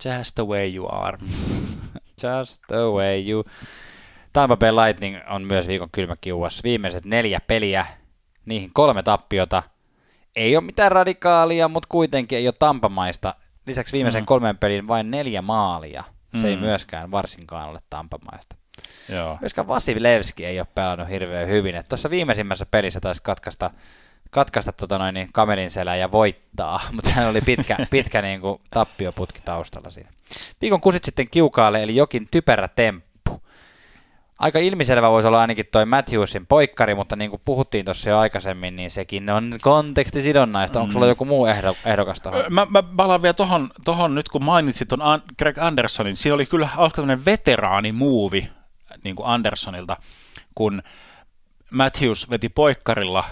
just 0.06 0.36
the 0.36 0.46
way 0.48 0.76
you 0.76 0.88
are. 0.92 1.18
Just 2.24 2.62
the 2.68 2.76
way 2.78 3.30
you... 3.30 3.44
Tampa 4.34 4.58
Bay 4.58 4.72
Lightning 4.72 5.18
on 5.30 5.42
myös 5.44 5.68
viikon 5.68 5.90
kylmä 5.92 6.16
kiuas. 6.22 6.64
Viimeiset 6.64 7.06
neljä 7.06 7.40
peliä, 7.48 7.86
niihin 8.46 8.70
kolme 8.74 9.04
tappiota. 9.04 9.64
Ei 10.36 10.56
ole 10.58 10.64
mitään 10.66 10.92
radikaalia, 10.92 11.68
mutta 11.68 11.88
kuitenkin 11.92 12.38
ei 12.38 12.48
ole 12.48 12.56
tampamaista. 12.60 13.36
Lisäksi 13.68 13.94
viimeisen 13.94 14.22
Mm. 14.24 14.26
kolmen 14.26 14.58
pelin 14.58 14.88
vain 14.88 15.12
neljä 15.12 15.42
maalia. 15.42 16.04
Se 16.42 16.48
ei 16.48 16.56
Mm. 16.56 16.62
myöskään 16.62 17.12
varsinkaan 17.12 17.70
ole 17.70 17.80
tampamaista. 17.90 18.56
Joo. 19.10 19.38
Myöskään 19.42 19.68
Vasilevski 19.68 20.46
ei 20.46 20.60
ole 20.60 20.68
pelannut 20.76 21.10
hirveän 21.10 21.48
hyvin. 21.48 21.84
Tuossa 21.90 22.10
viimeisimmässä 22.10 22.66
pelissä 22.66 23.00
taisi 23.00 23.24
katkaista, 23.24 23.72
katkaista 24.32 24.72
tota 24.72 24.98
noin, 24.98 25.14
niin 25.14 25.30
kamerin 25.34 25.70
selän 25.72 26.00
ja 26.00 26.12
voittaa, 26.12 26.80
mutta 26.94 27.10
hän 27.10 27.28
oli 27.30 27.42
pitkä, 27.42 27.78
pitkä 27.92 28.22
niin 28.22 28.42
kuin 28.42 28.62
tappioputki 28.70 29.42
taustalla 29.46 29.90
siinä. 29.90 30.10
Viikon 30.62 30.82
kusit 30.82 31.04
sitten 31.04 31.30
kiukaalle, 31.30 31.84
eli 31.84 31.96
jokin 31.96 32.28
typerä 32.32 32.68
temppu. 32.68 33.08
Aika 34.40 34.60
ilmiselvä 34.60 35.10
voisi 35.12 35.28
olla 35.28 35.42
ainakin 35.42 35.66
toi 35.72 35.86
Matthewsin 35.86 36.48
poikkari, 36.48 36.96
mutta 36.96 37.16
niin 37.16 37.30
kuin 37.30 37.42
puhuttiin 37.46 37.86
tuossa 37.86 38.10
jo 38.10 38.20
aikaisemmin, 38.20 38.76
niin 38.76 38.92
sekin 38.92 39.30
on 39.30 39.54
kontekstisidonnaista. 39.62 40.80
Onko 40.80 40.92
sulla 40.92 41.06
Mm. 41.06 41.10
joku 41.10 41.26
muu 41.26 41.46
ehdo, 41.46 41.76
ehdokas 41.86 42.22
tuohon? 42.22 42.44
Mä, 42.50 42.68
mä 42.70 42.84
palaan 42.84 43.22
vielä 43.22 43.34
tohon, 43.34 43.70
tohon, 43.86 44.16
nyt 44.16 44.30
kun 44.30 44.44
mainitsit 44.46 44.88
ton 44.88 45.02
An- 45.02 45.22
Greg 45.40 45.58
Andersonin, 45.58 46.16
siinä 46.16 46.36
oli 46.36 46.46
kyllä 46.46 46.68
hauska 46.68 46.96
tämmöinen 46.96 47.26
veteraanimuovi 47.26 48.50
niin 49.04 49.16
kuin 49.16 49.28
Andersonilta, 49.28 49.98
kun 50.56 50.82
Matthews 51.72 52.30
veti 52.30 52.50
poikkarilla 52.50 53.24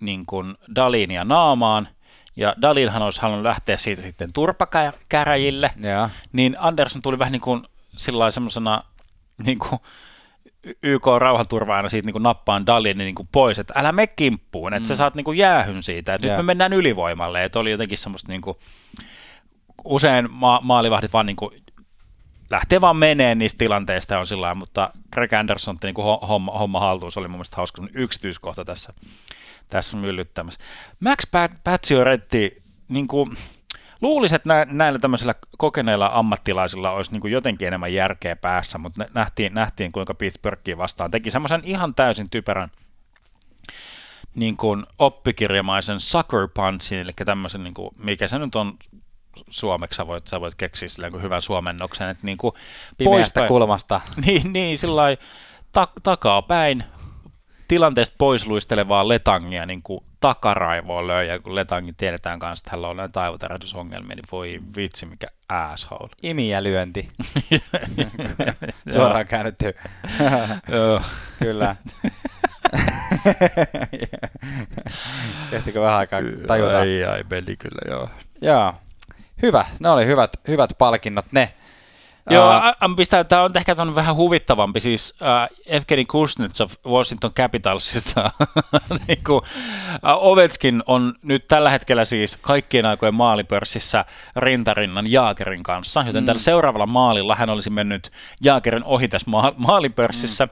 niin 0.00 0.26
kuin 0.26 0.54
Dalinia 0.74 1.24
naamaan, 1.24 1.88
ja 2.36 2.54
Dalinhan 2.62 3.02
olisi 3.02 3.20
halunnut 3.20 3.46
lähteä 3.46 3.76
siitä 3.76 4.02
sitten 4.02 4.32
turpakäräjille, 4.32 5.70
Joo. 5.80 6.08
niin 6.32 6.56
Anderson 6.58 7.02
tuli 7.02 7.18
vähän 7.18 7.32
niin 7.32 7.40
kuin 7.40 7.62
sillä 7.96 8.30
semmoisena 8.30 8.82
niin 9.44 9.58
kuin 9.58 9.80
YK 10.82 11.06
rauhanturvaajana 11.18 11.88
siitä 11.88 12.06
niin 12.06 12.12
kuin 12.12 12.22
nappaan 12.22 12.66
Dalin 12.66 12.98
niin 12.98 13.14
kuin 13.14 13.28
pois, 13.32 13.58
että 13.58 13.74
älä 13.76 13.92
me 13.92 14.06
kimppuun, 14.06 14.74
että 14.74 14.86
mm. 14.86 14.88
sä 14.88 14.96
saat 14.96 15.14
niin 15.14 15.24
kuin 15.24 15.38
jäähyn 15.38 15.82
siitä, 15.82 16.14
että 16.14 16.26
Joo. 16.26 16.36
nyt 16.36 16.46
me 16.46 16.46
mennään 16.46 16.72
ylivoimalle, 16.72 17.44
että 17.44 17.58
oli 17.58 17.70
jotenkin 17.70 17.98
semmoista 17.98 18.28
niin 18.28 18.40
kuin, 18.40 18.56
usein 19.84 20.28
ma- 20.30 20.60
maalivahdit 20.62 21.12
vaan 21.12 21.26
niin 21.26 21.36
kuin 21.36 21.62
lähtee 22.50 22.80
vaan 22.80 22.96
meneen 22.96 23.38
niistä 23.38 23.58
tilanteista 23.58 24.14
ja 24.14 24.20
on 24.20 24.26
sillä 24.26 24.54
mutta 24.54 24.90
Greg 25.12 25.32
Anderson 25.32 25.76
niin 25.82 25.94
kuin 25.94 26.04
ho- 26.04 26.26
homma, 26.26 26.52
homma 26.52 26.80
haltuun, 26.80 27.12
se 27.12 27.20
oli 27.20 27.28
mun 27.28 27.36
mielestä 27.36 27.56
hauska 27.56 27.82
yksityiskohta 27.94 28.64
tässä, 28.64 28.92
tässä 29.70 29.96
myllyttämässä. 29.96 30.60
Max 31.00 31.18
Pacioretty, 31.64 32.62
niin 32.88 33.08
kuin, 33.08 33.36
luulisin, 34.00 34.36
että 34.36 34.48
nä- 34.48 34.66
näillä 34.70 34.98
tämmöisillä 34.98 35.34
kokeneilla 35.58 36.10
ammattilaisilla 36.14 36.90
olisi 36.90 37.12
niin 37.12 37.20
kuin 37.20 37.32
jotenkin 37.32 37.68
enemmän 37.68 37.94
järkeä 37.94 38.36
päässä, 38.36 38.78
mutta 38.78 39.02
nä- 39.04 39.10
nähtiin, 39.14 39.54
nähtiin 39.54 39.92
kuinka 39.92 40.14
Pittsburghia 40.14 40.78
vastaan 40.78 41.10
teki 41.10 41.30
semmoisen 41.30 41.60
ihan 41.64 41.94
täysin 41.94 42.30
typerän 42.30 42.68
niin 44.34 44.56
kuin 44.56 44.84
oppikirjamaisen 44.98 46.00
sucker 46.00 46.48
punchin, 46.54 46.98
eli 46.98 47.12
tämmöisen, 47.24 47.64
niin 47.64 47.74
kuin, 47.74 47.90
mikä 47.98 48.28
se 48.28 48.38
nyt 48.38 48.54
on 48.54 48.72
suomeksi 49.50 49.96
sä 49.96 50.06
voit, 50.06 50.26
sä 50.26 50.40
voit 50.40 50.54
keksiä 50.54 50.88
silleen 50.88 51.12
kuin 51.12 51.22
hyvän 51.22 51.42
suomennoksen, 51.42 52.08
että 52.08 52.26
niin 52.26 52.38
kuin 52.38 52.52
Pimeästä 52.98 53.40
poispäin- 53.40 53.48
kulmasta. 53.48 54.00
Niin, 54.26 54.52
niin 54.52 54.78
sillä 54.78 55.02
ta- 55.72 55.88
takaa 56.02 56.42
päin 56.42 56.84
tilanteesta 57.70 58.14
pois 58.18 58.46
luistelevaa 58.46 59.08
letangia 59.08 59.66
niin 59.66 59.82
kuin 59.82 60.04
takaraivoon 60.20 61.06
löi, 61.06 61.28
ja 61.28 61.38
kun 61.38 61.54
letangi 61.54 61.92
tiedetään 61.92 62.38
kanssa, 62.38 62.62
että 62.62 62.70
hänellä 62.70 62.88
on 62.88 62.96
näitä 62.96 63.22
aivotärähdysongelmia, 63.22 64.16
niin 64.16 64.24
voi 64.32 64.60
vitsi, 64.76 65.06
mikä 65.06 65.26
asshole. 65.48 66.08
Imiä 66.22 66.62
lyönti. 66.62 67.08
Suoraan 68.92 69.26
käännetty. 69.26 69.74
Joo. 70.68 71.02
Kyllä. 71.38 71.76
Kestikö 75.50 75.80
vähän 75.80 75.98
aikaa 75.98 76.20
tajuta? 76.46 76.78
Ai, 76.78 77.04
ai, 77.04 77.24
meni 77.30 77.56
kyllä, 77.56 77.94
joo. 77.94 78.08
Joo. 78.42 78.74
Hyvä. 79.42 79.66
Ne 79.80 79.88
oli 79.90 80.06
hyvät, 80.06 80.32
hyvät 80.48 80.70
palkinnot 80.78 81.26
ne. 81.32 81.52
Joo, 82.30 82.50
ä- 82.52 82.74
pistää, 82.96 83.24
tämä 83.24 83.42
on 83.42 83.52
ehkä 83.56 83.74
tämmöinen 83.74 83.94
vähän 83.94 84.16
huvittavampi, 84.16 84.80
siis 84.80 85.14
äh, 85.22 85.48
Evgeni 85.66 86.04
Kuznetsov 86.04 86.70
Washington 86.86 87.32
Capitalsista, 87.34 88.30
niin 89.08 89.24
kuin, 89.26 89.40
äh, 89.94 90.16
Ovechkin 90.18 90.82
on 90.86 91.14
nyt 91.22 91.48
tällä 91.48 91.70
hetkellä 91.70 92.04
siis 92.04 92.36
kaikkien 92.36 92.86
aikojen 92.86 93.14
maalipörssissä 93.14 94.04
rintarinnan 94.36 95.10
Jaakerin 95.10 95.62
kanssa, 95.62 96.04
joten 96.06 96.22
mm. 96.22 96.26
tällä 96.26 96.40
seuraavalla 96.40 96.86
maalilla 96.86 97.34
hän 97.34 97.50
olisi 97.50 97.70
mennyt 97.70 98.12
Jaakerin 98.40 98.84
ohi 98.84 99.08
tässä 99.08 99.30
ma- 99.30 99.54
maalipörssissä. 99.56 100.46
Mm. 100.46 100.50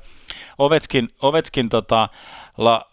Ovechkin, 0.59 1.09
Ovechkin 1.23 1.69
tota, 1.69 2.09
la, 2.57 2.91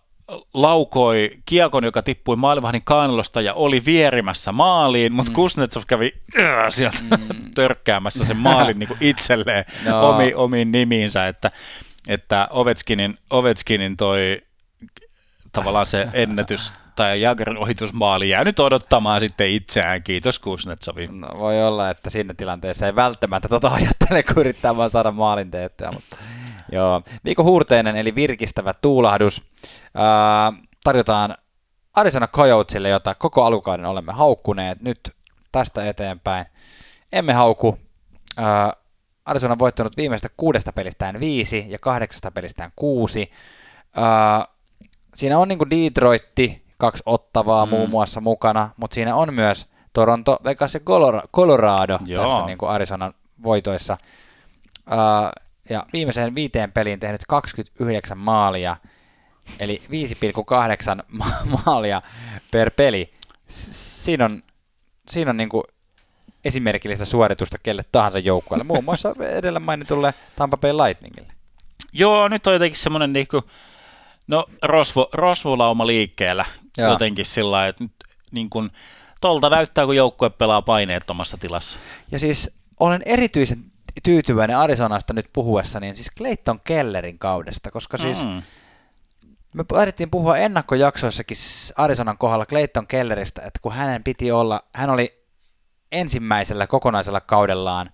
laukoi 0.53 1.31
kiekon, 1.45 1.83
joka 1.83 2.03
tippui 2.03 2.35
maalivahdin 2.35 2.81
kainalosta 2.83 3.41
ja 3.41 3.53
oli 3.53 3.85
vierimässä 3.85 4.51
maaliin, 4.51 5.13
mutta 5.13 5.31
mm. 5.31 5.35
Kuznetsov 5.35 5.83
kävi 5.87 6.13
äh, 6.39 6.65
sieltä 6.69 6.97
mm. 7.17 7.51
törkkäämässä 7.55 8.25
sen 8.25 8.37
maalin 8.37 8.79
niin 8.79 8.87
kuin 8.87 8.97
itselleen 9.01 9.65
No. 9.85 10.09
omi, 10.09 10.33
omiin 10.33 10.71
nimiinsä, 10.71 11.27
että, 11.27 11.51
että 12.07 12.47
Ovechkinin, 12.51 13.17
Ovechkinin 13.29 13.97
toi 13.97 14.41
tavallaan 15.51 15.85
se 15.85 16.07
ennätys 16.13 16.71
tai 16.95 17.21
Jaggerin 17.21 17.57
ohitusmaali 17.57 18.29
jää 18.29 18.43
nyt 18.43 18.59
odottamaan 18.59 19.21
sitten 19.21 19.49
itseään. 19.49 20.03
Kiitos 20.03 20.39
Kuznetsovin. 20.39 21.21
No, 21.21 21.27
voi 21.39 21.67
olla, 21.67 21.89
että 21.89 22.09
siinä 22.09 22.33
tilanteessa 22.33 22.85
ei 22.85 22.95
välttämättä 22.95 23.49
tota 23.49 23.67
ajattele, 23.67 24.23
kun 24.23 24.37
yrittää 24.37 24.77
vaan 24.77 24.89
saada 24.89 25.11
maalin 25.11 25.51
teettyä, 25.51 25.91
mutta 25.91 26.17
joo. 26.75 27.01
Viikon 27.25 27.45
huurteinen 27.45 27.95
eli 27.95 28.15
virkistävä 28.15 28.73
tuulahdus 28.73 29.43
ää, 29.93 30.53
tarjotaan 30.83 31.35
Arizona 31.95 32.27
Coyotesille, 32.27 32.89
jota 32.89 33.15
koko 33.15 33.43
alkukauden 33.43 33.85
olemme 33.85 34.13
haukkuneet. 34.13 34.81
Nyt 34.81 34.99
tästä 35.51 35.89
eteenpäin 35.89 36.45
emme 37.11 37.33
hauku. 37.33 37.77
Ää, 38.37 38.73
Arizona 39.25 39.51
on 39.51 39.59
voittanut 39.59 39.97
viimeistä 39.97 40.29
kuudesta 40.37 40.73
pelistään 40.73 41.19
viisi 41.19 41.65
ja 41.67 41.79
kahdeksasta 41.79 42.31
pelistään 42.31 42.71
kuusi. 42.75 43.31
Ää, 43.95 44.45
siinä 45.15 45.39
on 45.39 45.47
niinku 45.47 45.69
Detroitti, 45.69 46.65
kaksi 46.77 47.03
ottavaa 47.05 47.65
mm. 47.65 47.69
muun 47.69 47.89
muassa 47.89 48.21
mukana, 48.21 48.69
mutta 48.77 48.95
siinä 48.95 49.15
on 49.15 49.33
myös 49.33 49.69
Toronto, 49.93 50.37
Vegas 50.43 50.73
ja 50.73 50.79
Colora- 50.79 51.27
Colorado 51.35 51.99
Joo. 52.05 52.23
tässä 52.23 52.45
niinku 52.45 52.65
Arizonan 52.65 53.13
voitoissa. 53.43 53.97
Ää, 54.89 55.31
ja 55.69 55.85
viimeiseen 55.93 56.35
viiteen 56.35 56.71
peliin 56.71 56.99
tehnyt 56.99 57.21
29 57.27 58.17
maalia, 58.17 58.77
eli 59.59 59.81
5,8 60.99 61.03
ma- 61.17 61.61
maalia 61.65 62.01
per 62.51 62.71
peli. 62.71 63.13
Siinä 63.47 64.25
on, 64.25 64.43
siinä 65.09 65.29
on 65.29 65.37
niinku 65.37 65.63
esimerkillistä 66.45 67.05
suoritusta 67.05 67.57
kelle 67.63 67.83
tahansa 67.91 68.19
joukkueelle, 68.19 68.63
muun 68.63 68.83
muassa 68.83 69.15
edellä 69.19 69.59
mainitulle 69.59 70.13
Tampa 70.35 70.57
Bay 70.57 70.73
Lightningille. 70.73 71.33
Joo, 71.93 72.27
nyt 72.27 72.47
on 72.47 72.53
jotenkin 72.53 72.79
semmoinen 72.79 73.13
niinku, 73.13 73.43
no 74.27 74.45
rosvo, 74.61 75.09
rosvolauma 75.13 75.87
liikkeellä 75.87 76.45
Joo. 76.77 76.91
jotenkin 76.91 77.25
sillä 77.25 77.51
lailla, 77.51 77.67
että 77.67 77.83
nyt 77.83 77.91
niin 78.31 78.49
kuin, 78.49 78.69
tolta 79.21 79.49
näyttää, 79.49 79.85
kun 79.85 79.95
joukkue 79.95 80.29
pelaa 80.29 80.61
paineettomassa 80.61 81.37
tilassa. 81.37 81.79
Ja 82.11 82.19
siis 82.19 82.51
olen 82.79 83.01
erityisen 83.05 83.63
tyytyväinen 84.03 84.57
Arizonasta 84.57 85.13
nyt 85.13 85.29
puhuessa, 85.33 85.79
niin 85.79 85.95
siis 85.95 86.11
Clayton 86.17 86.59
Kellerin 86.63 87.19
kaudesta, 87.19 87.71
koska 87.71 87.97
siis 87.97 88.25
Mm. 88.25 88.41
me 89.53 89.63
päätettiin 89.63 90.09
puhua 90.11 90.37
ennakkojaksoissakin 90.37 91.37
Arizonan 91.77 92.17
kohdalla 92.17 92.45
Clayton 92.45 92.87
Kelleristä, 92.87 93.41
että 93.41 93.59
kun 93.61 93.73
hänen 93.73 94.03
piti 94.03 94.31
olla, 94.31 94.63
hän 94.73 94.89
oli 94.89 95.23
ensimmäisellä 95.91 96.67
kokonaisella 96.67 97.21
kaudellaan 97.21 97.89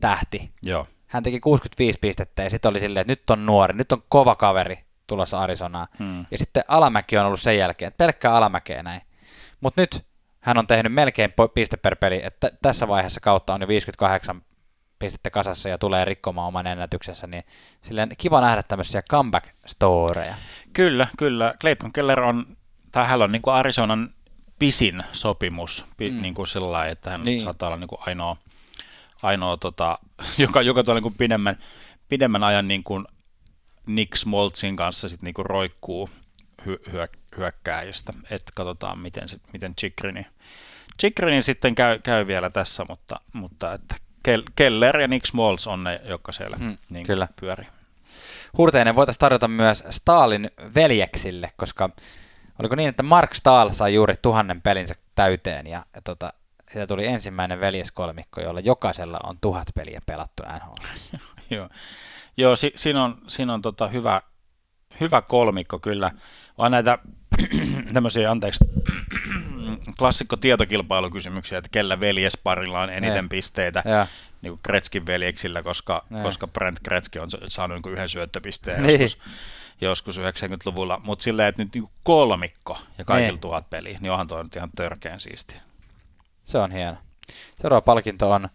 tähti. 0.00 0.50
Joo. 0.62 0.86
Hän 1.06 1.22
teki 1.22 1.40
65 1.40 1.98
pistettä 2.00 2.42
ja 2.42 2.50
sitten 2.50 2.68
oli 2.68 2.80
silleen, 2.80 3.00
että 3.00 3.12
nyt 3.12 3.30
on 3.30 3.46
nuori, 3.46 3.74
nyt 3.76 3.92
on 3.92 4.02
kova 4.08 4.34
kaveri 4.34 4.78
tulossa 5.06 5.40
Arizonaan. 5.40 5.88
Hmm. 5.98 6.26
Ja 6.30 6.38
sitten 6.38 6.64
alamäki 6.68 7.18
on 7.18 7.26
ollut 7.26 7.40
sen 7.40 7.58
jälkeen, 7.58 7.86
että 7.88 8.04
pelkkää 8.04 8.34
alamäkeä 8.34 8.82
näin. 8.82 9.00
Mutta 9.60 9.80
nyt 9.80 10.04
hän 10.40 10.58
on 10.58 10.66
tehnyt 10.66 10.92
melkein 10.92 11.32
piste 11.54 11.76
per 11.76 11.96
peli, 11.96 12.20
että 12.24 12.50
tässä 12.62 12.88
vaiheessa 12.88 13.20
kautta 13.20 13.54
on 13.54 13.60
jo 13.60 13.68
58 13.68 14.42
pistettä 14.98 15.30
kasassa 15.30 15.68
ja 15.68 15.78
tulee 15.78 16.04
rikkomaan 16.04 16.48
oman 16.48 16.66
ennätyksensä, 16.66 17.26
niin 17.26 17.44
silleen 17.82 18.08
kiva 18.18 18.40
nähdä 18.40 18.62
tämmöisiä 18.62 19.02
comeback-storeja. 19.10 20.34
Kyllä, 20.72 21.08
kyllä. 21.18 21.54
Clayton 21.60 21.92
Keller 21.92 22.20
on, 22.20 22.56
tai 22.92 23.06
hän 23.06 23.22
on 23.22 23.32
niin 23.32 23.42
kuin 23.42 23.54
Arizonan 23.54 24.10
pisin 24.58 25.02
sopimus, 25.12 25.84
pi, 25.96 26.10
mm. 26.10 26.22
niin 26.22 26.34
kuin 26.34 26.46
sillä 26.46 26.86
että 26.86 27.10
hän 27.10 27.22
Niin. 27.22 27.42
saattaa 27.42 27.68
olla 27.68 27.76
niin 27.76 27.88
kuin 27.88 28.00
ainoa, 28.06 28.36
ainoa 29.22 29.56
tota, 29.56 29.98
joka, 30.38 30.62
joka 30.62 30.84
tuolla 30.84 30.96
niin 30.96 31.02
kuin 31.02 31.18
pidemmän, 31.18 31.58
pidemmän 32.08 32.44
ajan 32.44 32.68
niin 32.68 32.84
kuin 32.84 33.04
Nick 33.86 34.16
Smoltzin 34.16 34.76
kanssa 34.76 35.08
sit 35.08 35.22
niin 35.22 35.34
kuin 35.34 35.46
roikkuu 35.46 36.10
hy, 36.66 36.78
hyö, 36.92 37.08
hyökkääjistä. 37.36 38.12
Että 38.30 38.52
katsotaan, 38.54 38.98
miten, 38.98 39.28
sit, 39.28 39.42
miten 39.52 39.74
Chikrini, 39.74 40.26
Chikrini 41.00 41.42
sitten 41.42 41.74
käy, 41.74 41.98
käy, 41.98 42.26
vielä 42.26 42.50
tässä, 42.50 42.84
mutta, 42.88 43.20
mutta 43.32 43.72
että 43.72 43.96
Kel- 44.28 44.52
Keller 44.56 45.00
ja 45.00 45.08
Nick 45.08 45.26
Smalls 45.26 45.66
on 45.66 45.84
ne, 45.84 46.00
jotka 46.04 46.32
siellä 46.32 46.56
Mm, 46.60 46.78
niin 46.90 47.06
kyllä. 47.06 47.28
pyörii. 47.40 47.66
Hurteinen 48.58 48.96
voitaisiin 48.96 49.20
tarjota 49.20 49.48
myös 49.48 49.84
Stalin 49.90 50.50
veljeksille, 50.74 51.50
koska 51.56 51.90
oliko 52.58 52.74
niin, 52.74 52.88
että 52.88 53.02
Mark 53.02 53.34
Stahl 53.34 53.68
sai 53.70 53.94
juuri 53.94 54.14
tuhannen 54.22 54.62
pelinsä 54.62 54.94
täyteen 55.14 55.66
ja, 55.66 55.86
ja 55.94 56.00
tota, 56.04 56.32
siitä 56.72 56.86
tuli 56.86 57.06
ensimmäinen 57.06 57.60
veljeskolmikko, 57.60 58.40
jolla 58.40 58.60
jokaisella 58.60 59.18
on 59.24 59.38
tuhat 59.40 59.66
peliä 59.74 60.00
pelattu 60.06 60.42
NHL. 60.42 61.16
Joo, 61.56 61.68
Joo 62.36 62.56
si, 62.56 62.72
siinä 62.76 63.04
on, 63.04 63.18
siinä 63.28 63.54
on 63.54 63.62
tota 63.62 63.88
hyvä, 63.88 64.22
hyvä 65.00 65.22
kolmikko 65.22 65.78
kyllä. 65.78 66.10
Vaan 66.58 66.72
näitä 66.72 66.98
tämmöisiä, 67.94 68.30
anteeksi, 68.30 68.64
klassikko 69.98 70.36
tietokilpailukysymyksiä, 70.36 71.58
että 71.58 71.68
kellä 71.72 72.00
veljesparilla 72.00 72.80
on 72.80 72.90
eniten 72.90 73.24
Ne. 73.24 73.28
pisteitä, 73.28 73.82
Ja, 73.84 74.06
niin 74.42 74.50
kuin 74.52 74.60
Kretskin 74.62 75.06
veljeksillä, 75.06 75.62
koska, 75.62 76.04
Ne. 76.10 76.22
koska 76.22 76.46
Brent 76.46 76.80
Kretski 76.80 77.18
on 77.18 77.30
sa- 77.30 77.38
saanut 77.48 77.84
niin 77.84 77.92
yhden 77.92 78.08
syöttöpisteen 78.08 78.82
Niin. 78.82 79.00
joskus, 79.00 79.18
joskus 79.80 80.18
90-luvulla, 80.18 81.00
mutta 81.04 81.22
silleen, 81.22 81.48
että 81.48 81.62
nyt 81.62 81.74
niin 81.74 81.88
kolmikko 82.02 82.78
ja 82.98 83.04
kaikilla 83.04 83.32
Ne. 83.36 83.38
tuhat 83.40 83.70
peliä, 83.70 83.98
niin 84.00 84.10
onhan 84.12 84.28
toi 84.28 84.44
nyt 84.44 84.56
ihan 84.56 84.70
törkeän 84.76 85.20
siistiä. 85.20 85.60
se 86.44 86.58
on 86.58 86.70
hieno. 86.72 86.96
Seuraava 87.60 87.80
palkinto 87.80 88.30
on 88.30 88.48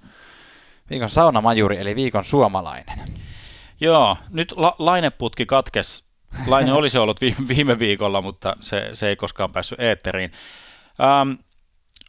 viikon 0.89 1.09
saunamajuri, 1.09 1.77
eli 1.77 1.95
viikon 1.95 2.23
suomalainen. 2.23 2.99
Joo, 3.81 4.17
nyt 4.29 4.51
la- 4.55 4.75
laineputki 4.79 5.45
katkes. 5.45 6.03
Laine 6.47 6.73
olisi 6.79 6.97
ollut 6.97 7.21
viime, 7.21 7.47
viime 7.47 7.79
viikolla, 7.79 8.21
mutta 8.21 8.55
se, 8.61 8.89
se 8.93 9.07
ei 9.07 9.15
koskaan 9.15 9.51
päässyt 9.51 9.79
eetteriin. 9.79 10.31
Ähm, 11.01 11.31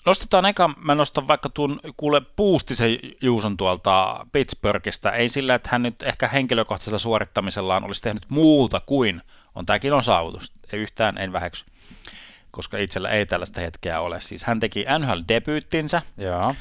nostetaan 0.07 0.47
eka, 0.47 0.71
mä 0.85 0.95
nostan 0.95 1.29
vaikka 1.29 1.49
tuon, 1.49 1.81
kuule 1.97 2.21
Puustisen 2.37 2.99
Juuson 3.23 3.57
tuolta 3.57 4.27
Pittsburghista. 4.33 5.13
Ei 5.13 5.29
sillä, 5.29 5.55
että 5.55 5.69
hän 5.73 5.83
nyt 5.83 6.03
ehkä 6.03 6.29
henkilökohtaisella 6.29 6.99
suorittamisellaan 6.99 7.85
olisi 7.85 8.03
tehnyt 8.03 8.27
muuta 8.29 8.81
kuin, 8.81 9.23
on 9.55 9.67
tämäkin 9.67 9.93
on 9.93 10.05
saavutus, 10.05 10.53
ei 10.73 10.81
yhtään 10.81 11.19
en 11.19 11.33
väheksy, 11.33 11.65
koska 12.51 12.79
itsellä 12.79 13.11
ei 13.11 13.27
tällaista 13.27 13.61
hetkeä 13.61 14.01
ole. 14.01 14.21
Siis 14.21 14.45
hän 14.45 14.61
teki 14.61 14.85
NHL-debyyttinsä, 14.99 16.03
Joo. 16.17 16.55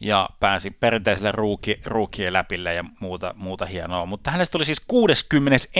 ja 0.00 0.28
pääsi 0.40 0.70
perinteiselle 0.70 1.32
ruuki, 1.32 1.80
ruukien 1.84 2.32
läpille 2.32 2.74
ja 2.74 2.84
muuta, 3.00 3.34
muuta 3.36 3.66
hienoa. 3.66 4.06
Mutta 4.06 4.30
hänestä 4.30 4.52
tuli 4.52 4.64
siis 4.64 4.80
61. 4.80 5.70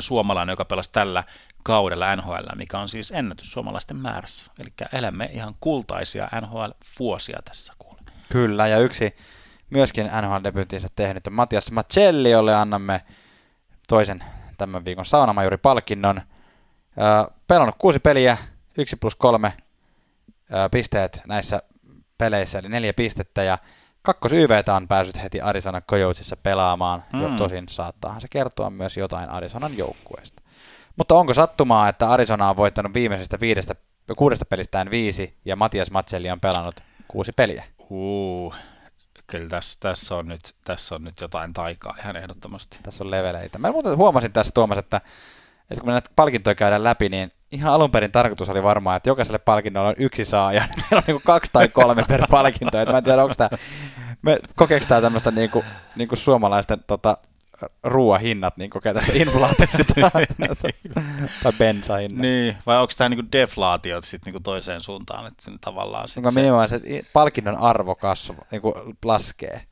suomalainen, 0.00 0.52
joka 0.52 0.64
pelasi 0.64 0.92
tällä 0.92 1.24
kaudella 1.66 2.16
NHL, 2.16 2.46
mikä 2.56 2.78
on 2.78 2.88
siis 2.88 3.10
ennätys 3.10 3.52
suomalaisten 3.52 3.96
määrässä. 3.96 4.52
Eli 4.58 4.72
elämme 4.92 5.28
ihan 5.32 5.54
kultaisia 5.60 6.28
NHL-vuosia 6.40 7.38
tässä 7.44 7.72
kuule. 7.78 8.00
Kyllä, 8.32 8.66
ja 8.66 8.78
yksi 8.78 9.16
myöskin 9.70 10.06
NHL-debyyttinsä 10.06 10.88
tehnyt 10.96 11.26
on 11.26 11.32
Matias 11.32 11.70
Macelli, 11.70 12.30
jolle 12.30 12.54
annamme 12.54 13.00
toisen 13.88 14.24
tämän 14.58 14.84
viikon 14.84 15.04
saunamajuri-palkinnon. 15.04 16.20
Pelannut 17.48 17.74
kuusi 17.78 17.98
peliä, 17.98 18.36
yksi 18.78 18.96
plus 18.96 19.16
kolme 19.16 19.52
pisteet 20.70 21.20
näissä 21.26 21.62
peleissä, 22.18 22.58
eli 22.58 22.68
neljä 22.68 22.92
pistettä, 22.94 23.42
ja 23.42 23.58
kakkos 24.02 24.32
YVtä 24.32 24.74
on 24.74 24.88
päässyt 24.88 25.22
heti 25.22 25.40
Arizona 25.40 25.80
Coyotesissa 25.80 26.36
pelaamaan, 26.36 27.04
mm. 27.12 27.22
jo 27.22 27.28
tosin 27.28 27.68
saattaahan 27.68 28.20
se 28.20 28.28
kertoa 28.30 28.70
myös 28.70 28.96
jotain 28.96 29.30
Arizonan 29.30 29.76
joukkueesta. 29.76 30.45
Mutta 30.96 31.14
onko 31.14 31.34
sattumaa, 31.34 31.88
että 31.88 32.10
Arizona 32.10 32.50
on 32.50 32.56
voittanut 32.56 32.94
viimeisestä 32.94 33.40
viidestä, 33.40 33.74
kuudesta 34.16 34.44
pelistään 34.44 34.90
viisi, 34.90 35.36
ja 35.44 35.56
Matias 35.56 35.90
Matselli 35.90 36.30
on 36.30 36.40
pelannut 36.40 36.80
kuusi 37.08 37.32
peliä? 37.32 37.64
Uh, 37.90 38.54
kyllä 39.26 39.48
tässä, 39.48 39.80
tässä, 39.80 40.14
on 40.14 40.28
nyt, 40.28 40.54
tässä 40.64 40.94
on 40.94 41.04
nyt 41.04 41.20
jotain 41.20 41.52
taikaa 41.52 41.96
ihan 41.98 42.16
ehdottomasti. 42.16 42.78
Tässä 42.82 43.04
on 43.04 43.10
leveleitä. 43.10 43.58
Mä 43.58 43.72
muuten 43.72 43.96
huomasin 43.96 44.32
tässä 44.32 44.52
Tuomas, 44.54 44.78
että, 44.78 45.00
että 45.70 45.80
kun 45.80 45.88
me 45.88 45.92
näitä 45.92 46.10
palkintoja 46.16 46.54
käydään 46.54 46.84
läpi, 46.84 47.08
niin 47.08 47.32
ihan 47.52 47.72
alun 47.72 47.90
perin 47.90 48.12
tarkoitus 48.12 48.50
oli 48.50 48.62
varmaan, 48.62 48.96
että 48.96 49.10
jokaiselle 49.10 49.38
palkinnolle 49.38 49.88
on 49.88 49.94
yksi 49.98 50.24
saaja, 50.24 50.68
meillä 50.76 50.96
on 50.96 51.02
niin 51.06 51.20
kaksi 51.24 51.50
tai 51.52 51.68
kolme 51.68 52.04
per 52.08 52.22
palkinto. 52.30 52.80
Et 52.80 52.88
mä 52.88 52.98
en 52.98 53.04
tiedä, 53.04 53.22
onko 53.22 53.34
tämä, 53.34 53.50
me, 54.22 54.38
kokeeko 54.56 54.86
tämä 54.88 55.00
tämmöistä 55.00 55.30
niin 55.30 55.50
kuin, 55.50 55.64
niin 55.96 56.08
kuin 56.08 56.18
suomalaisten 56.18 56.84
tota, 56.86 57.16
ruoahinnat 57.82 58.56
niin 58.56 58.70
kokee 58.70 58.94
tästä 58.94 59.12
inflaatiota 59.14 59.78
tai 61.42 61.52
bensahinnat. 61.58 62.20
Niin, 62.20 62.56
vai 62.66 62.78
onko 62.80 62.92
tämä 62.96 63.08
niinku 63.08 63.26
deflaatiot 63.32 64.04
sitten 64.04 64.26
niinku 64.26 64.40
toiseen 64.40 64.80
suuntaan, 64.80 65.26
että 65.26 65.50
tavallaan 65.60 66.08
sit 66.08 66.24
niin 66.24 66.68
se... 66.68 66.76
että 66.76 67.10
palkinnon 67.12 67.56
arvo 67.56 67.94
kasvaa, 67.94 68.44
niinku 68.50 68.74
laskee 69.04 69.62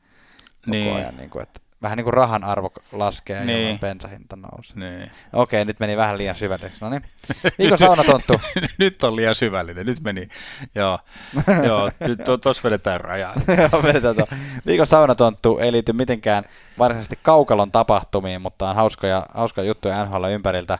niin. 0.65 0.85
koko 0.85 0.97
ajan, 0.97 1.17
niinku, 1.17 1.39
että 1.39 1.59
vähän 1.85 1.97
niin 1.97 2.03
kuin 2.03 2.13
rahan 2.13 2.43
arvo 2.43 2.73
laskee 2.91 3.45
niin. 3.45 3.71
ja 3.71 3.77
bensahinta 3.79 4.35
nousee. 4.35 4.75
Niin. 4.75 5.11
Okei, 5.33 5.65
nyt 5.65 5.79
meni 5.79 5.97
vähän 5.97 6.17
liian 6.17 6.35
syvälliseksi. 6.35 6.81
No 6.81 6.89
niin. 6.89 7.03
Viikon 7.59 7.77
saunatonttu. 7.77 8.41
nyt 8.77 9.03
on 9.03 9.15
liian 9.15 9.35
syvällinen. 9.35 9.85
Nyt 9.85 10.01
meni. 10.01 10.27
Joo, 10.75 10.99
Joo 11.67 11.91
nyt 12.07 12.19
tuossa 12.41 12.63
vedetään 12.63 13.01
rajaa. 13.01 13.33
Joo, 13.57 13.83
vedetään 13.83 14.15
tuo. 14.15 14.27
Viikon 14.65 14.87
saunatonttu 14.87 15.57
ei 15.57 15.71
liity 15.71 15.93
mitenkään 15.93 16.43
varsinaisesti 16.77 17.19
kaukalon 17.21 17.71
tapahtumiin, 17.71 18.41
mutta 18.41 18.69
on 18.69 18.75
hauskoja, 18.75 19.25
hauskoja 19.33 19.67
juttuja 19.67 20.05
NHL 20.05 20.25
ympäriltä. 20.25 20.79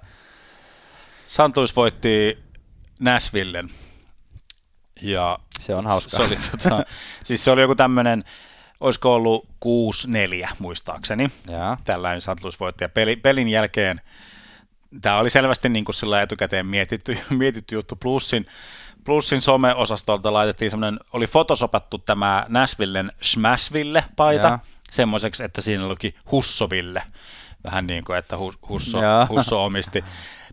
Santuis 1.28 1.76
voitti 1.76 2.44
Nashvillen. 3.00 3.70
Ja 5.02 5.40
se 5.60 5.76
on 5.76 5.86
hauska. 5.86 6.10
Se 6.10 6.24
oli, 6.24 6.38
tota, 6.52 6.86
siis 7.24 7.44
se 7.44 7.52
oli 7.52 7.62
joku 7.62 7.76
tämmöinen 7.76 8.24
olisiko 8.80 9.16
ollut 9.16 9.48
6-4 10.46 10.50
muistaakseni, 10.60 11.32
ja. 11.48 11.78
tällainen 11.86 12.22
St. 12.22 12.42
Louis 12.42 12.60
voitti. 12.60 12.84
Ja 12.84 12.90
peli, 12.90 13.16
pelin 13.16 13.48
jälkeen 13.48 14.02
tämä 15.02 15.18
oli 15.18 15.30
selvästi 15.30 15.70
niin 15.70 15.86
kuin 15.86 15.96
sillä 15.96 16.22
etukäteen 16.22 16.68
mietitty, 16.68 17.18
mietitty 17.30 17.76
juttu. 17.76 17.96
Plussin, 17.96 18.48
Plussin 19.04 19.42
some-osastolta 19.42 20.34
laitettiin 20.34 20.72
semmoinen, 20.72 21.00
oli 21.14 21.28
fotosopattu 21.28 21.98
tämä 21.98 22.46
Nashvillen 22.50 23.12
Smashville 23.22 24.06
paita, 24.16 24.60
semmoiseksi, 24.92 25.44
että 25.44 25.62
siinä 25.62 25.88
luki 25.88 26.16
Hussoville. 26.32 27.04
Vähän 27.64 27.88
niin 27.88 28.04
kuin, 28.04 28.18
että 28.18 28.38
Husso, 28.70 29.00
Husso 29.30 29.66
omisti. 29.66 30.04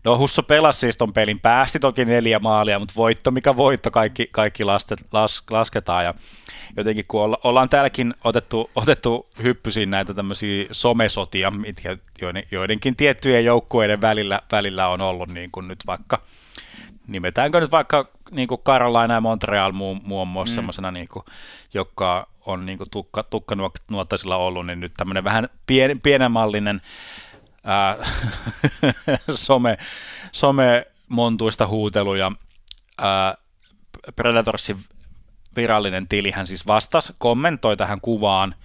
No 0.03 0.17
Husso 0.17 0.43
pelasi 0.43 0.79
siis 0.79 0.97
ton 0.97 1.13
pelin, 1.13 1.39
päästi 1.39 1.79
toki 1.79 2.05
neljä 2.05 2.39
maalia, 2.39 2.79
mutta 2.79 2.93
voitto 2.95 3.31
mikä 3.31 3.55
voitto, 3.55 3.91
kaikki, 3.91 4.27
kaikki 4.31 4.63
lastet, 4.63 5.07
las, 5.11 5.43
lasketaan. 5.49 6.05
Ja 6.05 6.13
jotenkin 6.77 7.05
kun 7.07 7.21
olla, 7.21 7.37
ollaan 7.43 7.69
täälläkin 7.69 8.13
otettu, 8.23 8.71
otettu 8.75 9.29
hyppysiin 9.43 9.89
näitä 9.89 10.13
tämmöisiä 10.13 10.65
somesotia, 10.71 11.51
mitkä 11.51 11.97
joiden, 12.21 12.43
joidenkin 12.51 12.95
tiettyjen 12.95 13.45
joukkueiden 13.45 14.01
välillä, 14.01 14.41
välillä 14.51 14.87
on 14.87 15.01
ollut 15.01 15.29
niin 15.29 15.51
kuin 15.51 15.67
nyt 15.67 15.79
vaikka, 15.85 16.21
nimetäänkö 17.07 17.59
nyt 17.59 17.71
vaikka 17.71 18.07
niin 18.31 18.47
kuin 18.47 18.61
Carolina 18.61 19.13
ja 19.13 19.21
Montreal 19.21 19.71
muun, 19.71 20.01
muun 20.03 20.27
muassa 20.27 20.51
mm. 20.51 20.55
semmoisena, 20.55 20.91
niin 20.91 21.07
kuin, 21.07 21.25
joka 21.73 22.27
on 22.45 22.65
niin 22.65 22.77
kuin 22.77 22.89
tukka, 22.89 23.23
tukkanuottaisilla 23.23 24.35
ollut, 24.35 24.65
niin 24.65 24.79
nyt 24.79 24.93
tämmöinen 24.97 25.23
vähän 25.23 25.49
pien, 25.65 26.01
pienemallinen 26.01 26.81
ää, 27.63 27.97
some, 29.35 29.77
some 30.31 30.85
montuista 31.09 31.67
huuteluja. 31.67 32.31
Ää, 32.97 33.35
Predatorsin 34.15 34.77
virallinen 35.55 36.07
tili 36.07 36.31
hän 36.31 36.47
siis 36.47 36.67
vastasi, 36.67 37.13
kommentoi 37.17 37.77
tähän 37.77 38.01
kuvaan, 38.01 38.55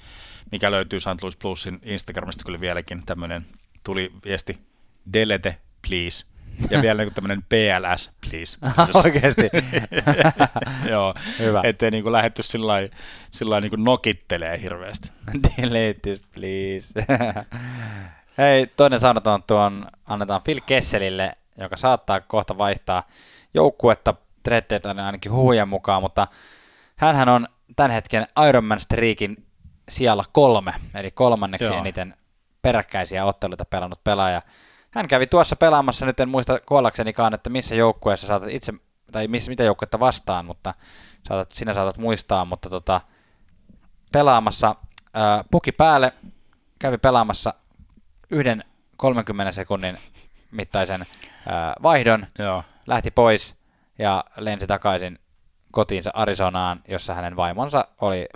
mikä 0.52 0.70
löytyy 0.70 1.00
St. 1.00 1.22
Louis 1.22 1.36
Plusin 1.36 1.78
Instagramista 1.82 2.44
kyllä 2.44 2.60
vieläkin 2.60 3.02
tämmöinen, 3.06 3.46
tuli 3.84 4.12
viesti, 4.24 4.58
delete 5.12 5.58
please, 5.88 6.24
ja 6.70 6.82
vielä 6.82 7.02
niin 7.02 7.14
tämmöinen 7.14 7.42
PLS, 7.42 8.10
please. 8.30 8.58
Oikeasti? 9.04 9.50
Joo, 10.90 11.14
Hyvä. 11.38 11.60
ettei 11.64 11.90
niin 11.90 12.12
lähetty 12.12 12.42
sillä 12.42 12.66
lailla 12.66 13.60
niin 13.60 13.84
nokittelee 13.84 14.60
hirveästi. 14.62 15.12
Delete 15.56 16.16
please. 16.34 17.06
Hei, 18.38 18.66
toinen 18.66 19.00
sanotaan 19.00 19.42
tuon 19.42 19.86
annetaan 20.06 20.42
Phil 20.42 20.60
Kesselille, 20.66 21.36
joka 21.60 21.76
saattaa 21.76 22.20
kohta 22.20 22.58
vaihtaa 22.58 23.02
joukkuetta 23.54 24.14
Thread 24.42 24.84
ainakin 25.04 25.32
huhujen 25.32 25.68
mukaan, 25.68 26.02
mutta 26.02 26.26
hän 26.98 27.28
on 27.28 27.48
tämän 27.76 27.90
hetken 27.90 28.26
Ironman 28.48 28.80
Streakin 28.80 29.46
sijalla 29.88 30.24
kolme, 30.32 30.74
eli 30.94 31.10
kolmanneksi 31.10 31.66
Joo. 31.66 31.78
eniten 31.78 32.14
peräkkäisiä 32.62 33.24
otteluita 33.24 33.64
pelannut 33.64 34.04
pelaaja. 34.04 34.42
Hän 34.90 35.08
kävi 35.08 35.26
tuossa 35.26 35.56
pelaamassa, 35.56 36.06
nyt 36.06 36.20
en 36.20 36.28
muista 36.28 36.60
kuollaksenikaan, 36.60 37.34
että 37.34 37.50
missä 37.50 37.74
joukkueessa 37.74 38.26
saatat 38.26 38.50
itse, 38.50 38.72
tai 39.12 39.28
missä, 39.28 39.50
mitä 39.50 39.62
joukkuetta 39.62 40.00
vastaan, 40.00 40.44
mutta 40.44 40.74
saatat, 41.28 41.52
sinä 41.52 41.74
saatat 41.74 41.98
muistaa, 41.98 42.44
mutta 42.44 42.70
tota, 42.70 43.00
pelaamassa 44.12 44.76
ää, 45.14 45.44
puki 45.50 45.72
päälle, 45.72 46.12
kävi 46.78 46.98
pelaamassa 46.98 47.54
yhden 48.30 48.64
30 48.96 49.52
sekunnin 49.52 49.98
mittaisen 50.50 51.06
ää, 51.46 51.74
vaihdon, 51.82 52.26
Joo. 52.38 52.64
lähti 52.86 53.10
pois 53.10 53.56
ja 53.98 54.24
lensi 54.36 54.66
takaisin 54.66 55.18
kotiinsa 55.70 56.10
Arizonaan, 56.14 56.80
jossa 56.88 57.14
hänen 57.14 57.36
vaimonsa 57.36 57.88
oli 58.00 58.26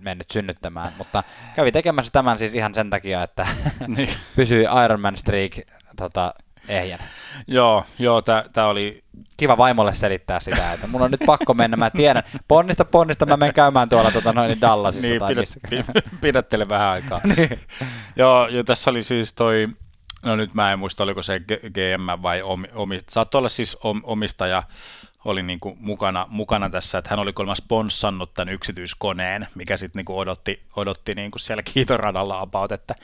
mennyt 0.00 0.30
synnyttämään, 0.30 0.92
mutta 0.98 1.22
kävi 1.56 1.72
tekemässä 1.72 2.12
tämän 2.12 2.38
siis 2.38 2.54
ihan 2.54 2.74
sen 2.74 2.90
takia, 2.90 3.22
että 3.22 3.46
niin. 3.96 4.08
pysyi 4.36 4.66
Ironman 4.84 5.16
Streak 5.16 5.52
tota, 5.96 6.34
ehjän. 6.68 7.00
Joo, 7.46 7.84
joo 7.98 8.22
tämä 8.52 8.66
oli... 8.66 9.04
Kiva 9.36 9.56
vaimolle 9.56 9.94
selittää 9.94 10.40
sitä, 10.40 10.72
että 10.72 10.86
mun 10.86 11.02
on 11.02 11.10
nyt 11.10 11.20
pakko 11.26 11.54
mennä, 11.54 11.76
mä 11.76 11.90
tiedän, 11.90 12.22
ponnista 12.48 12.84
ponnista 12.84 13.26
mä 13.26 13.36
menen 13.36 13.54
käymään 13.54 13.88
tuolla 13.88 14.10
tota, 14.10 14.32
noin 14.32 14.60
Dallasissa 14.60 15.08
niin, 15.08 15.18
tai 15.18 15.34
pidät, 15.34 16.04
pidättele 16.20 16.68
vähän 16.68 16.88
aikaa. 16.88 17.20
niin. 17.36 17.60
Joo, 18.16 18.48
jo 18.48 18.64
tässä 18.64 18.90
oli 18.90 19.02
siis 19.02 19.32
toi, 19.32 19.68
no 20.24 20.36
nyt 20.36 20.54
mä 20.54 20.72
en 20.72 20.78
muista, 20.78 21.02
oliko 21.02 21.22
se 21.22 21.40
GM 21.40 22.22
vai 22.22 22.42
omi, 22.42 22.68
omi 22.74 23.00
saattoi 23.08 23.38
olla 23.38 23.48
siis 23.48 23.76
omistaja, 24.02 24.62
oli 25.24 25.42
niin 25.42 25.60
kuin 25.60 25.76
mukana, 25.80 26.26
mukana 26.28 26.70
tässä, 26.70 26.98
että 26.98 27.10
hän 27.10 27.18
oli 27.18 27.32
kolmas 27.32 27.58
sponssannut 27.58 28.34
tämän 28.34 28.54
yksityiskoneen, 28.54 29.46
mikä 29.54 29.76
sitten 29.76 29.98
niin 30.00 30.04
kuin 30.04 30.16
odotti, 30.16 30.62
odotti 30.76 31.14
niin 31.14 31.30
kuin 31.30 31.40
siellä 31.40 31.62
kiitoradalla 31.74 32.40
about, 32.40 32.72
että 32.72 32.94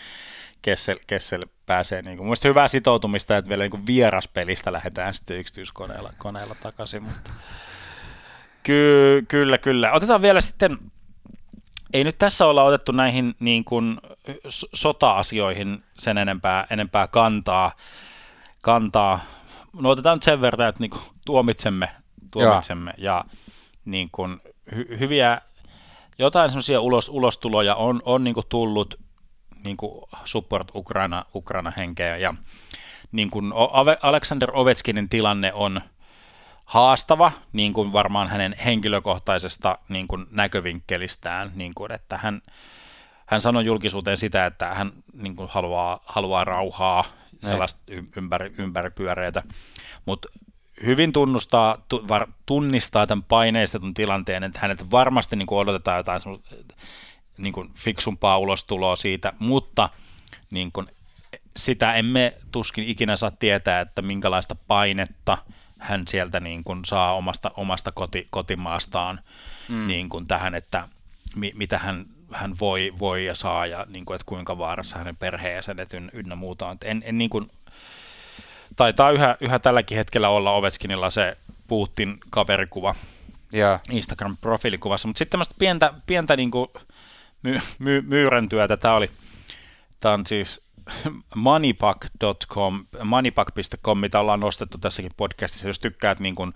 Kessel, 0.63 0.99
Kessel 1.07 1.47
pääsee 1.67 2.03
niin 2.03 2.17
kuin, 2.17 2.27
mun 2.27 2.37
hyvää 2.45 2.69
sitoutumista, 2.69 3.37
että 3.37 3.49
vielä 3.49 3.63
niin 3.63 3.71
kuin 3.71 3.87
vieraspelistä 3.87 4.73
lähdetään 4.73 5.15
sitten 5.15 5.37
yksityiskoneella 5.37 6.13
koneella 6.19 6.55
takaisin, 6.55 7.03
mutta 7.03 7.31
Ky- 8.63 9.25
kyllä, 9.29 9.59
kyllä. 9.59 9.93
Otetaan 9.93 10.23
vielä 10.23 10.41
sitten, 10.41 10.79
ei 11.93 12.05
nyt 12.05 12.19
tässä 12.19 12.47
olla 12.47 12.63
otettu 12.63 12.93
näihin 12.93 13.35
niin 13.41 13.65
kuin 13.65 13.99
sota-asioihin 14.75 15.83
sen 15.99 16.19
enempää, 16.19 16.67
enempää 16.71 17.07
kantaa, 17.07 17.73
kantaa. 18.61 19.21
No 19.81 19.91
otetaan 19.91 20.17
nyt 20.17 20.23
sen 20.23 20.41
verran, 20.41 20.69
että 20.69 20.81
niin 20.81 20.91
kuin 20.91 21.03
tuomitsemme 21.25 21.91
tuomitsemme. 22.31 22.94
Joo. 22.98 23.15
Ja 23.15 23.24
niin 23.85 24.09
kuin, 24.12 24.40
hy- 24.74 24.98
hyviä, 24.98 25.40
jotain 26.19 26.51
semmoisia 26.51 26.81
ulos, 26.81 27.09
ulostuloja 27.09 27.74
on, 27.74 28.02
on 28.05 28.24
niin 28.24 28.35
kuin 28.35 28.47
tullut 28.48 29.01
niin 29.65 29.77
kuin 29.77 30.05
support 30.24 30.69
Ukraina, 30.74 31.24
Ukraina 31.35 31.73
henkeä 31.77 32.16
ja 32.16 32.35
niin 33.12 33.31
kuin 33.31 33.52
Alexander 34.02 34.51
Ovechkinin 34.52 35.09
tilanne 35.09 35.52
on 35.52 35.81
haastava, 36.65 37.32
niin 37.52 37.73
kuin 37.73 37.93
varmaan 37.93 38.28
hänen 38.28 38.57
henkilökohtaisesta 38.65 39.78
niin 39.89 40.09
kuin 40.09 40.27
näkövinkkelistään, 40.31 41.52
niin 41.55 41.74
kuin, 41.74 41.93
että 41.93 42.19
hän, 42.19 42.43
hän 43.27 43.40
sanoi 43.40 43.65
julkisuuteen 43.65 44.16
sitä, 44.16 44.47
että 44.47 44.74
hän 44.74 44.93
niin 45.12 45.36
kuin 45.36 45.48
haluaa, 45.48 46.01
haluaa 46.05 46.44
rauhaa, 46.44 47.05
sellaista 47.47 47.81
ympäri, 48.16 48.55
ympäripyöreitä, 48.59 49.43
mutta 50.07 50.28
hyvin 50.86 51.12
tunnustaa, 51.12 51.78
tu, 51.89 52.09
var, 52.09 52.27
tunnistaa 52.47 53.07
tämän 53.07 53.23
paineistetun 53.23 53.94
tilanteen, 53.94 54.44
että 54.44 54.59
hänet 54.59 54.90
varmasti 54.90 55.36
niin 55.36 55.47
kuin 55.47 55.59
odotetaan 55.59 55.97
jotain 55.97 56.20
niin 57.39 57.52
kuin 57.52 57.70
fiksumpaa 57.74 58.39
ulostuloa 58.39 58.97
siitä, 58.97 59.32
mutta 59.39 59.89
niin 60.51 60.73
kuin, 60.73 60.86
sitä 61.57 61.94
emme 61.94 62.35
tuskin 62.52 62.85
ikinä 62.85 63.16
saa 63.16 63.31
tietää, 63.31 63.81
että 63.81 64.02
minkälaista 64.02 64.55
painetta 64.55 65.39
hän 65.78 66.09
sieltä 66.09 66.40
niin 66.40 66.65
kuin 66.65 66.85
saa 66.85 67.15
omasta, 67.15 67.51
omasta 67.57 67.93
koti, 67.93 68.27
kotimaastaan 68.31 69.20
mm. 69.69 69.86
niin 69.86 70.09
kuin 70.09 70.27
tähän, 70.27 70.55
että 70.55 70.89
mi, 71.36 71.52
mitä 71.57 71.78
hän, 71.78 72.07
hän 72.32 72.55
voi, 72.61 72.93
voi 72.98 73.24
ja 73.24 73.35
saa 73.35 73.66
ja 73.66 73.86
niin 73.89 74.05
kuin, 74.05 74.15
että 74.15 74.27
kuinka 74.27 74.59
vaarassa 74.59 74.98
hänen 74.98 75.16
perheenjäsenet 75.16 75.90
ynnä 76.12 76.36
muuta 76.36 76.69
on. 76.69 76.77
En, 76.85 77.02
en 77.07 77.19
niin 77.19 77.31
kuin, 77.31 77.51
taitaa 78.77 79.11
yhä, 79.11 79.37
yhä 79.41 79.59
tälläkin 79.59 79.99
hetkellä 79.99 80.29
olla 80.29 80.53
Ovechkinilla 80.53 81.11
se 81.11 81.37
Putin 81.69 82.19
kaverikuva 82.31 82.95
Joo. 83.53 83.79
Instagram-profiilikuvassa, 83.91 85.09
mutta 85.09 85.19
sitten 85.19 85.31
tämmöistä 85.31 85.55
pientä, 85.59 85.95
pientä 86.07 86.37
niin 86.37 86.51
kuin 86.51 86.69
my, 87.43 87.61
my, 87.79 88.01
myyräntyötä, 88.01 88.77
tämä 88.77 88.95
oli, 88.95 89.11
tämä 90.01 90.15
on 90.15 90.27
siis 90.27 90.71
moneypack.com, 91.35 92.87
moneypack.com, 93.05 93.99
mitä 93.99 94.21
ollaan 94.21 94.41
nostettu 94.41 94.79
tässäkin 94.79 95.13
podcastissa, 95.17 95.69
jos 95.69 95.79
tykkäät 95.79 96.21
niin 96.21 96.35
kuin, 96.35 96.53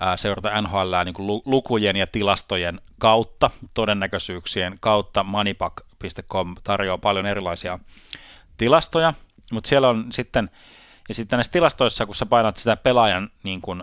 ää, 0.00 0.16
seurata 0.16 0.62
NHL 0.62 0.94
niin 1.04 1.14
kuin 1.14 1.42
lukujen 1.44 1.96
ja 1.96 2.06
tilastojen 2.06 2.80
kautta, 2.98 3.50
todennäköisyyksien 3.74 4.76
kautta, 4.80 5.24
moneypack.com 5.24 6.54
tarjoaa 6.64 6.98
paljon 6.98 7.26
erilaisia 7.26 7.78
tilastoja, 8.58 9.14
mutta 9.52 9.68
siellä 9.68 9.88
on 9.88 10.06
sitten, 10.12 10.50
ja 11.08 11.14
sitten 11.14 11.36
näissä 11.36 11.52
tilastoissa, 11.52 12.06
kun 12.06 12.14
sä 12.14 12.26
painat 12.26 12.56
sitä 12.56 12.76
pelaajan 12.76 13.30
niin 13.42 13.60
kuin, 13.60 13.82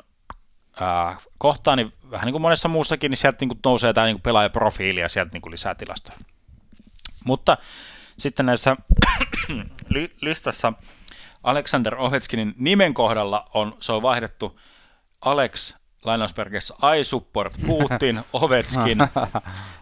ää, 0.79 1.17
kohtaa, 1.37 1.75
niin 1.75 1.93
vähän 2.11 2.25
niin 2.25 2.33
kuin 2.33 2.41
monessa 2.41 2.67
muussakin, 2.67 3.09
niin 3.11 3.17
sieltä 3.17 3.37
niin 3.41 3.49
kuin 3.49 3.59
nousee 3.65 3.93
tämä 3.93 4.05
niin 4.05 4.15
kuin 4.15 4.23
pelaajaprofiili 4.23 4.99
ja 4.99 5.09
sieltä 5.09 5.31
niin 5.33 5.41
kuin 5.41 5.51
lisää 5.51 5.75
tilastoja. 5.75 6.17
Mutta 7.25 7.57
sitten 8.17 8.45
näissä 8.45 8.75
listassa 10.21 10.73
Alexander 11.43 11.95
Ovechkinin 11.95 12.53
nimen 12.57 12.93
kohdalla 12.93 13.49
on, 13.53 13.77
se 13.79 13.91
on 13.91 14.01
vaihdettu 14.01 14.59
Alex 15.21 15.75
lainausperkeissä 16.05 16.73
I 16.97 17.03
support 17.03 17.53
Putin, 17.65 18.21
Ovechkin, 18.33 18.97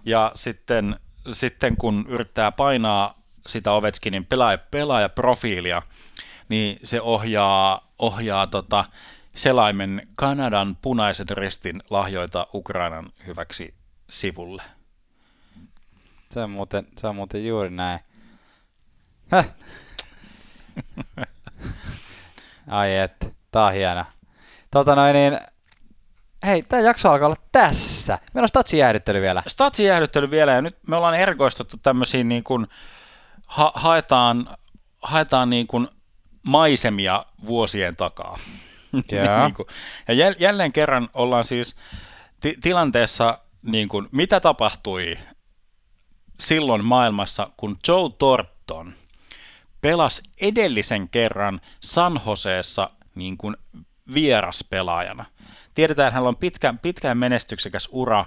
ja 0.06 0.32
sitten, 0.36 1.00
sitten 1.32 1.78
kun 1.78 2.06
yrittää 2.08 2.52
painaa 2.52 3.24
sitä 3.48 3.72
Ovechkinin 3.72 4.26
pelaaja, 4.26 4.58
pelaajaprofiilia, 4.58 5.82
niin 6.54 6.80
se 6.84 7.02
ohjaa, 7.02 7.94
ohjaa 8.00 8.48
tota, 8.48 8.86
selaimen 9.36 10.08
Kanadan 10.16 10.78
punaiset 10.82 11.32
ristin 11.32 11.84
lahjoita 11.90 12.48
Ukrainan 12.54 13.10
hyväksi 13.28 13.74
sivulle. 14.10 14.64
Se 16.30 16.40
on 16.40 16.50
muuten, 16.50 16.88
se 16.98 17.08
on 17.08 17.16
muuten 17.16 17.48
juuri 17.48 17.70
näin. 17.70 18.00
Häh. 19.32 19.50
Ai 22.68 22.98
et, 22.98 23.36
tää 23.52 23.66
on 23.66 23.74
hieno. 23.74 24.06
Tota 24.72 24.96
noin 24.96 25.14
niin, 25.14 25.40
hei, 26.46 26.62
tää 26.62 26.80
jakso 26.80 27.10
alkaa 27.10 27.26
olla 27.26 27.42
tässä. 27.52 28.20
Meillä 28.34 28.46
on 28.46 28.50
statsi 28.50 28.78
jäähdyttely 28.78 29.22
vielä. 29.22 29.44
Statsi 29.48 29.84
jäähdyttely 29.84 30.32
vielä, 30.32 30.52
ja 30.52 30.62
nyt 30.62 30.78
me 30.88 30.96
ollaan 30.96 31.16
erikoistuttu 31.16 31.78
tämmöisiin 31.78 32.30
niin 32.30 32.44
kuin, 32.44 32.68
ha- 33.46 33.74
haetaan, 33.76 34.58
haetaan 35.02 35.50
niin 35.50 35.68
kuin 35.68 35.88
maisemia 36.44 37.26
vuosien 37.46 37.96
takaa. 37.96 38.40
Yeah. 39.14 39.44
niin 39.46 39.54
kuin, 39.54 39.68
ja 40.08 40.14
jäl- 40.14 40.36
jälleen 40.40 40.72
kerran 40.72 41.10
ollaan 41.14 41.44
siis 41.44 41.76
ti- 42.40 42.58
tilanteessa, 42.62 43.40
niin 43.62 43.90
kuin, 43.90 44.10
mitä 44.12 44.40
tapahtui 44.40 45.18
silloin 46.40 46.86
maailmassa, 46.86 47.50
kun 47.58 47.78
Joe 47.88 48.10
Thornton 48.20 48.94
pelasi 49.82 50.22
edellisen 50.42 51.10
kerran 51.10 51.62
San 51.80 52.22
Joseessa 52.28 52.90
niin 53.16 53.38
kuin 53.38 53.58
vieraspelaajana. 54.14 55.26
Tiedetään, 55.76 56.08
että 56.08 56.14
hänellä 56.14 56.30
on 56.30 56.36
pitkään, 56.36 56.80
pitkään 56.80 57.18
menestyksekäs 57.18 57.90
ura 57.92 58.26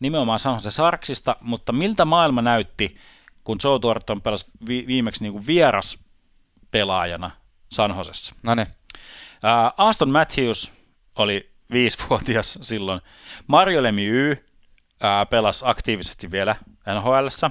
nimenomaan 0.00 0.38
San 0.38 0.54
Jose 0.54 0.70
Sarksista, 0.70 1.36
mutta 1.40 1.72
miltä 1.72 2.04
maailma 2.04 2.42
näytti, 2.42 2.96
kun 3.44 3.58
Joe 3.64 3.78
Thornton 3.78 4.22
pelasi 4.22 4.46
vi- 4.68 4.84
viimeksi 4.86 5.22
niin 5.24 5.32
kuin 5.32 5.46
vieraspelaajana 5.46 7.30
San 7.72 7.94
Josessa? 7.98 8.34
No 8.42 8.54
niin. 8.54 8.66
Uh, 8.96 9.74
Aston 9.76 10.10
Matthews 10.10 10.72
oli 11.16 11.50
viisivuotias 11.72 12.58
silloin. 12.62 13.00
Mario 13.46 13.82
Lemieux 13.82 14.38
uh, 14.38 15.28
pelasi 15.30 15.64
aktiivisesti 15.66 16.30
vielä 16.30 16.56
NHLssä. 16.94 17.50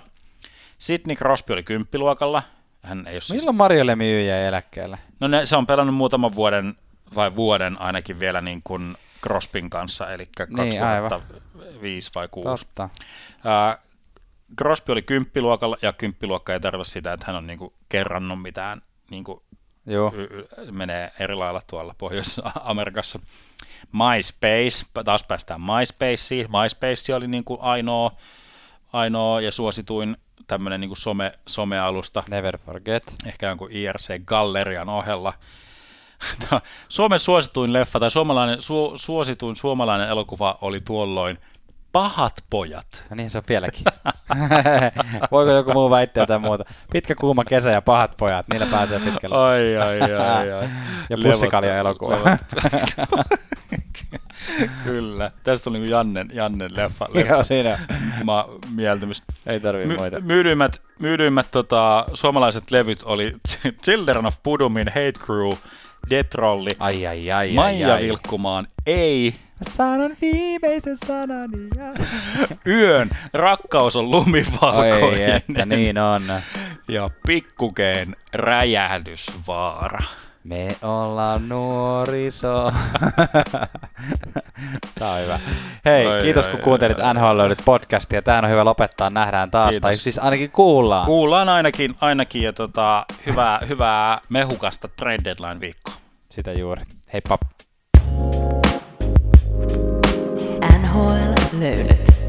Sidney 0.77 1.15
Crosby 1.15 1.53
oli 1.53 1.63
kymppiluokalla. 1.63 2.43
Hän 2.83 3.07
ei 3.07 3.21
siis... 3.21 3.39
Milloin 3.39 3.55
Mario 3.55 3.85
Lemieux 3.85 4.27
jäi 4.27 4.45
eläkkeelle? 4.45 4.97
No 5.19 5.27
ne, 5.27 5.45
se 5.45 5.55
on 5.55 5.67
pelannut 5.67 5.95
muutaman 5.95 6.35
vuoden 6.35 6.75
vai 7.15 7.35
vuoden 7.35 7.81
ainakin 7.81 8.19
vielä 8.19 8.41
niin 8.41 8.61
kuin 8.63 8.97
Crosbyn 9.23 9.69
kanssa, 9.69 10.11
eli 10.11 10.29
2005 10.37 12.11
vai 12.15 12.27
6. 12.27 12.65
Totta. 12.65 12.83
Uh, 12.83 13.91
Crosby 14.57 14.91
oli 14.91 15.01
kymppiluokalla, 15.01 15.77
ja 15.81 15.93
kymppiluokka 15.93 16.53
ei 16.53 16.59
tarvitse 16.59 16.91
sitä, 16.91 17.13
että 17.13 17.25
hän 17.27 17.35
on 17.35 17.47
niin 17.47 17.59
kuin 17.59 17.73
kerrannut 17.89 18.41
mitään 18.41 18.81
niin 19.11 19.23
kuin 19.23 19.41
Joo. 19.85 20.13
y- 20.15 20.71
menee 20.71 21.11
eri 21.19 21.35
lailla 21.35 21.61
tuolla 21.67 21.95
Pohjois-Amerikassa. 21.97 23.19
MySpace, 23.91 25.03
taas 25.05 25.23
päästään 25.23 25.61
MySpaceen. 25.61 26.47
MySpace 26.61 27.15
oli 27.15 27.27
niin 27.27 27.43
kuin 27.43 27.61
ainoa, 27.61 28.11
ainoa 28.93 29.41
ja 29.41 29.51
suosituin 29.51 30.17
tämmöinen 30.47 30.81
niin 30.81 30.89
kuin 30.89 30.97
some, 30.97 31.33
somealusta, 31.47 32.23
Never 32.29 32.57
forget. 32.57 33.15
ehkä 33.25 33.47
jonkun 33.47 33.71
IRC 33.71 34.25
Gallerian 34.25 34.89
ohella. 34.89 35.33
Suomen 36.89 37.19
suosituin 37.19 37.73
leffa 37.73 37.99
tai 37.99 38.11
suomalainen, 38.11 38.61
su, 38.61 38.91
suosituin 38.95 39.55
suomalainen 39.55 40.09
elokuva 40.09 40.57
oli 40.61 40.79
tuolloin 40.81 41.37
Pahat 41.91 42.33
pojat. 42.49 43.03
No 43.09 43.15
niin, 43.15 43.29
se 43.29 43.37
on 43.37 43.43
vieläkin. 43.49 43.83
Voiko 45.31 45.51
joku 45.51 45.73
muu 45.73 45.89
väittää 45.89 46.21
jotain 46.21 46.41
muuta? 46.41 46.63
Pitkä 46.91 47.15
kuuma 47.15 47.43
kesä 47.45 47.71
ja 47.71 47.81
pahat 47.81 48.17
pojat, 48.17 48.45
niillä 48.47 48.65
pääsee 48.65 48.99
pitkälle. 48.99 49.35
Ai, 49.37 49.77
ai, 49.77 50.01
ai, 50.01 50.51
ai. 50.53 50.69
Ja 51.09 51.17
pussikalja 51.23 51.77
elokuva. 51.77 52.17
Kyllä. 54.83 55.31
Tästä 55.43 55.69
oli 55.69 55.77
niinku 55.79 55.91
Jannen, 55.91 56.29
Jannen 56.33 56.75
leffa. 56.75 57.05
leffa. 57.13 57.33
Joo, 57.33 57.43
siinä. 57.43 57.79
Ma, 58.23 58.49
mieltymys. 58.75 59.23
Ei 59.47 59.59
tarvii 59.59 59.85
My, 59.85 59.95
muita. 59.97 60.19
myydyimmät 60.19 60.81
myydyimmät 60.99 61.47
tota, 61.51 62.05
suomalaiset 62.13 62.71
levyt 62.71 63.03
oli 63.03 63.35
Children 63.83 64.25
of 64.25 64.35
Pudumin, 64.43 64.87
Hate 64.87 65.13
Crew, 65.25 65.51
Detrolli, 66.09 66.69
Ai, 66.79 67.07
ai, 67.07 67.31
ai, 67.31 67.53
Maija 67.53 67.87
ai, 67.87 67.93
ai. 67.93 68.03
Vilkkumaan, 68.03 68.67
Ei, 68.85 69.35
Sanon 69.61 70.11
viimeisen 70.21 70.97
sanani. 71.05 71.67
Ja... 71.77 71.93
Yön, 72.67 73.09
Rakkaus 73.33 73.95
on 73.95 74.11
lumivalkoinen 74.11 75.03
Oi, 75.03 75.31
että 75.31 75.65
niin 75.65 75.97
on. 75.97 76.21
ja 76.87 77.09
Pikkukeen 77.27 78.15
Räjähdysvaara. 78.33 79.99
Me 80.43 80.67
ollaan 80.81 81.49
nuoriso. 81.49 82.71
Tää 84.99 85.11
on 85.11 85.21
hyvä. 85.21 85.39
Hei, 85.85 86.07
Ai, 86.07 86.21
kiitos 86.21 86.45
ai, 86.45 86.51
kun 86.51 86.61
kuuntelit 86.61 86.99
ai, 86.99 87.13
NHL 87.13 87.37
löydyt 87.37 87.61
podcastia. 87.65 88.21
Tää 88.21 88.37
on 88.37 88.49
hyvä 88.49 88.65
lopettaa. 88.65 89.09
Nähdään 89.09 89.51
taas. 89.51 89.69
Kiitos. 89.69 89.81
Tai 89.81 89.97
siis 89.97 90.19
ainakin 90.19 90.51
kuullaan. 90.51 91.05
Kuullaan 91.05 91.49
ainakin, 91.49 91.95
ainakin 92.01 92.41
ja 92.41 92.53
tota, 92.53 93.05
hyvää, 93.25 93.59
hyvää 93.69 94.21
mehukasta 94.29 94.87
trade 94.87 95.17
deadline 95.23 95.59
viikkoa. 95.59 95.93
Sitä 96.29 96.51
juuri. 96.51 96.81
Heippa. 97.13 97.37
NHL 100.91 101.59
löylyt. 101.59 102.20